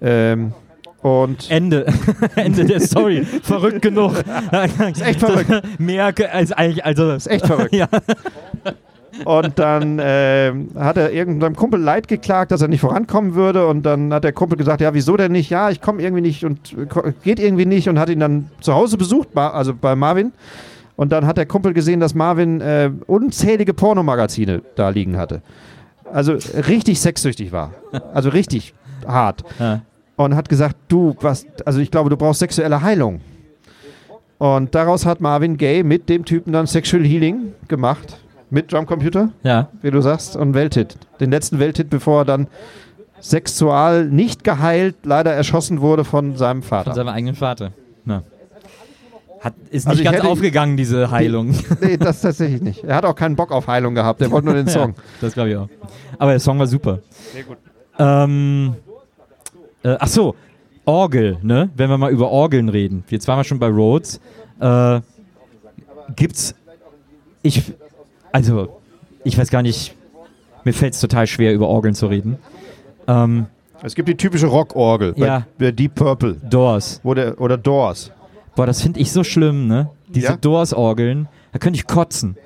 Ähm, 0.01 0.53
und 1.01 1.51
Ende. 1.51 1.85
Ende 2.35 2.65
der 2.65 2.79
Story. 2.79 3.23
verrückt 3.43 3.83
genug. 3.83 4.13
ist 4.91 5.01
echt 5.05 5.19
verrückt. 5.19 5.51
Mehr 5.77 6.11
als 6.31 6.51
eigentlich, 6.51 6.83
also. 6.83 7.11
ist 7.11 7.27
echt 7.27 7.45
verrückt. 7.45 7.75
Ja. 7.75 7.87
Und 9.23 9.59
dann 9.59 10.01
ähm, 10.03 10.69
hat 10.75 10.97
er 10.97 11.11
irgendeinem 11.11 11.55
Kumpel 11.55 11.79
leid 11.79 12.07
geklagt, 12.07 12.51
dass 12.51 12.61
er 12.61 12.67
nicht 12.69 12.81
vorankommen 12.81 13.35
würde. 13.35 13.67
Und 13.67 13.83
dann 13.83 14.11
hat 14.13 14.23
der 14.23 14.33
Kumpel 14.33 14.57
gesagt, 14.57 14.81
ja, 14.81 14.95
wieso 14.95 15.15
denn 15.15 15.31
nicht? 15.31 15.51
Ja, 15.51 15.69
ich 15.69 15.79
komme 15.79 16.01
irgendwie 16.01 16.23
nicht 16.23 16.43
und 16.43 16.73
äh, 16.73 17.13
geht 17.23 17.39
irgendwie 17.39 17.67
nicht. 17.67 17.87
Und 17.87 17.99
hat 17.99 18.09
ihn 18.09 18.19
dann 18.19 18.49
zu 18.59 18.73
Hause 18.73 18.97
besucht, 18.97 19.29
also 19.37 19.73
bei 19.73 19.95
Marvin. 19.95 20.33
Und 20.95 21.11
dann 21.11 21.25
hat 21.25 21.37
der 21.37 21.45
Kumpel 21.45 21.73
gesehen, 21.73 21.99
dass 21.99 22.15
Marvin 22.15 22.61
äh, 22.61 22.91
unzählige 23.07 23.73
Pornomagazine 23.73 24.61
da 24.75 24.89
liegen 24.89 25.17
hatte. 25.17 25.41
Also 26.11 26.37
richtig 26.67 27.01
sexsüchtig 27.01 27.51
war. 27.51 27.73
Also 28.13 28.29
richtig 28.29 28.73
hart. 29.05 29.43
Ja. 29.59 29.81
Und 30.15 30.35
hat 30.35 30.47
gesagt, 30.47 30.77
du, 30.87 31.15
was, 31.19 31.45
also 31.65 31.79
ich 31.79 31.91
glaube, 31.91 32.09
du 32.09 32.15
brauchst 32.15 32.39
sexuelle 32.39 32.81
Heilung. 32.81 33.19
Und 34.37 34.75
daraus 34.75 35.05
hat 35.05 35.21
Marvin 35.21 35.57
Gaye 35.57 35.83
mit 35.83 36.07
dem 36.09 36.25
Typen 36.25 36.53
dann 36.53 36.67
Sexual 36.67 37.03
Healing 37.03 37.53
gemacht. 37.67 38.17
Mit 38.49 38.71
Drumcomputer 38.71 39.29
ja. 39.43 39.69
wie 39.81 39.91
du 39.91 40.01
sagst, 40.01 40.35
und 40.35 40.53
Welthit. 40.53 40.97
Den 41.19 41.31
letzten 41.31 41.59
Welthit, 41.59 41.89
bevor 41.89 42.21
er 42.21 42.25
dann 42.25 42.47
sexual 43.19 44.05
nicht 44.05 44.43
geheilt, 44.43 44.95
leider 45.03 45.33
erschossen 45.33 45.81
wurde 45.81 46.05
von 46.05 46.37
seinem 46.37 46.61
Von 46.61 46.69
Vater. 46.77 46.93
seinem 46.93 47.09
eigenen 47.09 47.35
Vater. 47.35 47.71
Na. 48.05 48.23
Hat, 49.45 49.53
ist 49.69 49.85
Also 49.87 49.99
nicht 50.01 50.07
ich 50.11 50.11
ganz 50.17 50.25
aufgegangen, 50.25 50.75
diese 50.75 51.11
Heilung. 51.11 51.53
nee, 51.79 51.97
das 51.97 52.21
tatsächlich 52.21 52.61
nicht. 52.61 52.83
Er 52.83 52.95
hat 52.95 53.05
auch 53.05 53.15
keinen 53.15 53.35
Bock 53.35 53.51
auf 53.51 53.67
Heilung 53.67 53.93
gehabt, 53.93 54.19
er 54.21 54.31
wollte 54.31 54.47
nur 54.47 54.55
den 54.55 54.67
Song. 54.77 54.89
Ja, 54.97 55.03
das 55.21 55.33
glaube 55.33 55.49
ich 55.51 55.55
auch. 55.57 55.69
Aber 56.17 56.31
der 56.31 56.39
Song 56.39 56.57
war 56.57 56.65
super. 56.67 56.99
Sehr 57.31 57.43
gut. 57.43 57.57
Ähm, 57.99 58.75
äh, 59.83 59.95
ach 59.99 60.07
so, 60.07 60.35
Orgel, 60.85 61.37
ne? 61.43 61.69
Wenn 61.75 61.89
wir 61.89 61.97
mal 61.97 62.11
über 62.11 62.29
Orgeln 62.31 62.69
reden. 62.69 63.03
Jetzt 63.09 63.27
waren 63.27 63.37
wir 63.39 63.43
schon 63.43 63.59
bei 63.59 63.67
Rhodes. 63.69 64.19
Äh, 64.59 64.99
gibt's. 66.15 66.55
Ich. 67.41 67.71
Also, 68.31 68.81
ich 69.23 69.37
weiß 69.37 69.49
gar 69.49 69.61
nicht. 69.61 69.95
Mir 70.63 70.73
fällt 70.73 70.93
es 70.95 70.99
total 70.99 71.27
schwer, 71.27 71.53
über 71.53 71.67
Orgeln 71.67 71.93
zu 71.93 72.07
reden. 72.07 72.37
Ähm, 73.07 73.45
Es 73.83 73.93
gibt 73.93 74.09
die 74.09 74.17
typische 74.17 74.47
Rockorgel 74.47 75.13
Ja. 75.17 75.45
bei, 75.59 75.65
bei 75.65 75.71
Deep 75.71 75.93
Purple 75.95 76.33
Doors. 76.49 76.99
wo 77.03 77.13
der, 77.13 77.39
oder 77.39 77.57
Doors. 77.57 78.11
Boah, 78.55 78.65
das 78.65 78.81
finde 78.81 78.99
ich 78.99 79.11
so 79.11 79.23
schlimm, 79.23 79.67
ne? 79.67 79.89
Diese 80.07 80.27
Ja? 80.27 80.37
Doors-Orgeln. 80.37 81.27
Da 81.51 81.59
könnte 81.59 81.77
ich 81.77 81.87
kotzen. 81.87 82.37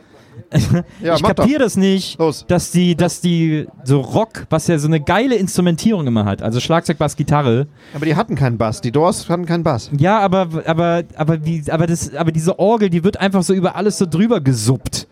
Ja, 1.03 1.13
ich 1.15 1.21
kapiere 1.21 1.59
das 1.59 1.77
nicht, 1.77 2.17
Los. 2.17 2.43
dass 2.47 2.71
die, 2.71 2.95
dass 2.95 3.21
die 3.21 3.67
so 3.83 4.01
Rock, 4.01 4.47
was 4.49 4.65
ja 4.67 4.79
so 4.79 4.87
eine 4.87 4.99
geile 4.99 5.35
Instrumentierung 5.35 6.07
immer 6.07 6.25
hat, 6.25 6.41
also 6.41 6.59
Schlagzeug, 6.59 6.97
Bass, 6.97 7.15
Gitarre. 7.15 7.67
Aber 7.93 8.05
die 8.05 8.15
hatten 8.15 8.33
keinen 8.35 8.57
Bass. 8.57 8.81
Die 8.81 8.91
Doors 8.91 9.29
hatten 9.29 9.45
keinen 9.45 9.63
Bass. 9.63 9.91
Ja, 9.95 10.19
aber, 10.19 10.47
aber, 10.65 11.03
aber, 11.15 11.45
wie, 11.45 11.63
aber, 11.69 11.85
das, 11.85 12.15
aber 12.15 12.31
diese 12.31 12.57
Orgel, 12.57 12.89
die 12.89 13.03
wird 13.03 13.17
einfach 13.17 13.43
so 13.43 13.53
über 13.53 13.75
alles 13.75 13.99
so 13.99 14.07
drüber 14.07 14.41
gesuppt. 14.41 15.07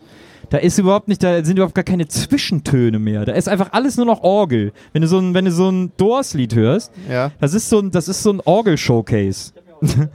Da 0.50 0.58
ist 0.58 0.76
überhaupt 0.78 1.06
nicht, 1.06 1.22
da 1.22 1.44
sind 1.44 1.56
überhaupt 1.56 1.74
gar 1.74 1.84
keine 1.84 2.08
Zwischentöne 2.08 2.98
mehr. 2.98 3.24
Da 3.24 3.32
ist 3.32 3.48
einfach 3.48 3.68
alles 3.72 3.96
nur 3.96 4.06
noch 4.06 4.22
Orgel. 4.22 4.72
Wenn 4.92 5.02
du 5.02 5.08
so 5.08 5.18
ein, 5.18 5.34
wenn 5.34 5.44
du 5.44 5.52
so 5.52 5.68
ein 5.70 5.92
Doors-Lied 5.98 6.54
hörst, 6.56 6.90
Ja. 7.08 7.30
das 7.38 7.54
ist 7.54 7.68
so 7.68 7.78
ein, 7.78 7.92
das 7.92 8.08
ist 8.08 8.22
so 8.24 8.30
ein 8.32 8.40
Orgel-Showcase. 8.44 9.52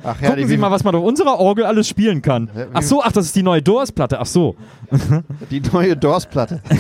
Ach 0.03 0.19
ja, 0.21 0.29
Gucken 0.29 0.47
Sie 0.47 0.57
mal, 0.57 0.71
was 0.71 0.83
man 0.83 0.93
auf 0.95 1.03
unserer 1.03 1.39
Orgel 1.39 1.65
alles 1.65 1.87
spielen 1.87 2.21
kann. 2.21 2.49
Ach 2.73 2.81
so, 2.81 3.01
ach, 3.03 3.11
das 3.11 3.25
ist 3.25 3.35
die 3.35 3.43
neue 3.43 3.61
Doors-Platte. 3.61 4.19
Ach 4.19 4.25
so. 4.25 4.55
die 5.51 5.61
neue 5.71 5.95
Doors-Platte. 5.97 6.61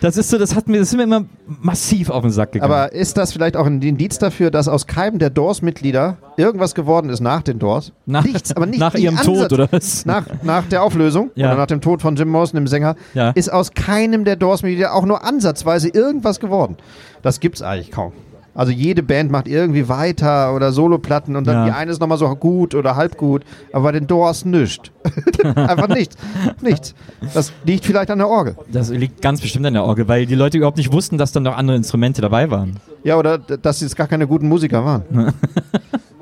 Das 0.00 0.16
ist 0.16 0.28
so, 0.30 0.38
das 0.38 0.54
hat 0.54 0.68
mir, 0.68 0.78
das 0.78 0.88
ist 0.88 0.96
mir 0.96 1.04
immer 1.04 1.24
massiv 1.46 2.10
auf 2.10 2.22
den 2.22 2.30
Sack 2.30 2.52
gegangen. 2.52 2.70
Aber 2.72 2.92
ist 2.92 3.16
das 3.16 3.32
vielleicht 3.32 3.56
auch 3.56 3.66
ein 3.66 3.80
Indiz 3.80 4.18
dafür, 4.18 4.50
dass 4.50 4.68
aus 4.68 4.86
keinem 4.86 5.18
der 5.18 5.30
Doors-Mitglieder 5.30 6.18
irgendwas 6.36 6.74
geworden 6.74 7.08
ist 7.10 7.20
nach 7.20 7.42
den 7.42 7.58
Doors? 7.58 7.92
nach, 8.04 8.24
nichts, 8.24 8.54
aber 8.54 8.66
nicht 8.66 8.78
nach 8.78 8.94
ihrem 8.94 9.16
Ansatz. 9.16 9.48
Tod, 9.48 9.52
oder 9.52 9.68
was? 9.72 10.04
Nach, 10.06 10.26
nach 10.42 10.64
der 10.68 10.82
Auflösung 10.82 11.30
Ja. 11.34 11.48
oder 11.48 11.56
nach 11.56 11.66
dem 11.66 11.80
Tod 11.80 12.02
von 12.02 12.16
Jim 12.16 12.28
Morrison, 12.28 12.56
dem 12.56 12.66
Sänger, 12.66 12.94
Ja. 13.14 13.30
ist 13.30 13.52
aus 13.52 13.72
keinem 13.72 14.24
der 14.24 14.36
Doors-Mitglieder 14.36 14.94
auch 14.94 15.06
nur 15.06 15.24
ansatzweise 15.24 15.88
irgendwas 15.88 16.40
geworden. 16.40 16.76
Das 17.22 17.40
gibt's 17.40 17.62
eigentlich 17.62 17.90
kaum. 17.90 18.12
Also 18.56 18.72
jede 18.72 19.02
Band 19.02 19.30
macht 19.30 19.46
irgendwie 19.48 19.86
weiter 19.88 20.54
oder 20.54 20.72
Soloplatten 20.72 21.36
und 21.36 21.46
dann 21.46 21.54
Ja. 21.56 21.64
die 21.66 21.70
eine 21.72 21.90
ist 21.90 22.00
nochmal 22.00 22.16
so 22.16 22.34
gut 22.34 22.74
oder 22.74 22.96
halb 22.96 23.18
gut, 23.18 23.44
aber 23.70 23.84
bei 23.84 23.92
den 23.92 24.06
Doors 24.06 24.46
nichts. 24.46 24.90
Einfach 25.44 25.88
nichts. 25.88 26.16
Nichts. 26.62 26.94
Das 27.34 27.52
liegt 27.64 27.84
vielleicht 27.84 28.10
an 28.10 28.18
der 28.18 28.28
Orgel. 28.28 28.56
Das 28.72 28.88
liegt 28.90 29.20
ganz 29.20 29.42
bestimmt 29.42 29.66
an 29.66 29.74
der 29.74 29.84
Orgel, 29.84 30.08
weil 30.08 30.24
die 30.24 30.34
Leute 30.34 30.56
überhaupt 30.56 30.78
nicht 30.78 30.90
wussten, 30.90 31.18
dass 31.18 31.32
dann 31.32 31.42
noch 31.42 31.56
andere 31.56 31.76
Instrumente 31.76 32.22
dabei 32.22 32.50
waren. 32.50 32.76
Ja, 33.04 33.18
oder 33.18 33.36
dass 33.36 33.80
sie 33.80 33.84
jetzt 33.84 33.96
gar 33.96 34.08
keine 34.08 34.26
guten 34.26 34.48
Musiker 34.48 34.84
waren. 34.84 35.02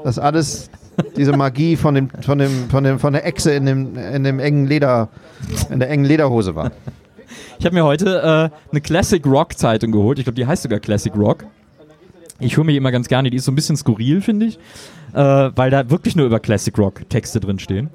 das 0.04 0.18
alles 0.18 0.70
diese 1.16 1.36
Magie 1.36 1.76
von 1.76 1.94
dem, 1.94 2.10
von 2.20 2.38
dem, 2.38 2.68
von 2.68 2.82
dem, 2.82 2.98
von 2.98 3.12
der 3.12 3.24
Echse 3.26 3.52
in 3.52 3.66
dem, 3.66 3.96
in 3.96 4.24
dem 4.24 4.40
engen 4.40 4.66
Leder, 4.66 5.08
in 5.70 5.78
der 5.78 5.88
engen 5.88 6.04
Lederhose 6.04 6.56
war. 6.56 6.72
Ich 7.58 7.64
habe 7.64 7.74
mir 7.76 7.84
heute 7.84 8.50
äh, 8.52 8.70
eine 8.72 8.80
Classic 8.80 9.24
Rock 9.24 9.56
Zeitung 9.56 9.92
geholt. 9.92 10.18
Ich 10.18 10.24
glaube, 10.24 10.34
die 10.36 10.46
heißt 10.46 10.64
sogar 10.64 10.80
Classic 10.80 11.14
Rock. 11.16 11.44
Ich 12.40 12.56
höre 12.56 12.64
die 12.64 12.76
immer 12.76 12.90
ganz 12.92 13.08
gerne, 13.08 13.30
die 13.30 13.36
ist 13.36 13.44
so 13.44 13.52
ein 13.52 13.54
bisschen 13.54 13.76
skurril, 13.76 14.20
finde 14.20 14.46
ich, 14.46 14.58
äh, 15.12 15.18
weil 15.54 15.70
da 15.70 15.88
wirklich 15.90 16.16
nur 16.16 16.26
über 16.26 16.40
Classic 16.40 16.76
Rock 16.78 17.08
Texte 17.08 17.40
drin 17.40 17.58
stehen. 17.58 17.90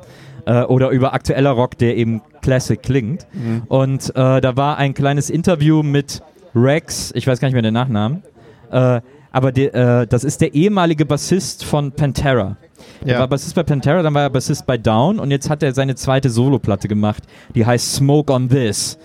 Äh, 0.46 0.64
oder 0.64 0.90
über 0.90 1.14
aktueller 1.14 1.52
Rock, 1.52 1.78
der 1.78 1.98
eben 1.98 2.22
Classic 2.42 2.82
klingt. 2.82 3.28
Und 3.68 4.10
äh, 4.16 4.42
da 4.42 4.56
war 4.56 4.78
ein 4.78 4.94
kleines 4.94 5.30
Interview 5.30 5.84
mit 5.84 6.22
Rex, 6.56 7.12
ich 7.16 7.28
weiß 7.28 7.40
gar 7.40 7.48
nicht 7.48 7.54
mehr 7.54 7.62
den 7.62 7.74
Nachnamen, 7.74 8.24
äh, 8.72 9.02
aber 9.32 9.52
die, 9.52 9.66
äh, 9.66 10.08
das 10.08 10.24
ist 10.24 10.42
der 10.42 10.56
ehemalige 10.56 11.06
Bassist 11.06 11.64
von 11.66 11.92
Pantera. 11.92 12.58
Er 13.06 13.14
Ja. 13.14 13.20
war 13.20 13.28
Bassist 13.28 13.54
bei 13.54 13.62
Pantera, 13.64 14.02
dann 14.02 14.14
war 14.16 14.24
er 14.24 14.30
Bassist 14.32 14.66
bei 14.66 14.78
Down 14.78 15.20
und 15.20 15.30
jetzt 15.30 15.50
hat 15.50 15.62
er 15.62 15.74
seine 15.74 15.94
zweite 15.96 16.30
Soloplatte 16.30 16.88
gemacht, 16.88 17.24
die 17.54 17.66
heißt 17.66 17.94
Smoke 17.96 18.34
on 18.34 18.50
This. 18.50 18.98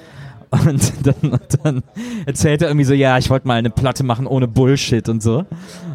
Und 0.66 0.92
dann, 1.06 1.38
dann 1.62 1.82
erzählt 2.26 2.62
er 2.62 2.68
irgendwie 2.68 2.84
so, 2.84 2.94
ja, 2.94 3.18
ich 3.18 3.30
wollte 3.30 3.46
mal 3.46 3.54
eine 3.54 3.70
Platte 3.70 4.04
machen 4.04 4.26
ohne 4.26 4.48
Bullshit 4.48 5.08
und 5.08 5.22
so. 5.22 5.44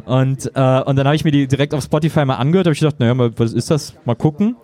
Und, 0.06 0.52
äh, 0.56 0.82
und 0.82 0.95
dann 0.95 1.06
habe 1.06 1.15
ich 1.15 1.24
mir 1.24 1.32
die 1.32 1.48
direkt 1.48 1.74
auf 1.74 1.84
Spotify 1.84 2.26
mal 2.26 2.36
angehört, 2.36 2.67
habe 2.67 2.74
ich 2.74 2.80
gedacht, 2.80 3.00
naja, 3.00 3.13
was 3.38 3.54
ist 3.54 3.72
das? 3.72 3.93
Mal 4.06 4.15
gucken. 4.15 4.56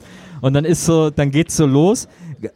Und 0.41 0.53
dann 0.53 0.65
ist 0.65 0.85
so, 0.85 1.09
dann 1.09 1.31
geht's 1.31 1.57
so 1.57 1.65
los, 1.65 2.07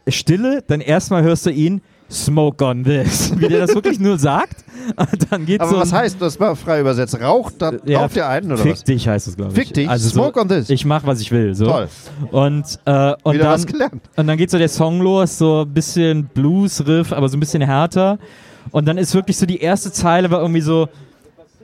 Stille, 0.08 0.62
dann 0.66 0.80
erstmal 0.80 1.22
hörst 1.22 1.46
du 1.46 1.50
ihn, 1.50 1.80
Smoke 2.10 2.64
on 2.64 2.82
this. 2.84 3.32
Wie 3.38 3.48
der 3.48 3.60
das 3.66 3.74
wirklich 3.74 4.00
nur 4.00 4.18
sagt. 4.18 4.64
Und 4.96 5.26
dann 5.30 5.46
geht's 5.46 5.62
Aber 5.62 5.70
so 5.70 5.78
was 5.78 5.92
heißt 5.92 6.20
das 6.20 6.38
mal 6.38 6.54
frei 6.56 6.80
übersetzt? 6.80 7.20
Raucht, 7.20 7.54
da, 7.58 7.72
Ja, 7.84 8.00
raucht 8.00 8.16
ihr 8.16 8.26
einen 8.28 8.52
oder 8.52 8.62
Fick 8.62 8.72
was? 8.72 8.84
dich 8.84 9.06
heißt 9.08 9.28
es, 9.28 9.36
glaube 9.36 9.52
ich. 9.52 9.58
Fick 9.58 9.74
dich? 9.74 9.88
Also 9.88 10.08
Smoke 10.08 10.32
so, 10.34 10.40
on 10.40 10.48
this. 10.48 10.70
Ich 10.70 10.84
mach, 10.84 11.06
was 11.06 11.20
ich 11.20 11.30
will. 11.30 11.54
So. 11.54 11.66
Toll. 11.66 11.88
Und, 12.30 12.78
äh, 12.84 13.14
und, 13.22 13.34
Wieder 13.34 13.50
was 13.50 13.64
dann, 13.64 13.72
gelernt. 13.72 14.02
und 14.16 14.26
dann 14.26 14.36
geht 14.36 14.50
so 14.50 14.58
der 14.58 14.68
Song 14.68 15.00
los, 15.00 15.38
so 15.38 15.62
ein 15.62 15.72
bisschen 15.72 16.26
Blues-Riff, 16.34 17.12
aber 17.12 17.28
so 17.28 17.36
ein 17.36 17.40
bisschen 17.40 17.62
härter. 17.62 18.18
Und 18.72 18.86
dann 18.88 18.98
ist 18.98 19.14
wirklich 19.14 19.36
so 19.36 19.46
die 19.46 19.60
erste 19.60 19.92
Zeile 19.92 20.30
war 20.30 20.40
irgendwie 20.40 20.60
so 20.60 20.88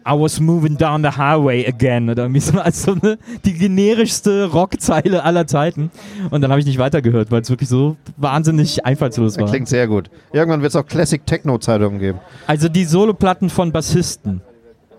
I 0.06 0.12
was 0.12 0.38
moving 0.38 0.76
down 0.76 1.02
the 1.02 1.10
highway 1.10 1.66
again 1.66 2.08
oder 2.08 2.24
irgendwie 2.24 2.40
so 2.40 2.58
als 2.60 2.82
so 2.84 2.92
eine, 2.92 3.18
die 3.44 3.54
generischste 3.54 4.44
Rockzeile 4.46 5.24
aller 5.24 5.46
Zeiten. 5.46 5.90
Und 6.30 6.42
dann 6.42 6.50
habe 6.50 6.60
ich 6.60 6.66
nicht 6.66 6.78
weitergehört, 6.78 7.30
weil 7.30 7.42
es 7.42 7.50
wirklich 7.50 7.68
so 7.68 7.96
wahnsinnig 8.16 8.86
einfallslos 8.86 9.36
war. 9.38 9.46
Klingt 9.48 9.68
sehr 9.68 9.88
gut. 9.88 10.08
Irgendwann 10.32 10.62
wird 10.62 10.70
es 10.70 10.76
auch 10.76 10.86
Classic 10.86 11.24
Techno-Zeitungen 11.26 11.98
geben. 11.98 12.18
Also 12.46 12.68
die 12.68 12.84
Soloplatten 12.84 13.50
von 13.50 13.72
Bassisten 13.72 14.42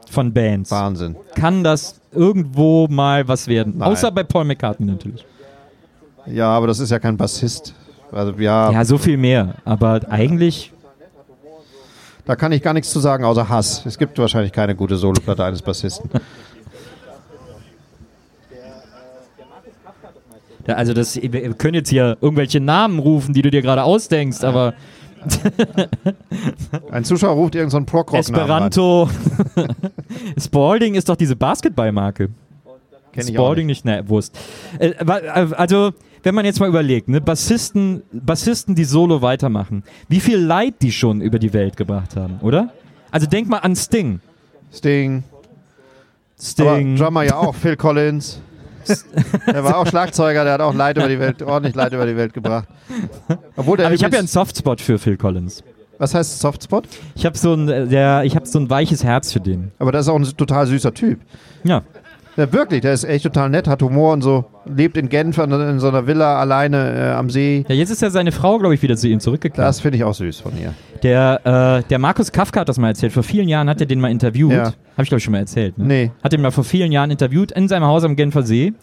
von 0.10 0.34
Bands. 0.34 0.72
Wahnsinn. 0.72 1.15
Kann 1.36 1.63
das 1.63 2.00
irgendwo 2.12 2.88
mal 2.89 3.28
was 3.28 3.48
werden? 3.48 3.76
Nein. 3.78 3.89
Außer 3.89 4.12
bei 4.12 4.24
Paul 4.24 4.46
McCartney 4.46 4.88
natürlich. 4.88 5.26
Ja, 6.26 6.50
aber 6.50 6.67
das 6.67 6.80
ist 6.80 6.91
ja 6.91 7.00
kein 7.00 7.15
Bassist. 7.15 7.74
Also 8.12 8.34
ja, 8.39 8.72
Ja, 8.72 8.86
so 8.86 8.98
viel 8.98 9.17
mehr. 9.17 9.56
Aber 9.65 10.02
eigentlich 10.10 10.72
da 12.28 12.36
kann 12.36 12.52
ich 12.52 12.62
gar 12.62 12.74
nichts 12.74 12.92
zu 12.92 13.00
sagen, 13.00 13.24
außer 13.24 13.50
Hass. 13.50 13.86
Es 13.86 13.98
gibt 13.98 14.20
wahrscheinlich 14.20 14.52
keine 14.52 14.76
gute 14.76 14.98
Soloplatte 14.98 15.44
eines 15.44 15.62
Bassisten. 15.62 16.10
Ja, 20.66 20.76
also 20.76 20.94
das, 20.94 21.16
wir 21.16 21.54
können 21.54 21.76
jetzt 21.76 21.88
hier 21.88 22.18
irgendwelche 22.20 22.60
Namen 22.60 23.00
rufen, 23.00 23.34
die 23.34 23.42
du 23.42 23.50
dir 23.50 23.62
gerade 23.62 23.84
ausdenkst, 23.84 24.44
aber 24.44 24.74
Ein 26.92 27.04
Zuschauer 27.04 27.34
ruft 27.34 27.56
irgendeinen 27.56 27.70
so 27.72 27.78
einen 27.78 27.86
Prog-Rock 27.86 28.20
Esperanto. 28.20 29.10
Spalding 30.38 30.96
ist 30.96 31.10
doch 31.10 31.16
diese 31.16 31.36
Basketballmarke. 31.36 32.30
Kenn 33.12 33.28
ich 33.28 33.38
auch 33.38 33.46
Spalding 33.46 33.68
nicht, 33.68 33.86
ne, 33.86 34.04
Wurst. 34.08 34.38
Äh, 34.80 34.90
äh, 34.90 35.54
also, 35.54 35.94
wenn 36.28 36.36
man 36.36 36.44
jetzt 36.44 36.60
mal 36.60 36.68
überlegt, 36.68 37.08
ne, 37.08 37.22
Bassisten, 37.22 38.04
Bassisten, 38.12 38.76
die 38.76 38.84
Solo 38.84 39.22
weitermachen, 39.22 39.84
wie 40.10 40.20
viel 40.20 40.38
Leid 40.38 40.82
die 40.82 40.92
schon 40.92 41.22
über 41.22 41.40
die 41.40 41.54
Welt 41.54 41.78
gebracht 41.78 42.18
haben, 42.18 42.40
oder? 42.42 42.74
Also 43.12 43.28
denk 43.28 43.48
mal 43.48 43.60
an 43.60 43.78
Sting. 43.78 44.20
Sting. 44.74 45.24
Sting. 46.38 46.96
Aber 46.98 47.06
Drummer 47.06 47.24
ja 47.24 47.38
auch, 47.38 47.56
Phil 47.56 47.78
Collins. 47.78 48.42
er 49.46 49.63
war 49.63 49.78
auch 49.78 49.88
Schlagzeuger, 49.88 50.44
der 50.44 50.52
hat 50.56 50.60
auch 50.60 50.74
Leid 50.74 50.98
über 50.98 51.08
die 51.08 51.18
Welt, 51.18 51.42
ordentlich 51.42 51.76
Leid 51.76 51.94
über 51.94 52.06
die 52.06 52.18
Welt 52.18 52.34
gebracht. 52.34 52.68
Obwohl 53.56 53.78
der 53.78 53.86
aber 53.86 53.96
ich 53.96 54.04
habe 54.04 54.13
ja 54.13 54.20
einen 54.20 54.28
Softspot 54.28 54.82
für 54.82 55.00
Phil 55.00 55.16
Collins. 55.16 55.63
was 55.98 56.13
heißt 56.13 56.42
Softspot? 56.42 56.90
Ich 57.16 57.26
habe 57.26 57.38
so 57.38 57.54
ein, 57.54 57.70
äh, 57.70 57.88
der, 57.88 58.26
ich 58.26 58.36
habe 58.36 58.46
so 58.46 58.60
ein 58.60 58.70
weiches 58.70 59.02
Herz 59.02 59.32
für 59.32 59.40
den. 59.40 59.72
Aber 59.80 59.94
das 59.94 60.08
ist 60.08 60.10
auch 60.10 60.20
ein 60.20 60.26
total 60.36 60.68
süßer 60.68 60.94
Typ. 60.94 61.22
Ja. 61.63 61.84
Ja, 62.38 62.54
wirklich, 62.54 62.82
der 62.82 62.93
ist 62.93 63.04
echt 63.04 63.23
total 63.23 63.50
nett, 63.50 63.67
hat 63.67 63.82
Humor 63.82 64.13
und 64.13 64.21
so. 64.21 64.45
Lebt 64.65 64.95
in 64.95 65.10
Genf 65.10 65.39
in, 65.39 65.80
so 65.80 65.88
einer 65.88 66.06
Villa 66.06 66.39
alleine 66.39 67.10
äh, 67.10 67.12
am 67.13 67.32
See. 67.32 67.65
Ja, 67.67 67.73
jetzt 67.73 67.89
ist 67.89 68.04
ja 68.04 68.12
seine 68.12 68.32
Frau, 68.32 68.60
glaube 68.60 68.76
ich, 68.76 68.82
wieder 68.84 68.95
zu 68.95 69.08
ihm 69.08 69.19
zurückgekehrt. 69.19 69.67
Das 69.67 69.80
finde 69.80 69.97
ich 69.97 70.04
auch 70.04 70.13
süß 70.13 70.41
von 70.41 70.52
ihr. 70.62 70.73
Der, 71.02 71.82
äh, 71.84 71.88
der 71.89 71.97
Markus 71.97 72.32
Kafka 72.32 72.60
hat 72.60 72.69
das 72.69 72.78
mal 72.78 72.89
erzählt. 72.89 73.12
Vor 73.12 73.23
vielen 73.23 73.47
Jahren 73.47 73.67
hat 73.67 73.82
er 73.82 73.88
den 73.88 74.00
mal 74.00 74.12
interviewt. 74.12 74.52
Ja. 74.52 74.65
Habe 74.65 75.04
ich, 75.04 75.10
glaube 75.10 75.17
ich, 75.17 75.23
schon 75.23 75.32
mal 75.32 75.39
erzählt. 75.39 75.80
Ne? 75.80 75.86
Nee. 75.86 76.12
Hat 76.23 76.34
ihn 76.34 76.41
mal 76.41 76.52
vor 76.52 76.63
vielen 76.63 76.91
Jahren 76.91 77.10
interviewt 77.10 77.52
in 77.52 77.67
seinem 77.67 77.86
Haus 77.86 78.04
am 78.04 78.15
Genfer 78.15 78.43
See. 78.43 78.73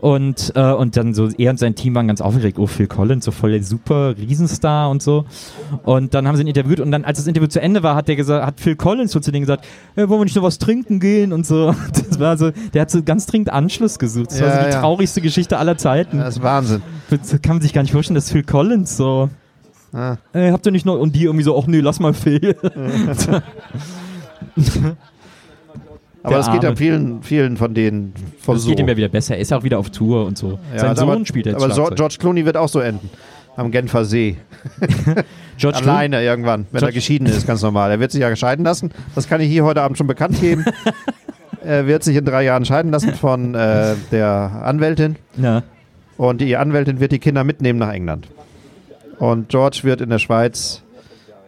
Und, 0.00 0.52
äh, 0.54 0.72
und 0.72 0.96
dann 0.96 1.14
so, 1.14 1.28
er 1.38 1.50
und 1.50 1.58
sein 1.58 1.74
Team 1.74 1.94
waren 1.94 2.06
ganz 2.06 2.20
aufgeregt. 2.20 2.58
Oh, 2.58 2.66
Phil 2.66 2.86
Collins, 2.86 3.24
so 3.24 3.30
voll 3.30 3.52
der 3.52 3.62
super 3.62 4.16
Riesenstar 4.16 4.90
und 4.90 5.02
so. 5.02 5.24
Und 5.84 6.14
dann 6.14 6.26
haben 6.28 6.36
sie 6.36 6.42
ihn 6.42 6.48
interviewt 6.48 6.80
und 6.80 6.90
dann, 6.90 7.04
als 7.04 7.18
das 7.18 7.26
Interview 7.26 7.48
zu 7.48 7.60
Ende 7.60 7.82
war, 7.82 7.96
hat 7.96 8.08
der 8.08 8.16
gesagt, 8.16 8.46
hat 8.46 8.60
Phil 8.60 8.76
Collins 8.76 9.12
so 9.12 9.20
zu 9.20 9.30
denen 9.32 9.42
gesagt, 9.42 9.64
hey, 9.94 10.08
wollen 10.08 10.20
wir 10.20 10.24
nicht 10.24 10.36
noch 10.36 10.42
was 10.42 10.58
trinken 10.58 11.00
gehen 11.00 11.32
und 11.32 11.46
so. 11.46 11.74
Das 12.08 12.20
war 12.20 12.36
so, 12.38 12.50
der 12.72 12.82
hat 12.82 12.90
so 12.90 13.02
ganz 13.02 13.26
dringend 13.26 13.52
Anschluss 13.52 13.98
gesucht. 13.98 14.30
Das 14.30 14.40
war 14.40 14.48
Ja, 14.48 14.54
so 14.54 14.66
die 14.68 14.72
ja. 14.74 14.80
traurigste 14.80 15.20
Geschichte 15.20 15.58
aller 15.58 15.76
Zeiten. 15.76 16.18
Das 16.18 16.36
ist 16.36 16.42
Wahnsinn. 16.42 16.82
Das 17.10 17.30
kann 17.42 17.56
man 17.56 17.62
sich 17.62 17.72
gar 17.72 17.82
nicht 17.82 17.92
vorstellen, 17.92 18.14
dass 18.14 18.30
Phil 18.30 18.42
Collins 18.42 18.96
so. 18.96 19.28
Ah. 19.92 20.16
Ey, 20.32 20.50
habt 20.50 20.64
ihr 20.66 20.72
nicht 20.72 20.86
noch. 20.86 20.98
Und 20.98 21.14
die 21.16 21.24
irgendwie 21.24 21.44
so, 21.44 21.58
ach 21.58 21.66
nee, 21.66 21.80
lass 21.80 22.00
mal 22.00 22.14
Phil. 22.14 22.56
Aber 26.26 26.38
es 26.38 26.50
geht 26.50 26.62
ja 26.62 26.74
vielen, 26.76 27.22
vielen 27.22 27.56
von 27.56 27.72
denen 27.74 28.12
von 28.40 28.58
so. 28.58 28.68
geht 28.68 28.80
ihm 28.80 28.88
ja 28.88 28.96
wieder 28.96 29.08
besser. 29.08 29.34
Er 29.36 29.40
ist 29.40 29.50
ja 29.50 29.58
auch 29.58 29.62
wieder 29.64 29.78
auf 29.78 29.90
Tour 29.90 30.26
und 30.26 30.36
so. 30.36 30.58
Ja, 30.74 30.80
Sein 30.80 30.96
Sohn 30.96 31.08
aber, 31.10 31.26
spielt 31.26 31.46
jetzt 31.46 31.62
Aber 31.62 31.72
so. 31.72 31.84
George 31.94 32.16
Clooney 32.18 32.44
wird 32.44 32.56
auch 32.56 32.68
so 32.68 32.80
enden. 32.80 33.08
Am 33.56 33.70
Genfer 33.70 34.04
See. 34.04 34.36
George 35.58 35.78
Clooney- 35.78 35.88
Alleine 35.88 36.22
irgendwann, 36.22 36.66
wenn 36.70 36.78
er 36.78 36.80
George- 36.80 36.94
geschieden 36.94 37.26
ist, 37.26 37.46
ganz 37.46 37.62
normal. 37.62 37.90
Er 37.90 38.00
wird 38.00 38.12
sich 38.12 38.20
ja 38.20 38.34
scheiden 38.36 38.64
lassen. 38.64 38.90
Das 39.14 39.28
kann 39.28 39.40
ich 39.40 39.48
hier 39.48 39.64
heute 39.64 39.82
Abend 39.82 39.96
schon 39.96 40.06
bekannt 40.06 40.38
geben. 40.40 40.64
er 41.64 41.86
wird 41.86 42.04
sich 42.04 42.16
in 42.16 42.24
drei 42.24 42.44
Jahren 42.44 42.64
scheiden 42.64 42.90
lassen 42.92 43.14
von 43.14 43.54
äh, 43.54 43.94
der 44.12 44.62
Anwältin. 44.64 45.16
Ja. 45.36 45.62
Und 46.18 46.40
die 46.40 46.56
Anwältin 46.56 47.00
wird 47.00 47.12
die 47.12 47.18
Kinder 47.18 47.44
mitnehmen 47.44 47.78
nach 47.78 47.92
England. 47.92 48.28
Und 49.18 49.48
George 49.48 49.80
wird 49.82 50.00
in 50.02 50.10
der 50.10 50.18
Schweiz 50.18 50.82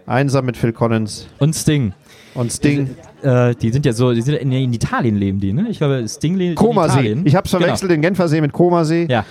einsam 0.09 0.47
mit 0.47 0.57
Phil 0.57 0.73
Collins 0.73 1.29
Und 1.39 1.55
Sting. 1.55 1.93
und 2.35 2.51
Sting. 2.53 2.91
Äh, 3.23 3.55
die 3.57 3.71
sind 3.71 3.85
ja 3.85 3.93
so, 3.93 4.13
die 4.13 4.23
sind 4.23 4.35
in, 4.37 4.53
in 4.53 4.73
Italien 4.73 5.17
leben 5.17 5.41
die, 5.41 5.53
ne? 5.53 5.67
Ich 5.69 5.79
glaube, 5.79 6.05
Sting 6.09 6.37
lebt 6.37 6.51
in 6.51 6.57
Komasee. 6.57 7.01
Italien. 7.01 7.27
Ich 7.27 7.35
hab's 7.35 7.51
verwechselt, 7.51 7.91
den 7.91 8.01
Genfersee 8.01 8.41
mit 8.41 8.53
Komasee. 8.53 9.03
Genau. 9.03 9.21
Ja. 9.21 9.25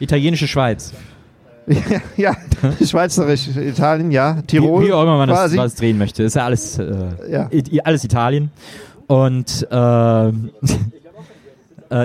Italienische 0.00 0.46
Schweiz. 0.46 0.92
ja, 2.16 2.34
Schweizerisch, 2.82 3.48
Italien, 3.48 4.10
ja. 4.10 4.40
Tirol. 4.46 4.82
Wie, 4.82 4.88
wie 4.88 4.92
auch 4.92 5.02
immer 5.02 5.18
man 5.18 5.28
das, 5.28 5.38
quasi. 5.38 5.56
was 5.58 5.74
drehen 5.74 5.98
möchte. 5.98 6.22
Ist 6.22 6.36
ja 6.36 6.44
alles, 6.44 6.78
äh, 6.78 6.94
Ja. 7.30 7.48
I, 7.52 7.80
alles 7.82 8.04
Italien. 8.04 8.50
Und 9.06 9.66
äh, 9.70 10.28
äh, 10.28 10.32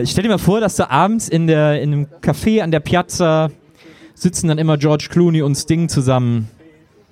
ich 0.01 0.11
stell 0.11 0.23
dir 0.23 0.29
mal 0.29 0.37
vor, 0.37 0.59
dass 0.59 0.75
da 0.75 0.87
abends 0.89 1.29
in, 1.29 1.47
der, 1.47 1.81
in 1.81 1.93
einem 1.93 2.07
Café 2.21 2.61
an 2.61 2.71
der 2.71 2.81
Piazza 2.81 3.51
sitzen 4.15 4.47
dann 4.47 4.57
immer 4.57 4.77
George 4.77 5.07
Clooney 5.09 5.41
und 5.41 5.55
Sting 5.55 5.87
zusammen 5.87 6.49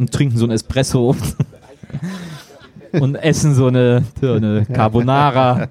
und 0.02 0.12
trinken 0.12 0.36
so 0.38 0.46
ein 0.46 0.52
Espresso 0.52 1.16
und 2.92 3.16
essen 3.16 3.54
so 3.54 3.68
eine, 3.68 4.04
so 4.20 4.34
eine 4.34 4.66
Carbonara. 4.66 5.68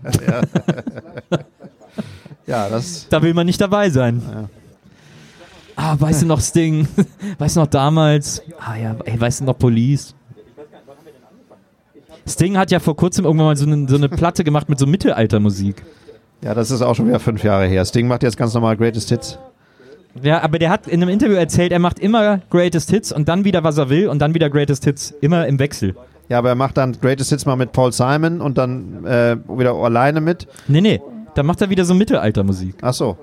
Ja, 2.46 2.68
das. 2.68 3.08
Da 3.08 3.20
will 3.22 3.34
man 3.34 3.46
nicht 3.46 3.60
dabei 3.60 3.90
sein. 3.90 4.22
Ah, 5.74 5.96
weißt 5.98 6.22
du 6.22 6.26
noch 6.26 6.40
Sting? 6.40 6.86
Weißt 7.38 7.56
du 7.56 7.60
noch 7.60 7.66
damals? 7.66 8.42
Ah 8.58 8.76
ja, 8.76 8.96
ey, 9.04 9.20
weißt 9.20 9.40
du 9.40 9.44
noch 9.44 9.58
Police? 9.58 10.14
Sting 12.26 12.56
hat 12.56 12.70
ja 12.70 12.78
vor 12.78 12.94
kurzem 12.94 13.24
irgendwann 13.24 13.46
mal 13.46 13.56
so 13.56 13.66
eine, 13.66 13.88
so 13.88 13.96
eine 13.96 14.08
Platte 14.08 14.44
gemacht 14.44 14.68
mit 14.68 14.78
so 14.78 14.86
Mittelaltermusik. 14.86 15.82
Ja, 16.44 16.54
das 16.54 16.70
ist 16.70 16.82
auch 16.82 16.94
schon 16.94 17.08
wieder 17.08 17.18
fünf 17.18 17.42
Jahre 17.42 17.66
her. 17.66 17.84
Sting 17.84 18.06
macht 18.06 18.22
jetzt 18.22 18.36
ganz 18.36 18.54
normal 18.54 18.76
Greatest 18.76 19.08
Hits. 19.08 19.38
Ja, 20.22 20.42
aber 20.42 20.58
der 20.58 20.70
hat 20.70 20.86
in 20.88 21.02
einem 21.02 21.10
Interview 21.10 21.34
erzählt, 21.36 21.72
er 21.72 21.78
macht 21.78 21.98
immer 21.98 22.40
Greatest 22.50 22.90
Hits 22.90 23.12
und 23.12 23.28
dann 23.28 23.44
wieder, 23.44 23.62
was 23.64 23.78
er 23.78 23.88
will 23.90 24.08
und 24.08 24.18
dann 24.18 24.34
wieder 24.34 24.50
Greatest 24.50 24.84
Hits. 24.84 25.12
Immer 25.20 25.46
im 25.46 25.58
Wechsel. 25.58 25.94
Ja, 26.28 26.38
aber 26.38 26.50
er 26.50 26.54
macht 26.54 26.76
dann 26.76 26.96
Greatest 27.00 27.30
Hits 27.30 27.46
mal 27.46 27.56
mit 27.56 27.72
Paul 27.72 27.92
Simon 27.92 28.40
und 28.40 28.58
dann 28.58 29.04
äh, 29.04 29.36
wieder 29.48 29.74
alleine 29.74 30.20
mit. 30.20 30.46
Nee, 30.68 30.80
nee. 30.80 31.00
Dann 31.34 31.46
macht 31.46 31.60
er 31.60 31.70
wieder 31.70 31.84
so 31.84 31.94
Mittelaltermusik. 31.94 32.74
Ach 32.82 32.92
so. 32.94 33.16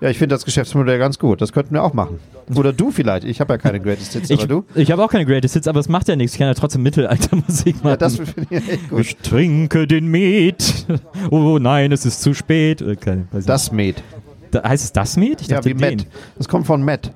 Ja, 0.00 0.08
ich 0.08 0.16
finde 0.18 0.34
das 0.34 0.44
Geschäftsmodell 0.46 0.98
ganz 0.98 1.18
gut. 1.18 1.42
Das 1.42 1.52
könnten 1.52 1.74
wir 1.74 1.82
auch 1.82 1.92
machen. 1.92 2.20
Oder 2.56 2.72
du 2.72 2.90
vielleicht. 2.90 3.24
Ich 3.24 3.38
habe 3.40 3.52
ja 3.52 3.58
keine 3.58 3.80
Greatest 3.80 4.14
Hits, 4.14 4.30
Ich, 4.30 4.38
aber 4.38 4.48
du? 4.48 4.64
ich 4.74 4.90
habe 4.90 5.04
auch 5.04 5.10
keine 5.10 5.26
Greatest 5.26 5.54
Hits, 5.54 5.68
aber 5.68 5.78
es 5.78 5.88
macht 5.90 6.08
ja 6.08 6.16
nichts. 6.16 6.32
Ich 6.32 6.38
kann 6.38 6.48
ja 6.48 6.54
trotzdem 6.54 6.82
Mittelaltermusik 6.82 7.76
machen. 7.84 7.88
Ja, 7.90 7.96
das 7.98 8.16
finde 8.16 8.46
ich 8.48 8.68
echt 8.68 8.88
gut. 8.88 9.00
ich 9.00 9.16
trinke 9.18 9.86
den 9.86 10.06
Met. 10.06 10.86
Oh 11.30 11.58
nein, 11.58 11.92
es 11.92 12.06
ist 12.06 12.22
zu 12.22 12.34
spät. 12.34 12.80
Oder 12.82 12.96
keine, 12.96 13.26
Das 13.46 13.70
Met. 13.72 14.02
Da, 14.50 14.62
heißt 14.64 14.84
es 14.84 14.92
das 14.92 15.16
Met? 15.16 15.40
Ich 15.42 15.48
Ja, 15.48 15.56
dachte 15.56 15.70
wie 15.70 15.74
den. 15.74 15.80
Met. 15.98 16.06
Das 16.36 16.48
kommt 16.48 16.66
von 16.66 16.82
Met. 16.82 17.10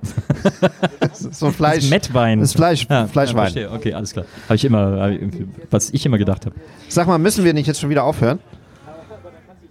das 1.00 1.18
so 1.20 1.46
ein 1.46 1.50
Das 1.50 1.56
Fleisch. 1.56 1.78
ist 1.84 1.90
Mettwein. 1.90 2.40
Das 2.40 2.50
ist 2.50 2.56
Fleisch, 2.56 2.86
Ja, 2.88 3.00
Ja, 3.02 3.06
Fleischwein. 3.08 3.42
verstehe. 3.52 3.70
okay, 3.72 3.92
alles 3.94 4.12
klar. 4.12 4.24
Habe 4.44 4.54
ich 4.56 4.64
immer, 4.64 5.10
was 5.70 5.90
ich 5.90 6.04
immer 6.06 6.18
gedacht 6.18 6.46
habe. 6.46 6.54
Sag 6.88 7.06
mal, 7.06 7.18
müssen 7.18 7.44
wir 7.44 7.52
nicht 7.54 7.66
jetzt 7.66 7.80
schon 7.80 7.90
wieder 7.90 8.04
aufhören? 8.04 8.38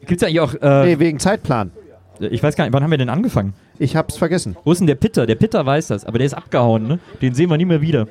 Gibt 0.05 0.21
es 0.21 0.27
eigentlich 0.27 0.39
auch, 0.41 0.53
äh, 0.61 0.85
Nee, 0.85 0.99
wegen 0.99 1.19
Zeitplan. 1.19 1.71
ich 2.19 2.43
weiß 2.43 2.55
gar 2.55 2.65
nicht, 2.65 2.73
wann 2.73 2.83
haben 2.83 2.91
wir 2.91 2.97
denn 2.97 3.09
angefangen? 3.09 3.53
Ich 3.79 3.95
hab's 3.95 4.17
vergessen. 4.17 4.55
Wo 4.65 4.71
ist 4.73 4.79
denn 4.79 4.87
der 4.87 4.95
Pitter? 4.95 5.25
Der 5.25 5.35
Pitter 5.35 5.65
weiß 5.65 5.87
das, 5.87 6.05
aber 6.05 6.17
der 6.17 6.27
ist 6.27 6.33
abgehauen, 6.33 6.87
ne? 6.87 6.99
Den 7.21 7.33
sehen 7.33 7.49
wir 7.49 7.57
nie 7.57 7.65
mehr 7.65 7.81
wieder. 7.81 8.07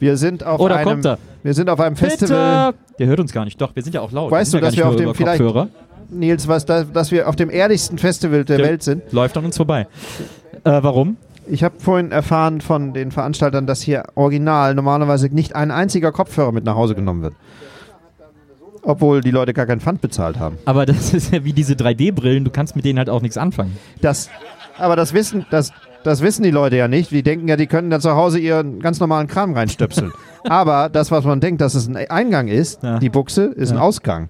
Wir 0.00 0.16
sind 0.16 0.44
auf 0.44 0.60
da 0.68 0.76
einem 0.76 0.84
kommt 0.88 1.06
er. 1.06 1.18
Wir 1.42 1.54
sind 1.54 1.70
auf 1.70 1.80
einem 1.80 1.96
Festival. 1.96 2.72
Pitter! 2.72 2.74
Der 2.98 3.06
hört 3.06 3.20
uns 3.20 3.32
gar 3.32 3.44
nicht. 3.44 3.60
Doch, 3.60 3.74
wir 3.74 3.82
sind 3.82 3.94
ja 3.94 4.00
auch 4.00 4.12
laut. 4.12 4.30
Weißt 4.30 4.52
du, 4.52 4.58
ja 4.58 4.60
dass 4.64 4.76
wir 4.76 4.86
auf 4.88 4.96
dem 4.96 5.14
vielleicht- 5.14 5.40
Kopfhörer. 5.42 5.68
Nils, 6.10 6.48
was 6.48 6.64
da, 6.66 6.84
dass 6.84 7.10
wir 7.10 7.28
auf 7.28 7.36
dem 7.36 7.50
ehrlichsten 7.50 7.98
Festival 7.98 8.44
der 8.44 8.58
Der- 8.58 8.66
Welt 8.66 8.82
sind. 8.82 9.12
Läuft 9.12 9.36
an 9.36 9.44
uns 9.44 9.56
vorbei. 9.56 9.86
Äh, 10.64 10.82
warum? 10.82 11.16
Ich 11.50 11.64
habe 11.64 11.76
vorhin 11.78 12.12
erfahren 12.12 12.60
von 12.60 12.92
den 12.92 13.10
Veranstaltern, 13.10 13.66
dass 13.66 13.80
hier 13.80 14.04
original 14.14 14.74
normalerweise 14.74 15.28
nicht 15.28 15.56
ein 15.56 15.70
einziger 15.70 16.12
Kopfhörer 16.12 16.52
mit 16.52 16.64
nach 16.64 16.74
Hause 16.76 16.94
genommen 16.94 17.22
wird. 17.22 17.34
Obwohl 18.82 19.20
die 19.22 19.30
Leute 19.30 19.52
gar 19.54 19.66
kein 19.66 19.80
Pfand 19.80 20.00
bezahlt 20.00 20.38
haben. 20.38 20.58
Aber 20.64 20.86
das 20.86 21.12
ist 21.14 21.32
ja 21.32 21.44
wie 21.44 21.52
diese 21.52 21.74
3D-Brillen, 21.74 22.44
du 22.44 22.50
kannst 22.50 22.76
mit 22.76 22.84
denen 22.84 22.98
halt 22.98 23.10
auch 23.10 23.22
nichts 23.22 23.36
anfangen. 23.36 23.76
Das, 24.00 24.30
aber 24.78 24.94
das 24.96 25.12
wissen, 25.14 25.46
das, 25.50 25.72
das 26.04 26.22
wissen 26.22 26.42
die 26.42 26.50
Leute 26.50 26.76
ja 26.76 26.86
nicht. 26.88 27.10
Die 27.10 27.22
denken 27.22 27.48
ja, 27.48 27.56
die 27.56 27.66
können 27.66 27.90
da 27.90 27.98
zu 28.00 28.14
Hause 28.14 28.38
ihren 28.38 28.80
ganz 28.80 29.00
normalen 29.00 29.26
Kram 29.26 29.52
reinstöpseln. 29.54 30.12
aber 30.48 30.88
das, 30.90 31.10
was 31.10 31.24
man 31.24 31.40
denkt, 31.40 31.60
dass 31.60 31.74
es 31.74 31.88
ein 31.88 31.96
Eingang 31.96 32.48
ist, 32.48 32.82
Ja. 32.82 32.98
die 32.98 33.10
Buchse, 33.10 33.44
ist 33.44 33.70
ein 33.70 33.76
Ja. 33.76 33.82
Ausgang. 33.82 34.28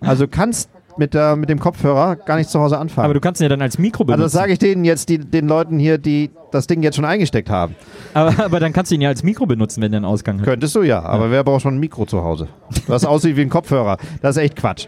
Also 0.00 0.28
kannst 0.28 0.70
mit, 1.00 1.14
der, 1.14 1.34
mit 1.34 1.48
dem 1.48 1.58
Kopfhörer 1.58 2.14
gar 2.14 2.36
nicht 2.36 2.48
zu 2.48 2.60
Hause 2.60 2.78
anfangen. 2.78 3.06
Aber 3.06 3.14
du 3.14 3.20
kannst 3.20 3.40
ihn 3.40 3.44
ja 3.44 3.48
dann 3.48 3.60
als 3.62 3.78
Mikro 3.78 4.04
benutzen. 4.04 4.22
also 4.22 4.24
das 4.36 4.40
sage 4.40 4.52
ich 4.52 4.60
denen 4.60 4.84
jetzt, 4.84 5.08
die, 5.08 5.18
den 5.18 5.48
Leuten 5.48 5.80
hier, 5.80 5.98
die 5.98 6.30
das 6.52 6.68
Ding 6.68 6.82
jetzt 6.84 6.94
schon 6.94 7.04
eingesteckt 7.04 7.50
haben. 7.50 7.74
aber, 8.14 8.44
aber 8.44 8.60
dann 8.60 8.72
kannst 8.72 8.92
du 8.92 8.94
ihn 8.94 9.00
ja 9.00 9.08
als 9.08 9.24
Mikro 9.24 9.46
benutzen, 9.46 9.82
wenn 9.82 9.90
der 9.90 9.98
einen 9.98 10.04
Ausgang 10.04 10.38
hat. 10.38 10.44
Könntest 10.44 10.76
du 10.76 10.82
ja, 10.82 11.02
aber 11.02 11.32
wer 11.32 11.42
braucht 11.42 11.62
schon 11.62 11.74
ein 11.74 11.80
Mikro 11.80 12.06
zu 12.06 12.22
Hause? 12.22 12.46
Was 12.86 13.04
aussieht 13.04 13.36
wie 13.36 13.42
ein 13.42 13.48
Kopfhörer. 13.48 13.96
Das 14.22 14.36
ist 14.36 14.42
echt 14.42 14.54
Quatsch. 14.56 14.86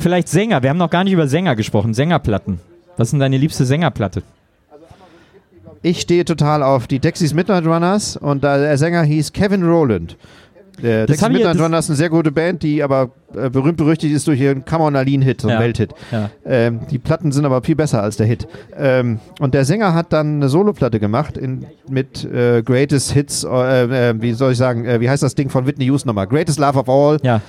Vielleicht 0.00 0.28
Sänger. 0.28 0.62
Wir 0.62 0.70
haben 0.70 0.76
noch 0.78 0.90
gar 0.90 1.04
nicht 1.04 1.12
über 1.12 1.28
Sänger 1.28 1.54
gesprochen. 1.54 1.94
Sängerplatten. 1.94 2.58
Was 2.96 3.08
ist 3.08 3.12
denn 3.12 3.20
deine 3.20 3.36
liebste 3.38 3.64
Sängerplatte? 3.64 4.22
Ich 5.82 6.00
stehe 6.00 6.24
total 6.24 6.62
auf 6.62 6.86
die 6.88 6.98
Dexys 6.98 7.34
Midnight 7.34 7.64
Runners 7.64 8.16
und 8.16 8.42
der 8.42 8.76
Sänger 8.78 9.02
hieß 9.02 9.32
Kevin 9.32 9.62
Rowland. 9.62 10.16
Der 10.82 11.06
Das 11.06 11.16
Dexys 11.18 11.28
Midnight 11.32 11.54
das- 11.56 11.62
Runners 11.62 11.84
ist 11.86 11.90
eine 11.90 11.96
sehr 11.96 12.10
gute 12.10 12.32
Band, 12.32 12.62
die 12.62 12.82
aber 12.82 13.10
äh, 13.34 13.50
berühmt 13.50 13.76
berüchtigt 13.76 14.14
ist 14.14 14.26
durch 14.26 14.40
ihren 14.40 14.64
Aline-Hit, 14.66 15.40
so 15.42 15.48
ein 15.48 15.54
Ja. 15.54 15.60
Welthit. 15.60 15.94
Ja. 16.10 16.30
Ähm, 16.44 16.80
die 16.90 16.98
Platten 16.98 17.32
sind 17.32 17.44
aber 17.44 17.62
viel 17.62 17.76
besser 17.76 18.02
als 18.02 18.16
der 18.16 18.26
Hit. 18.26 18.48
Ähm, 18.76 19.20
und 19.40 19.54
der 19.54 19.64
Sänger 19.64 19.94
hat 19.94 20.12
dann 20.12 20.36
eine 20.36 20.48
Soloplatte 20.48 20.98
gemacht 21.00 21.36
in, 21.36 21.66
mit 21.88 22.24
äh, 22.24 22.62
Greatest 22.62 23.12
Hits, 23.12 23.44
äh, 23.44 24.10
äh, 24.10 24.14
wie 24.20 24.32
soll 24.32 24.52
ich 24.52 24.58
sagen, 24.58 24.84
äh, 24.84 25.00
wie 25.00 25.10
heißt 25.10 25.22
das 25.22 25.34
Ding 25.34 25.50
von 25.50 25.66
Whitney 25.66 25.86
Houston 25.86 26.08
nochmal? 26.08 26.26
Greatest 26.26 26.58
Love 26.58 26.78
of 26.78 26.88
All 26.88 27.18
Ja. 27.22 27.40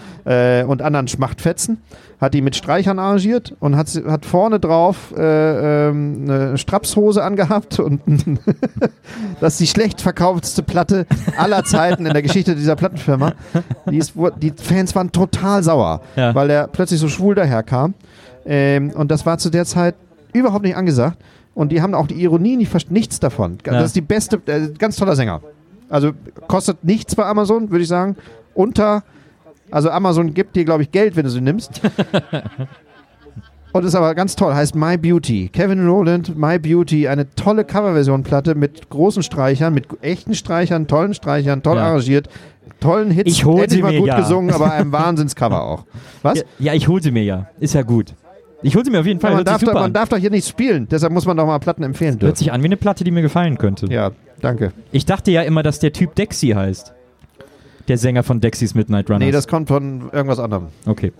und 0.65 0.82
anderen 0.82 1.07
Schmachtfetzen. 1.07 1.77
Hat 2.21 2.34
die 2.34 2.41
mit 2.41 2.55
Streichern 2.57 2.99
arrangiert 2.99 3.55
und 3.61 3.77
hat, 3.77 3.88
hat 4.05 4.25
vorne 4.25 4.59
drauf 4.59 5.13
äh, 5.17 5.88
ähm, 5.88 6.25
eine 6.27 6.57
Strapshose 6.57 7.23
angehabt 7.23 7.80
und 7.80 8.01
das 9.39 9.53
ist 9.53 9.59
die 9.61 9.67
schlecht 9.67 10.01
verkauftste 10.01 10.61
Platte 10.61 11.05
aller 11.38 11.63
Zeiten 11.63 12.05
in 12.05 12.11
der 12.11 12.21
Geschichte 12.21 12.55
dieser 12.55 12.75
Plattenfirma. 12.75 13.32
Die, 13.89 13.97
ist, 13.97 14.13
die 14.41 14.51
Fans 14.61 14.93
waren 14.95 15.13
total 15.13 15.63
sauer, 15.70 16.01
Ja. 16.15 16.34
weil 16.36 16.49
er 16.49 16.67
plötzlich 16.67 16.99
so 16.99 17.07
schwul 17.07 17.36
daherkam. 17.36 17.93
Ähm, 18.45 18.91
und 18.95 19.11
das 19.11 19.26
war 19.26 19.38
zu 19.38 19.49
der 19.49 19.65
Zeit 19.65 19.95
überhaupt 20.34 20.63
nicht 20.65 20.76
angesagt. 20.76 21.17
Und 21.55 21.72
die 21.72 21.82
haben 21.82 21.93
auch 21.93 22.07
die 22.07 22.22
Ironie 22.24 22.55
nicht 22.57 22.70
verstanden, 22.70 22.93
nichts 22.95 23.20
davon. 23.20 23.57
Ja. 23.65 23.74
Das 23.74 23.86
ist 23.86 23.95
die 23.95 24.01
beste, 24.01 24.39
äh, 24.45 24.70
ganz 24.78 24.95
toller 24.95 25.15
Sänger. 25.15 25.41
Also 25.89 26.11
kostet 26.47 26.84
nichts 26.84 27.15
bei 27.15 27.26
Amazon, 27.26 27.70
würde 27.72 27.82
ich 27.84 27.88
sagen. 27.89 28.15
Unter, 28.53 29.03
also 29.72 29.89
Amazon 29.89 30.34
gibt 30.34 30.55
dir, 30.55 30.63
glaube 30.65 30.84
ich, 30.84 30.91
Geld, 30.91 31.15
wenn 31.15 31.24
du 31.26 31.30
sie 31.32 31.41
nimmst. 31.41 31.82
Und 33.72 33.86
ist 33.86 33.93
aber 33.95 34.15
ganz 34.15 34.36
toll, 34.36 34.53
heißt 34.53 34.74
My 34.76 34.97
Beauty. 34.97 35.49
Kevin 35.49 35.88
Rowland, 35.88 36.36
My 36.38 36.57
Beauty, 36.57 37.07
eine 37.07 37.30
tolle 37.36 37.63
Coverversion-Platte 37.65 38.55
mit 38.55 38.89
großen 38.89 39.22
Streichern, 39.22 39.74
mit 39.74 39.86
echten 40.01 40.34
Streichern, 40.34 40.88
tollen 40.88 41.13
Streichern, 41.13 41.61
toll 41.61 41.78
Ja. 41.78 41.84
arrangiert, 41.86 42.30
tollen 42.80 43.11
Hits, 43.11 43.30
Ich 43.32 43.45
hol 43.45 43.61
endlich 43.61 43.78
sie 43.78 43.82
mal 43.84 43.91
mir, 43.91 43.99
gut 43.99 44.07
ja. 44.07 44.20
gesungen, 44.20 44.51
aber 44.51 44.72
einem 44.72 44.91
Wahnsinnscover 44.91 45.61
auch. 45.61 45.86
Was? 46.24 46.39
Ja, 46.39 46.43
ja, 46.59 46.74
ich 46.74 46.88
hole 46.88 47.01
sie 47.03 47.11
mir 47.11 47.24
ja. 47.24 47.47
Ist 47.59 47.76
ja 47.76 47.84
gut. 47.84 48.13
Ich 48.63 48.76
hole 48.76 48.84
sie 48.84 48.91
mir 48.91 48.99
auf 49.01 49.05
jeden 49.05 49.20
Fall. 49.20 49.32
Ja, 49.32 49.38
man, 49.38 49.45
Hört 49.45 49.47
darf 49.55 49.63
doch, 49.63 49.74
man 49.74 49.84
an. 49.84 49.93
darf 49.93 50.09
doch 50.09 50.17
hier 50.17 50.32
nichts 50.32 50.49
spielen, 50.49 50.88
deshalb 50.89 51.13
muss 51.13 51.26
man 51.28 51.38
doch 51.38 51.45
mal 51.45 51.59
Platten 51.59 51.84
empfehlen 51.84 52.13
Hört 52.13 52.24
dürfen. 52.24 52.36
sich 52.38 52.51
an 52.51 52.61
wie 52.61 52.65
eine 52.65 52.76
Platte, 52.78 53.03
die 53.03 53.11
mir 53.11 53.22
gefallen 53.22 53.57
könnte. 53.59 53.86
Ja, 53.86 54.11
danke. 54.41 54.74
Ich 54.91 55.05
dachte 55.05 55.30
ja 55.32 55.43
immer, 55.43 55.61
dass 55.63 55.78
der 55.80 55.93
Typ 55.93 56.15
Dexy 56.15 56.49
heißt. 56.49 56.91
Der 57.88 57.97
Sänger 57.97 58.22
von 58.24 58.39
Dexys 58.41 58.76
Midnight 58.76 59.09
Runners. 59.09 59.26
Nee, 59.26 59.32
das 59.32 59.47
kommt 59.47 59.67
von 59.67 60.09
irgendwas 60.11 60.39
anderem. 60.39 60.67
Okay. 60.86 61.11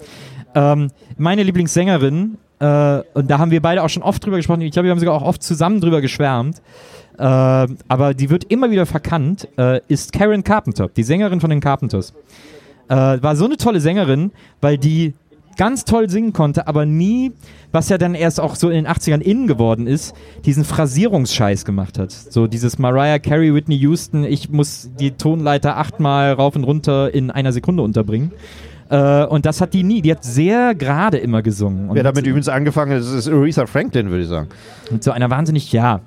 Ähm, 0.56 0.89
meine 1.18 1.43
Lieblingssängerin, 1.43 2.38
äh, 2.60 3.02
und 3.14 3.30
da 3.30 3.38
haben 3.38 3.52
wir 3.52 3.62
beide 3.62 3.84
auch 3.84 3.89
schon 3.89 4.04
oft 4.04 4.24
drüber 4.26 4.38
gesprochen, 4.38 4.62
ich 4.62 4.72
glaube, 4.72 4.86
wir 4.86 4.91
haben 4.91 5.00
sogar 5.00 5.16
auch 5.16 5.22
oft 5.22 5.43
zusammen 5.43 5.82
drüber 5.82 6.02
geschwärmt, 6.02 6.62
äh, 7.18 7.22
aber 7.24 8.14
die 8.14 8.30
wird 8.30 8.45
immer 8.45 8.72
wieder 8.72 8.86
verkannt, 8.86 9.47
äh, 9.58 9.82
ist 9.88 10.14
Karen 10.14 10.43
Carpenter, 10.43 10.89
die 10.95 11.04
Sängerin 11.04 11.41
von 11.41 11.50
den 11.50 11.60
Carpenters. 11.60 12.14
Äh, 12.88 12.95
war 12.95 13.36
so 13.36 13.45
eine 13.45 13.58
tolle 13.58 13.80
Sängerin, 13.80 14.32
weil 14.62 14.78
die 14.78 15.14
ganz 15.60 15.84
toll 15.84 16.10
singen 16.10 16.32
konnte, 16.32 16.68
aber 16.68 16.86
nie, 16.86 17.34
was 17.74 17.89
ja 17.89 17.97
dann 17.97 18.16
erst 18.16 18.39
auch 18.39 18.56
so 18.56 18.70
in 18.70 18.76
den 18.76 18.88
80ern 18.88 19.20
innen 19.20 19.45
geworden 19.45 19.88
ist, 19.88 20.16
diesen 20.45 20.64
Phrasierungsscheiß 20.64 21.66
gemacht 21.66 22.00
hat. 22.00 22.12
So 22.12 22.47
dieses 22.47 22.80
Mariah 22.80 23.20
Carey, 23.20 23.54
Whitney 23.54 23.76
Houston, 23.76 24.24
ich 24.24 24.50
muss 24.50 24.89
die 24.97 25.12
Tonleiter 25.12 25.76
achtmal 25.76 26.32
rauf 26.32 26.56
und 26.56 26.64
runter 26.64 27.14
in 27.14 27.30
einer 27.30 27.52
Sekunde 27.52 27.84
unterbringen. 27.84 28.32
Äh, 28.90 29.26
und 29.26 29.46
das 29.46 29.62
hat 29.62 29.74
die 29.74 29.84
nie. 29.84 30.02
Die 30.02 30.12
hat 30.12 30.24
sehr 30.24 30.74
gerade 30.76 31.18
immer 31.18 31.42
gesungen. 31.42 31.90
Und 31.90 31.96
Wer 31.96 32.04
damit 32.04 32.26
übrigens 32.26 32.50
angefangen 32.50 32.92
hat, 32.94 33.00
ist 33.02 33.28
Aretha 33.28 33.66
Franklin, 33.68 34.10
würde 34.10 34.24
ich 34.24 34.30
sagen. 34.30 34.48
mit 34.92 35.04
so 35.04 35.12
einer 35.12 35.30
wahnsinnig, 35.30 35.72
ja. 35.72 36.02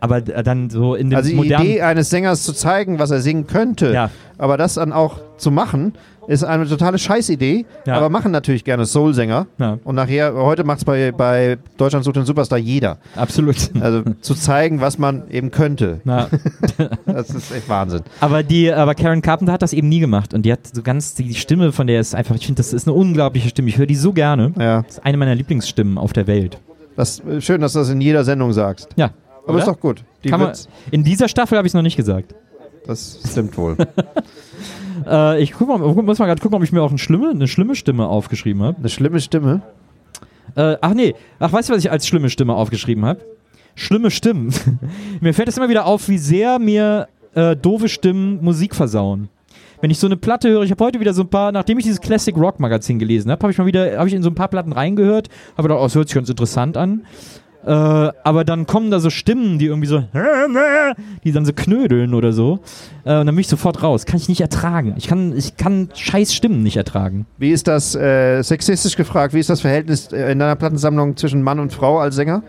Aber 0.00 0.18
äh, 0.18 0.42
dann 0.44 0.70
so 0.70 0.94
in 0.94 1.10
dem 1.10 1.16
Also 1.16 1.30
die 1.30 1.34
modernen. 1.36 1.66
Idee 1.66 1.82
eines 1.82 2.10
Sängers 2.10 2.44
zu 2.44 2.52
zeigen, 2.52 2.98
was 2.98 3.10
er 3.10 3.20
singen 3.20 3.46
könnte, 3.46 3.92
Ja. 3.92 4.10
aber 4.36 4.56
das 4.56 4.74
dann 4.74 4.92
auch 4.92 5.18
zu 5.38 5.50
machen, 5.50 5.94
ist 6.28 6.44
eine 6.44 6.68
totale 6.68 6.98
Scheißidee. 6.98 7.64
Ja. 7.86 7.94
Aber 7.94 8.10
machen 8.10 8.30
natürlich 8.30 8.62
gerne 8.62 8.86
Soul-Sänger. 8.86 9.46
Ja. 9.58 9.78
Und 9.82 9.94
nachher, 9.96 10.34
heute 10.34 10.62
macht 10.62 10.78
es 10.78 10.84
bei, 10.84 11.10
bei 11.10 11.58
Deutschland 11.76 12.04
sucht 12.04 12.16
den 12.16 12.24
Superstar 12.26 12.58
jeder. 12.58 12.98
Absolut. 13.16 13.56
Also 13.80 14.02
zu 14.20 14.34
zeigen, 14.34 14.80
was 14.80 14.98
man 14.98 15.28
eben 15.30 15.50
könnte. 15.50 16.00
Na, 16.04 16.28
Das 17.06 17.30
ist 17.30 17.50
echt 17.50 17.68
Wahnsinn. 17.68 18.02
aber 18.20 18.42
die, 18.42 18.70
aber 18.72 18.94
Karen 18.94 19.22
Carpenter 19.22 19.52
hat 19.54 19.62
das 19.62 19.72
eben 19.72 19.88
nie 19.88 20.00
gemacht 20.00 20.34
und 20.34 20.42
die 20.42 20.52
hat 20.52 20.60
so 20.72 20.82
ganz 20.82 21.14
die 21.14 21.34
Stimme 21.34 21.72
von 21.72 21.86
der 21.86 22.00
ist 22.00 22.14
einfach, 22.14 22.34
ich 22.36 22.46
finde, 22.46 22.58
das 22.60 22.72
ist 22.72 22.86
eine 22.86 22.94
unglaubliche 22.94 23.48
Stimme. 23.48 23.68
Ich 23.70 23.78
höre 23.78 23.86
die 23.86 23.96
so 23.96 24.12
gerne. 24.12 24.52
Ja. 24.58 24.82
Das 24.82 24.98
ist 24.98 25.04
eine 25.04 25.16
meiner 25.16 25.34
Lieblingsstimmen 25.34 25.98
auf 25.98 26.12
der 26.12 26.26
Welt. 26.26 26.58
Das, 26.96 27.22
schön, 27.40 27.60
dass 27.60 27.72
du 27.72 27.78
das 27.78 27.88
in 27.90 28.00
jeder 28.00 28.24
Sendung 28.24 28.52
sagst. 28.52 28.88
Ja. 28.96 29.10
Aber 29.44 29.54
Oder? 29.54 29.58
ist 29.60 29.68
doch 29.68 29.80
gut. 29.80 30.04
Die 30.24 30.28
Kann 30.28 30.40
man, 30.40 30.52
in 30.90 31.04
dieser 31.04 31.28
Staffel 31.28 31.56
habe 31.56 31.66
ich 31.66 31.70
es 31.70 31.74
noch 31.74 31.82
nicht 31.82 31.96
gesagt. 31.96 32.34
Das 32.86 33.20
stimmt 33.30 33.56
wohl. 33.56 33.76
Äh, 35.06 35.42
ich 35.42 35.52
guck 35.52 35.68
mal, 35.68 35.78
muss 35.78 36.18
mal 36.18 36.26
gerade 36.26 36.40
gucken, 36.40 36.56
ob 36.56 36.64
ich 36.64 36.72
mir 36.72 36.82
auch 36.82 36.90
eine 36.90 36.98
schlimme, 36.98 37.30
eine 37.30 37.46
schlimme 37.46 37.76
Stimme 37.76 38.08
aufgeschrieben 38.08 38.62
habe. 38.62 38.78
Eine 38.78 38.88
schlimme 38.88 39.20
Stimme. 39.20 39.62
Äh, 40.56 40.76
ach 40.80 40.94
nee, 40.94 41.14
ach 41.38 41.52
weißt 41.52 41.68
du, 41.68 41.74
was 41.74 41.84
ich 41.84 41.90
als 41.90 42.06
schlimme 42.06 42.30
Stimme 42.30 42.54
aufgeschrieben 42.54 43.04
habe? 43.04 43.20
Schlimme 43.74 44.10
Stimmen. 44.10 44.52
mir 45.20 45.34
fällt 45.34 45.48
es 45.48 45.56
immer 45.56 45.68
wieder 45.68 45.86
auf, 45.86 46.08
wie 46.08 46.18
sehr 46.18 46.58
mir 46.58 47.08
äh, 47.34 47.54
doofe 47.56 47.88
Stimmen 47.88 48.42
Musik 48.42 48.74
versauen. 48.74 49.28
Wenn 49.80 49.90
ich 49.90 49.98
so 50.00 50.08
eine 50.08 50.16
Platte 50.16 50.48
höre, 50.48 50.64
ich 50.64 50.72
habe 50.72 50.84
heute 50.84 50.98
wieder 50.98 51.14
so 51.14 51.22
ein 51.22 51.28
paar, 51.28 51.52
nachdem 51.52 51.78
ich 51.78 51.84
dieses 51.84 52.00
Classic 52.00 52.36
Rock 52.36 52.58
Magazin 52.58 52.98
gelesen 52.98 53.30
habe, 53.30 53.40
habe 53.42 53.52
ich 53.52 53.58
mal 53.58 53.66
wieder, 53.66 53.96
habe 53.98 54.08
ich 54.08 54.14
in 54.14 54.24
so 54.24 54.30
ein 54.30 54.34
paar 54.34 54.48
Platten 54.48 54.72
reingehört, 54.72 55.28
habe 55.56 55.68
gedacht, 55.68 55.80
oh, 55.80 55.84
das 55.84 55.94
hört 55.94 56.08
sich 56.08 56.16
ganz 56.16 56.28
interessant 56.28 56.76
an. 56.76 57.04
Äh, 57.68 58.12
aber 58.24 58.44
dann 58.44 58.66
kommen 58.66 58.90
da 58.90 58.98
so 58.98 59.10
Stimmen, 59.10 59.58
die 59.58 59.66
irgendwie 59.66 59.88
so, 59.88 60.02
die 61.22 61.32
dann 61.32 61.44
so 61.44 61.52
knödeln 61.52 62.14
oder 62.14 62.32
so. 62.32 62.60
Äh, 63.04 63.18
und 63.20 63.26
dann 63.26 63.34
bin 63.34 63.40
ich 63.40 63.48
sofort 63.48 63.82
raus. 63.82 64.06
Kann 64.06 64.16
ich 64.16 64.26
nicht 64.30 64.40
ertragen. 64.40 64.94
Ich 64.96 65.06
kann, 65.06 65.36
ich 65.36 65.58
kann 65.58 65.90
scheiß 65.94 66.34
Stimmen 66.34 66.62
nicht 66.62 66.78
ertragen. 66.78 67.26
Wie 67.36 67.50
ist 67.50 67.68
das, 67.68 67.94
äh, 67.94 68.40
sexistisch 68.40 68.96
gefragt, 68.96 69.34
wie 69.34 69.38
ist 69.40 69.50
das 69.50 69.60
Verhältnis 69.60 70.10
äh, 70.12 70.32
in 70.32 70.38
deiner 70.38 70.56
Plattensammlung 70.56 71.18
zwischen 71.18 71.42
Mann 71.42 71.58
und 71.60 71.70
Frau 71.74 71.98
als 71.98 72.14
Sänger? 72.16 72.42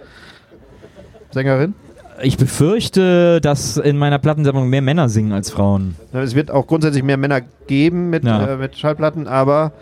Sängerin? 1.32 1.74
Ich 2.22 2.38
befürchte, 2.38 3.42
dass 3.42 3.76
in 3.78 3.98
meiner 3.98 4.20
Plattensammlung 4.20 4.70
mehr 4.70 4.82
Männer 4.82 5.10
singen 5.10 5.34
als 5.34 5.50
Frauen. 5.50 5.96
Es 6.14 6.34
wird 6.34 6.50
auch 6.50 6.66
grundsätzlich 6.68 7.04
mehr 7.04 7.18
Männer 7.18 7.42
geben 7.68 8.10
mit, 8.10 8.24
Ja. 8.24 8.54
äh, 8.54 8.58
mit 8.58 8.78
Schallplatten, 8.78 9.28
aber 9.28 9.74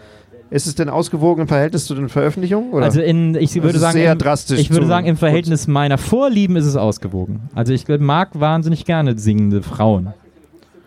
ist 0.49 0.67
es 0.67 0.75
denn 0.75 0.89
ausgewogen 0.89 1.41
im 1.41 1.47
Verhältnis 1.47 1.85
zu 1.85 1.95
den 1.95 2.09
Veröffentlichungen? 2.09 2.71
Oder? 2.71 2.85
Also 2.85 3.01
in, 3.01 3.35
ich 3.35 3.61
würde 3.61 3.79
sagen, 3.79 3.93
sehr 3.93 4.13
im, 4.13 4.17
drastisch 4.19 4.59
ich 4.59 4.69
würde 4.69 4.87
sagen, 4.87 5.07
im 5.07 5.17
Verhältnis 5.17 5.67
meiner 5.67 5.97
Vorlieben 5.97 6.55
ist 6.55 6.65
es 6.65 6.75
ausgewogen. 6.75 7.41
Also 7.55 7.73
ich 7.73 7.85
mag 7.99 8.29
wahnsinnig 8.39 8.85
gerne 8.85 9.17
singende 9.17 9.61
Frauen, 9.63 10.13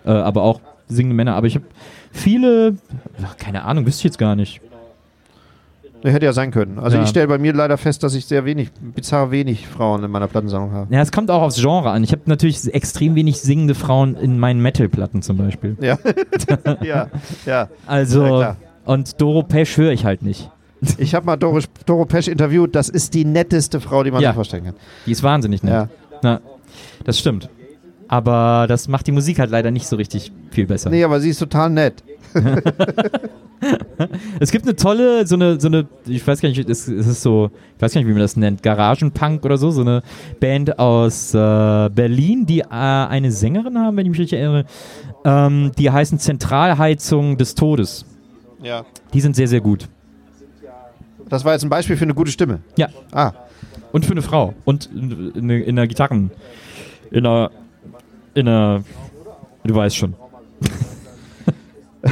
äh, 0.04 0.10
aber 0.10 0.42
auch 0.42 0.60
singende 0.88 1.14
Männer. 1.14 1.34
Aber 1.34 1.46
ich 1.46 1.56
habe 1.56 1.64
viele, 2.12 2.76
ach, 3.24 3.36
keine 3.36 3.64
Ahnung, 3.64 3.86
wüsste 3.86 4.00
ich 4.00 4.04
jetzt 4.04 4.18
gar 4.18 4.36
nicht. 4.36 4.60
Nee, 6.02 6.12
hätte 6.12 6.24
ja 6.24 6.32
sein 6.32 6.50
können. 6.50 6.78
Also 6.78 6.96
Ja. 6.96 7.02
ich 7.02 7.10
stelle 7.10 7.28
bei 7.28 7.36
mir 7.36 7.52
leider 7.52 7.76
fest, 7.76 8.02
dass 8.02 8.14
ich 8.14 8.24
sehr 8.24 8.46
wenig, 8.46 8.70
bizarr 8.72 9.30
wenig 9.30 9.68
Frauen 9.68 10.02
in 10.02 10.10
meiner 10.10 10.28
Plattensammlung 10.28 10.72
habe. 10.72 10.94
Ja, 10.94 11.02
es 11.02 11.12
kommt 11.12 11.30
auch 11.30 11.42
aufs 11.42 11.60
Genre 11.60 11.90
an. 11.90 12.02
Ich 12.02 12.12
habe 12.12 12.22
natürlich 12.24 12.72
extrem 12.72 13.14
wenig 13.14 13.40
singende 13.42 13.74
Frauen 13.74 14.14
in 14.16 14.38
meinen 14.38 14.62
Metal-Platten 14.62 15.20
zum 15.20 15.36
Beispiel. 15.36 15.76
Ja, 15.80 15.98
ja, 16.82 17.08
ja. 17.44 17.68
Also 17.86 18.40
Ja. 18.40 18.56
Und 18.84 19.20
Doro 19.20 19.42
Pesch 19.42 19.76
höre 19.76 19.92
ich 19.92 20.04
halt 20.04 20.22
nicht. 20.22 20.50
Ich 20.96 21.14
habe 21.14 21.26
mal 21.26 21.36
Doro, 21.36 21.58
Doro 21.84 22.06
Pesch 22.06 22.26
interviewt. 22.28 22.74
Das 22.74 22.88
ist 22.88 23.12
die 23.12 23.26
netteste 23.26 23.80
Frau, 23.80 24.02
die 24.02 24.10
man 24.10 24.22
Ja. 24.22 24.30
sich 24.30 24.34
vorstellen 24.36 24.64
kann. 24.64 24.74
Die 25.04 25.12
ist 25.12 25.22
wahnsinnig 25.22 25.62
nett. 25.62 25.72
Ja. 25.74 25.88
Na, 26.22 26.40
das 27.04 27.18
stimmt. 27.18 27.50
Aber 28.08 28.64
das 28.66 28.88
macht 28.88 29.06
die 29.06 29.12
Musik 29.12 29.38
halt 29.38 29.50
leider 29.50 29.70
nicht 29.70 29.86
so 29.86 29.96
richtig 29.96 30.32
viel 30.50 30.66
besser. 30.66 30.88
Nee, 30.88 31.04
aber 31.04 31.20
sie 31.20 31.28
ist 31.30 31.38
total 31.38 31.68
nett. 31.70 32.02
Es 34.40 34.50
gibt 34.50 34.64
eine 34.64 34.74
tolle, 34.74 35.26
so 35.26 35.34
eine, 35.34 35.60
so 35.60 35.68
eine, 35.68 35.86
ich 36.06 36.26
weiß 36.26 36.40
gar 36.40 36.48
nicht, 36.48 36.66
es, 36.68 36.88
es 36.88 37.06
ist 37.06 37.20
so, 37.20 37.50
ich 37.76 37.82
weiß 37.82 37.92
gar 37.92 38.00
nicht, 38.00 38.08
wie 38.08 38.12
man 38.12 38.22
das 38.22 38.34
nennt, 38.36 38.62
Garagenpunk 38.62 39.44
oder 39.44 39.58
so, 39.58 39.70
so 39.70 39.82
eine 39.82 40.02
Band 40.40 40.78
aus 40.78 41.34
äh, 41.34 41.90
Berlin, 41.94 42.46
die 42.46 42.60
äh, 42.60 42.64
eine 42.70 43.30
Sängerin 43.30 43.78
haben, 43.78 43.98
wenn 43.98 44.06
ich 44.06 44.10
mich 44.12 44.20
richtig 44.20 44.38
erinnere. 44.38 44.64
Ähm, 45.26 45.72
die 45.76 45.90
heißen 45.90 46.18
Zentralheizung 46.18 47.36
des 47.36 47.54
Todes. 47.54 48.06
Ja. 48.62 48.84
Die 49.12 49.20
sind 49.20 49.36
sehr, 49.36 49.48
sehr 49.48 49.60
gut. 49.60 49.88
Das 51.28 51.44
war 51.44 51.52
jetzt 51.52 51.62
ein 51.62 51.68
Beispiel 51.70 51.96
für 51.96 52.04
eine 52.04 52.14
gute 52.14 52.30
Stimme. 52.30 52.60
Ja. 52.76 52.88
Ah, 53.12 53.32
Und 53.92 54.04
für 54.04 54.12
eine 54.12 54.22
Frau. 54.22 54.54
Und 54.64 54.86
in, 54.92 55.32
in, 55.34 55.50
in 55.50 55.76
der 55.76 55.86
Gitarren. 55.86 56.30
In 57.10 57.26
einer, 57.26 57.50
in 58.34 58.48
einer, 58.48 58.82
du 59.64 59.74
weißt 59.74 59.96
schon. 59.96 60.14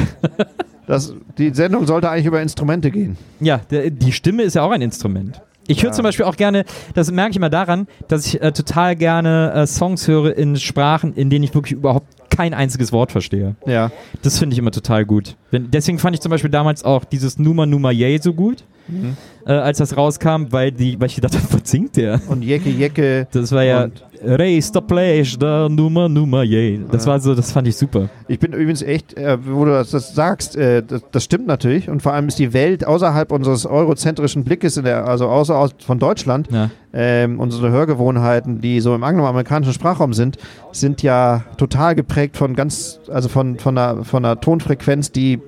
das, 0.87 1.13
die 1.37 1.53
Sendung 1.53 1.85
sollte 1.85 2.09
eigentlich 2.09 2.25
über 2.25 2.41
Instrumente 2.41 2.91
gehen. 2.91 3.17
Ja, 3.39 3.57
der, 3.69 3.89
die 3.89 4.11
Stimme 4.11 4.43
ist 4.43 4.55
ja 4.55 4.63
auch 4.63 4.71
ein 4.71 4.81
Instrument. 4.81 5.41
Ich 5.67 5.83
höre 5.83 5.89
Ja. 5.91 5.95
zum 5.95 6.03
Beispiel 6.03 6.25
auch 6.25 6.35
gerne, 6.35 6.65
das 6.95 7.11
merke 7.11 7.31
ich 7.31 7.37
immer 7.37 7.49
daran, 7.51 7.87
dass 8.07 8.25
ich 8.25 8.41
äh, 8.41 8.51
total 8.51 8.95
gerne 8.95 9.51
äh, 9.53 9.67
Songs 9.67 10.07
höre 10.07 10.35
in 10.35 10.55
Sprachen, 10.55 11.13
in 11.13 11.29
denen 11.29 11.43
ich 11.43 11.53
wirklich 11.53 11.73
überhaupt 11.73 12.07
kein 12.39 12.53
einziges 12.53 12.93
Wort 12.93 13.11
verstehe. 13.11 13.57
Ja. 13.65 13.91
Das 14.21 14.39
finde 14.39 14.53
ich 14.53 14.59
immer 14.59 14.71
total 14.71 15.03
gut. 15.03 15.35
Wenn, 15.51 15.71
deswegen 15.71 15.99
fand 15.99 16.15
ich 16.15 16.21
zum 16.21 16.29
Beispiel 16.29 16.49
damals 16.49 16.85
auch 16.85 17.03
dieses 17.03 17.37
Numa 17.37 17.65
Numa 17.65 17.91
Yay 17.91 18.17
so 18.19 18.33
gut, 18.33 18.63
Mhm. 18.89 19.17
äh, 19.45 19.51
als 19.53 19.77
das 19.77 19.95
rauskam, 19.95 20.47
weil, 20.51 20.71
die, 20.71 20.99
weil 20.99 21.07
ich 21.07 21.15
gedacht 21.15 21.35
habe, 21.35 21.45
was 21.61 21.69
singt 21.69 21.95
der? 21.97 22.19
Und 22.27 22.43
Jecke 22.43 22.69
Jecke. 22.69 23.27
Das 23.31 23.51
war 23.51 23.63
ja 23.63 23.87
Race 24.21 24.71
the 24.73 24.81
Place, 24.81 25.37
da 25.39 25.69
Numa 25.69 26.09
Numa 26.09 26.43
Yay. 26.43 26.81
Das 26.91 27.07
war 27.07 27.19
so, 27.21 27.33
das 27.33 27.53
fand 27.53 27.67
ich 27.69 27.77
super. 27.77 28.09
Ich 28.27 28.37
bin 28.37 28.51
übrigens 28.51 28.81
echt, 28.81 29.13
äh, 29.17 29.37
wo 29.45 29.63
du 29.63 29.71
das, 29.71 29.91
das 29.91 30.13
sagst, 30.13 30.57
äh, 30.57 30.83
das, 30.83 31.01
das 31.11 31.23
stimmt 31.23 31.47
natürlich. 31.47 31.89
Und 31.89 32.01
vor 32.01 32.11
allem 32.13 32.27
ist 32.27 32.37
die 32.37 32.51
Welt 32.51 32.85
außerhalb 32.85 33.31
unseres 33.31 33.65
eurozentrischen 33.65 34.43
Blickes, 34.43 34.75
in 34.75 34.83
der, 34.83 35.07
also 35.07 35.27
außer 35.29 35.55
aus, 35.57 35.73
von 35.85 35.99
Deutschland, 35.99 36.49
Ja. 36.51 36.69
ähm, 36.91 37.39
unsere 37.39 37.71
Hörgewohnheiten, 37.71 38.59
die 38.59 38.81
so 38.81 38.93
im 38.93 39.05
angloamerikanischen 39.05 39.73
Sprachraum 39.73 40.11
sind, 40.13 40.37
sind 40.73 41.01
ja 41.01 41.45
total 41.57 41.95
geprägt 41.95 42.35
von 42.35 42.55
ganz, 42.55 42.99
also 43.09 43.29
von, 43.29 43.57
von, 43.57 43.77
einer, 43.77 44.03
von 44.03 44.25
einer 44.25 44.39
Tonfrequenz, 44.41 45.13
die 45.13 45.39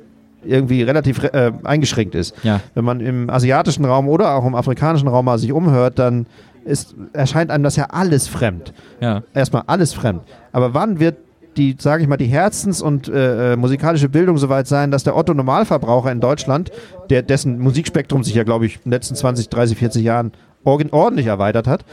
irgendwie 0.44 0.84
relativ 0.84 1.24
äh, 1.24 1.52
eingeschränkt 1.64 2.16
ist. 2.16 2.36
Ja. 2.44 2.62
Wenn 2.74 2.86
man 2.86 3.00
im 3.00 3.30
asiatischen 3.30 3.86
Raum 3.86 4.08
oder 4.08 4.36
auch 4.36 4.46
im 4.46 4.56
afrikanischen 4.56 5.08
Raum 5.08 5.26
mal 5.26 5.38
sich 5.38 5.52
umhört, 5.52 6.00
dann 6.00 6.26
ist, 6.66 6.96
erscheint 7.14 7.52
einem 7.52 7.64
das 7.64 7.76
ja 7.76 7.88
alles 7.90 8.28
fremd. 8.28 8.74
Ja. 9.00 9.24
Erstmal 9.34 9.64
alles 9.68 9.94
fremd. 9.94 10.22
Aber 10.52 10.74
wann 10.74 11.00
wird 11.00 11.18
die, 11.58 11.76
sage 11.78 12.04
ich 12.04 12.08
mal, 12.08 12.18
die 12.18 12.28
Herzens- 12.28 12.82
und 12.82 13.10
äh, 13.10 13.54
äh, 13.54 13.56
musikalische 13.58 14.10
Bildung 14.10 14.38
soweit 14.38 14.68
sein, 14.68 14.92
dass 14.92 15.04
der 15.04 15.18
Otto 15.18 15.34
Normalverbraucher 15.34 16.12
in 16.12 16.22
Deutschland, 16.22 16.72
der 17.10 17.24
dessen 17.24 17.60
Musikspektrum 17.60 18.24
sich 18.24 18.36
ja, 18.36 18.44
glaube 18.44 18.66
ich, 18.66 18.78
in 18.78 18.82
den 18.84 18.92
letzten 18.92 19.16
20, 19.16 19.50
30, 19.50 19.78
40 19.78 20.04
Jahren 20.04 20.32
ordentlich 20.64 21.26
erweitert 21.26 21.68
hat. 21.68 21.84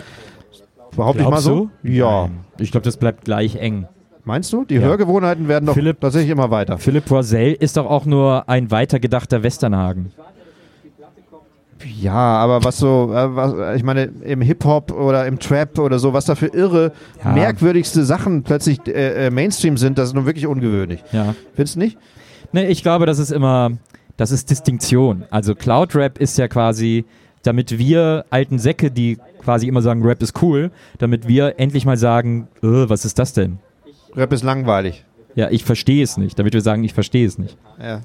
Behaupte 0.95 1.23
ich 1.23 1.29
mal 1.29 1.41
so? 1.41 1.71
du? 1.83 1.89
Ja. 1.89 2.23
Nein. 2.23 2.41
Ich 2.59 2.71
glaube, 2.71 2.85
das 2.85 2.97
bleibt 2.97 3.25
gleich 3.25 3.57
eng. 3.57 3.87
Meinst 4.25 4.53
du? 4.53 4.65
Die 4.65 4.75
Ja. 4.77 4.81
Hörgewohnheiten 4.83 5.49
werden 5.49 5.67
doch 5.67 5.75
Philipp- 5.75 6.01
tatsächlich 6.01 6.31
immer 6.31 6.51
weiter. 6.51 6.79
Philipp 6.79 7.11
Rosell 7.11 7.53
ist 7.55 7.77
doch 7.77 7.87
auch 7.87 8.05
nur 8.05 8.49
ein 8.49 8.71
weitergedachter 8.71 9.43
Westernhagen. 9.43 10.13
Ja, 12.01 12.13
aber 12.13 12.65
was 12.65 12.79
so, 12.79 13.13
äh, 13.15 13.37
was, 13.37 13.77
ich 13.77 13.85
meine, 13.85 14.11
im 14.25 14.41
Hip-Hop 14.41 14.91
oder 14.91 15.27
im 15.27 15.39
Trap 15.39 15.79
oder 15.79 16.01
so, 16.01 16.13
was 16.13 16.25
da 16.25 16.35
für 16.35 16.47
irre, 16.49 16.93
Ja. 17.25 17.31
merkwürdigste 17.33 18.05
Sachen 18.05 18.43
plötzlich 18.43 18.81
äh, 18.89 19.27
äh, 19.27 19.31
Mainstream 19.31 19.77
sind, 19.77 19.97
das 19.97 20.09
ist 20.09 20.15
nun 20.15 20.27
wirklich 20.27 20.47
ungewöhnlich. 20.49 21.05
Ja. 21.13 21.37
Findest 21.55 21.77
du 21.77 21.81
nicht? 21.81 21.97
Nee, 22.53 22.67
ich 22.67 22.83
glaube, 22.83 23.07
das 23.07 23.21
ist 23.21 23.31
immer, 23.31 23.71
das 24.17 24.33
ist 24.33 24.51
Distinktion. 24.51 25.23
Also 25.31 25.55
Cloud 25.55 25.95
Rap 25.95 26.19
ist 26.19 26.37
ja 26.37 26.49
quasi, 26.49 27.05
damit 27.45 27.79
wir 27.79 28.25
alten 28.31 28.59
Säcke, 28.59 28.91
die 28.91 29.19
quasi 29.45 29.69
immer 29.69 29.81
sagen, 29.81 30.03
Rap 30.05 30.21
ist 30.21 30.43
cool, 30.43 30.73
damit 30.99 31.29
wir 31.29 31.55
endlich 31.61 31.87
mal 31.87 31.97
sagen, 31.97 32.49
äh, 32.61 32.67
was 32.89 33.05
ist 33.05 33.21
das 33.21 33.33
denn? 33.35 33.59
Rap 34.15 34.33
ist 34.33 34.45
langweilig. 34.45 35.05
Ja, 35.35 35.49
ich 35.51 35.65
verstehe 35.65 36.03
es 36.03 36.17
nicht. 36.17 36.39
Damit 36.39 36.53
wir 36.53 36.61
sagen, 36.61 36.83
ich 36.85 36.95
verstehe 36.95 37.27
es 37.27 37.39
nicht. 37.39 37.57
Ja. 37.81 38.01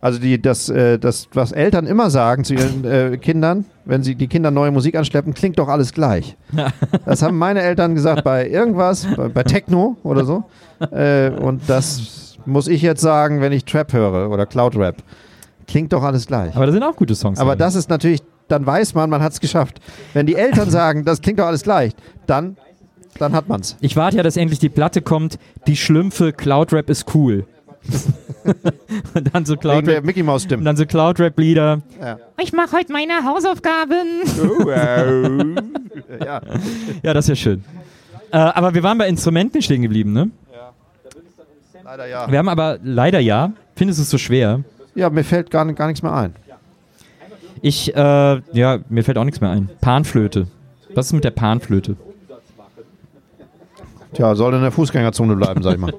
Also 0.00 0.18
die, 0.18 0.40
das, 0.40 0.68
äh, 0.68 0.98
das, 0.98 1.28
was 1.32 1.52
Eltern 1.52 1.86
immer 1.86 2.10
sagen 2.10 2.44
zu 2.44 2.52
ihren 2.52 2.84
äh, 2.84 3.16
Kindern, 3.16 3.64
wenn 3.86 4.02
sie 4.02 4.14
die 4.14 4.28
Kinder 4.28 4.50
neue 4.50 4.70
Musik 4.70 4.96
anschleppen, 4.96 5.32
klingt 5.32 5.58
doch 5.58 5.68
alles 5.68 5.92
gleich. 5.94 6.36
Das 7.06 7.22
haben 7.22 7.38
meine 7.38 7.62
Eltern 7.62 7.94
gesagt 7.94 8.22
bei 8.22 8.48
irgendwas, 8.48 9.06
bei, 9.16 9.28
bei 9.28 9.42
Techno 9.42 9.96
oder 10.02 10.24
so. 10.24 10.44
Äh, 10.90 11.30
und 11.30 11.62
das 11.68 12.36
muss 12.44 12.68
ich 12.68 12.82
jetzt 12.82 13.00
sagen, 13.00 13.40
wenn 13.40 13.52
ich 13.52 13.64
Trap 13.64 13.92
höre 13.92 14.30
oder 14.30 14.44
Cloud 14.44 14.76
Rap. 14.76 14.96
Klingt 15.66 15.92
doch 15.92 16.02
alles 16.02 16.26
gleich. 16.26 16.54
Aber 16.54 16.66
da 16.66 16.72
sind 16.72 16.82
auch 16.82 16.96
gute 16.96 17.14
Songs. 17.14 17.38
Aber 17.38 17.56
das 17.56 17.74
ist 17.74 17.88
natürlich, 17.88 18.22
dann 18.48 18.66
weiß 18.66 18.94
man, 18.94 19.08
man 19.08 19.22
hat 19.22 19.32
es 19.32 19.40
geschafft. 19.40 19.80
Wenn 20.12 20.26
die 20.26 20.34
Eltern 20.34 20.68
sagen, 20.68 21.04
das 21.04 21.22
klingt 21.22 21.38
doch 21.38 21.46
alles 21.46 21.62
gleich, 21.62 21.92
dann, 22.26 22.56
dann 23.18 23.32
hat 23.32 23.48
man's. 23.48 23.76
Ich 23.80 23.96
warte 23.96 24.16
ja, 24.16 24.22
dass 24.22 24.36
endlich 24.36 24.58
die 24.58 24.68
Platte 24.68 25.02
kommt, 25.02 25.38
die 25.66 25.76
Schlümpfe, 25.76 26.32
Cloud 26.32 26.72
Rap 26.72 26.90
ist 26.90 27.14
cool. 27.14 27.46
und 29.14 29.34
dann 29.34 29.44
so 29.44 29.56
Cloud 29.56 29.86
Rap, 29.86 30.04
Mickey 30.04 30.22
und 30.22 30.40
Stimmen. 30.40 30.64
dann 30.64 30.76
so 30.76 30.86
Cloud 30.86 31.20
Rap 31.20 31.38
Lieder. 31.38 31.82
Ja. 32.00 32.18
Ich 32.40 32.52
mache 32.52 32.72
heute 32.72 32.92
meine 32.92 33.24
Hausaufgaben. 33.24 34.22
ja. 36.24 36.40
Ja, 37.02 37.14
das 37.14 37.26
ist 37.26 37.28
ja 37.28 37.36
schön. 37.36 37.64
Äh, 38.32 38.38
aber 38.38 38.74
wir 38.74 38.82
waren 38.82 38.98
bei 38.98 39.08
Instrumenten 39.08 39.60
stehen 39.62 39.82
geblieben, 39.82 40.12
ne? 40.12 40.30
Leider 41.84 42.06
ja. 42.06 42.30
Wir 42.30 42.38
haben 42.38 42.48
aber 42.48 42.78
leider 42.82 43.20
ja. 43.20 43.52
Findest 43.76 43.98
du 43.98 44.02
es 44.04 44.10
so 44.10 44.18
schwer? 44.18 44.64
Ja, 44.94 45.10
mir 45.10 45.22
fällt 45.22 45.50
gar, 45.50 45.70
gar 45.74 45.86
nichts 45.86 46.02
mehr 46.02 46.14
ein. 46.14 46.34
Ich, 47.60 47.94
äh, 47.94 48.40
ja, 48.52 48.78
mir 48.88 49.04
fällt 49.04 49.18
auch 49.18 49.24
nichts 49.24 49.40
mehr 49.40 49.50
ein. 49.50 49.68
Panflöte. 49.80 50.46
Was 50.94 51.06
ist 51.06 51.12
mit 51.12 51.24
der 51.24 51.30
Panflöte? 51.30 51.96
Tja, 54.14 54.34
soll 54.34 54.54
in 54.54 54.62
der 54.62 54.72
Fußgängerzone 54.72 55.36
bleiben, 55.36 55.62
sag 55.62 55.74
ich 55.74 55.80
mal. 55.80 55.94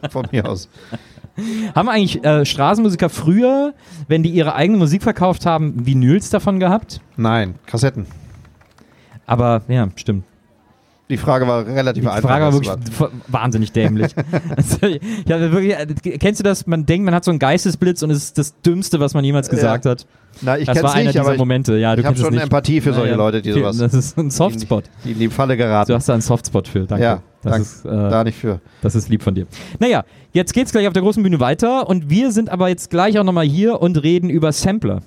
Von 0.10 0.26
mir 0.30 0.48
aus. 0.48 0.68
Haben 1.74 1.88
eigentlich 1.88 2.24
äh, 2.24 2.46
Straßenmusiker 2.46 3.08
früher, 3.08 3.74
wenn 4.08 4.22
die 4.22 4.30
ihre 4.30 4.54
eigene 4.54 4.78
Musik 4.78 5.02
verkauft 5.02 5.44
haben, 5.44 5.84
Vinyls 5.84 6.30
davon 6.30 6.60
gehabt? 6.60 7.00
Nein, 7.16 7.56
Kassetten. 7.66 8.06
Aber, 9.26 9.62
ja, 9.68 9.88
stimmt. 9.96 10.24
Die 11.08 11.16
Frage 11.16 11.46
war 11.46 11.64
relativ 11.64 12.02
Die 12.02 12.08
einfach. 12.08 12.28
Frage 12.28 12.44
war 12.46 12.52
wirklich 12.52 12.72
wahnsinnig 13.28 13.70
dämlich. 13.70 14.12
also, 14.56 14.86
ja, 15.26 15.40
wirklich, 15.52 15.72
äh, 15.74 16.18
kennst 16.18 16.40
du 16.40 16.42
das? 16.44 16.66
Man 16.66 16.84
denkt, 16.84 17.04
man 17.04 17.14
hat 17.14 17.24
so 17.24 17.30
einen 17.30 17.38
Geistesblitz 17.38 18.02
und 18.02 18.10
es 18.10 18.18
ist 18.18 18.38
das 18.38 18.60
Dümmste, 18.62 18.98
was 18.98 19.14
man 19.14 19.24
jemals 19.24 19.48
gesagt 19.48 19.86
hat. 19.86 20.04
Na, 20.42 20.58
ich 20.58 20.66
das 20.66 20.82
war 20.82 20.92
einer 20.94 21.04
nicht, 21.04 21.18
dieser 21.18 21.36
Momente. 21.36 21.76
Ja, 21.78 21.94
du 21.94 22.00
ich 22.00 22.06
habe 22.06 22.16
schon. 22.18 22.36
Empathie 22.36 22.80
für 22.80 22.92
solche 22.92 23.06
Ja, 23.06 23.12
ja. 23.12 23.16
Leute, 23.16 23.40
die 23.40 23.52
sowas. 23.52 23.78
Das 23.78 23.94
ist 23.94 24.18
ein 24.18 24.30
Softspot. 24.30 24.84
Die 25.04 25.12
in 25.12 25.18
die 25.20 25.28
Falle 25.28 25.56
geraten. 25.56 25.90
Du 25.92 25.94
hast 25.94 26.08
da 26.08 26.12
einen 26.12 26.22
Softspot 26.22 26.66
für, 26.68 26.80
danke. 26.86 27.04
Ja, 27.04 27.22
das, 27.42 27.52
dank- 27.52 27.62
ist, 27.62 27.84
äh, 27.86 27.88
da 27.88 28.24
nicht 28.24 28.36
für. 28.36 28.60
das 28.82 28.94
ist 28.96 29.08
lieb 29.08 29.22
von 29.22 29.34
dir. 29.34 29.46
Naja, 29.78 30.04
jetzt 30.32 30.52
geht's 30.54 30.72
gleich 30.72 30.88
auf 30.88 30.92
der 30.92 31.02
großen 31.02 31.22
Bühne 31.22 31.38
weiter 31.40 31.88
und 31.88 32.10
wir 32.10 32.32
sind 32.32 32.50
aber 32.50 32.68
jetzt 32.68 32.90
gleich 32.90 33.18
auch 33.18 33.24
nochmal 33.24 33.46
hier 33.46 33.80
und 33.80 34.02
reden 34.02 34.28
über 34.28 34.50
Sampler. 34.52 35.02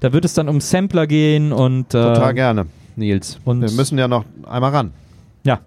Da 0.00 0.12
wird 0.14 0.24
es 0.24 0.32
dann 0.34 0.48
um 0.48 0.60
Sampler 0.62 1.06
gehen 1.06 1.52
und 1.52 1.88
äh, 1.94 2.02
Total 2.02 2.32
gerne, 2.34 2.66
Nils. 2.96 3.38
und- 3.44 3.60
Wir 3.60 3.70
müssen 3.72 3.98
ja 3.98 4.08
noch 4.08 4.24
einmal 4.48 4.70
ran. 4.72 4.92
Ja, 5.44 5.60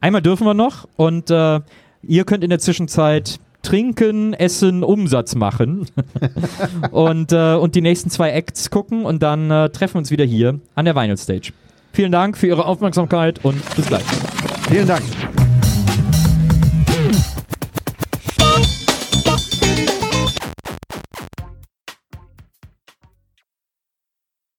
einmal 0.00 0.22
dürfen 0.22 0.46
wir 0.46 0.54
noch 0.54 0.88
und 0.96 1.30
äh, 1.30 1.60
ihr 2.02 2.24
könnt 2.24 2.44
in 2.44 2.50
der 2.50 2.58
Zwischenzeit 2.58 3.40
trinken, 3.62 4.34
essen, 4.34 4.84
Umsatz 4.84 5.34
machen 5.34 5.86
und, 6.90 7.32
äh, 7.32 7.54
und 7.54 7.74
die 7.74 7.80
nächsten 7.80 8.10
zwei 8.10 8.30
Acts 8.30 8.70
gucken 8.70 9.04
und 9.04 9.22
dann 9.22 9.50
äh, 9.50 9.70
treffen 9.70 9.94
wir 9.94 9.98
uns 10.00 10.10
wieder 10.10 10.24
hier 10.24 10.60
an 10.74 10.84
der 10.84 10.94
Vinyl 10.94 11.16
Stage. 11.16 11.52
Vielen 11.92 12.12
Dank 12.12 12.36
für 12.36 12.46
Ihre 12.46 12.66
Aufmerksamkeit 12.66 13.44
und 13.44 13.60
bis 13.76 13.86
gleich. 13.86 14.04
Vielen 14.68 14.86
Dank. 14.86 15.02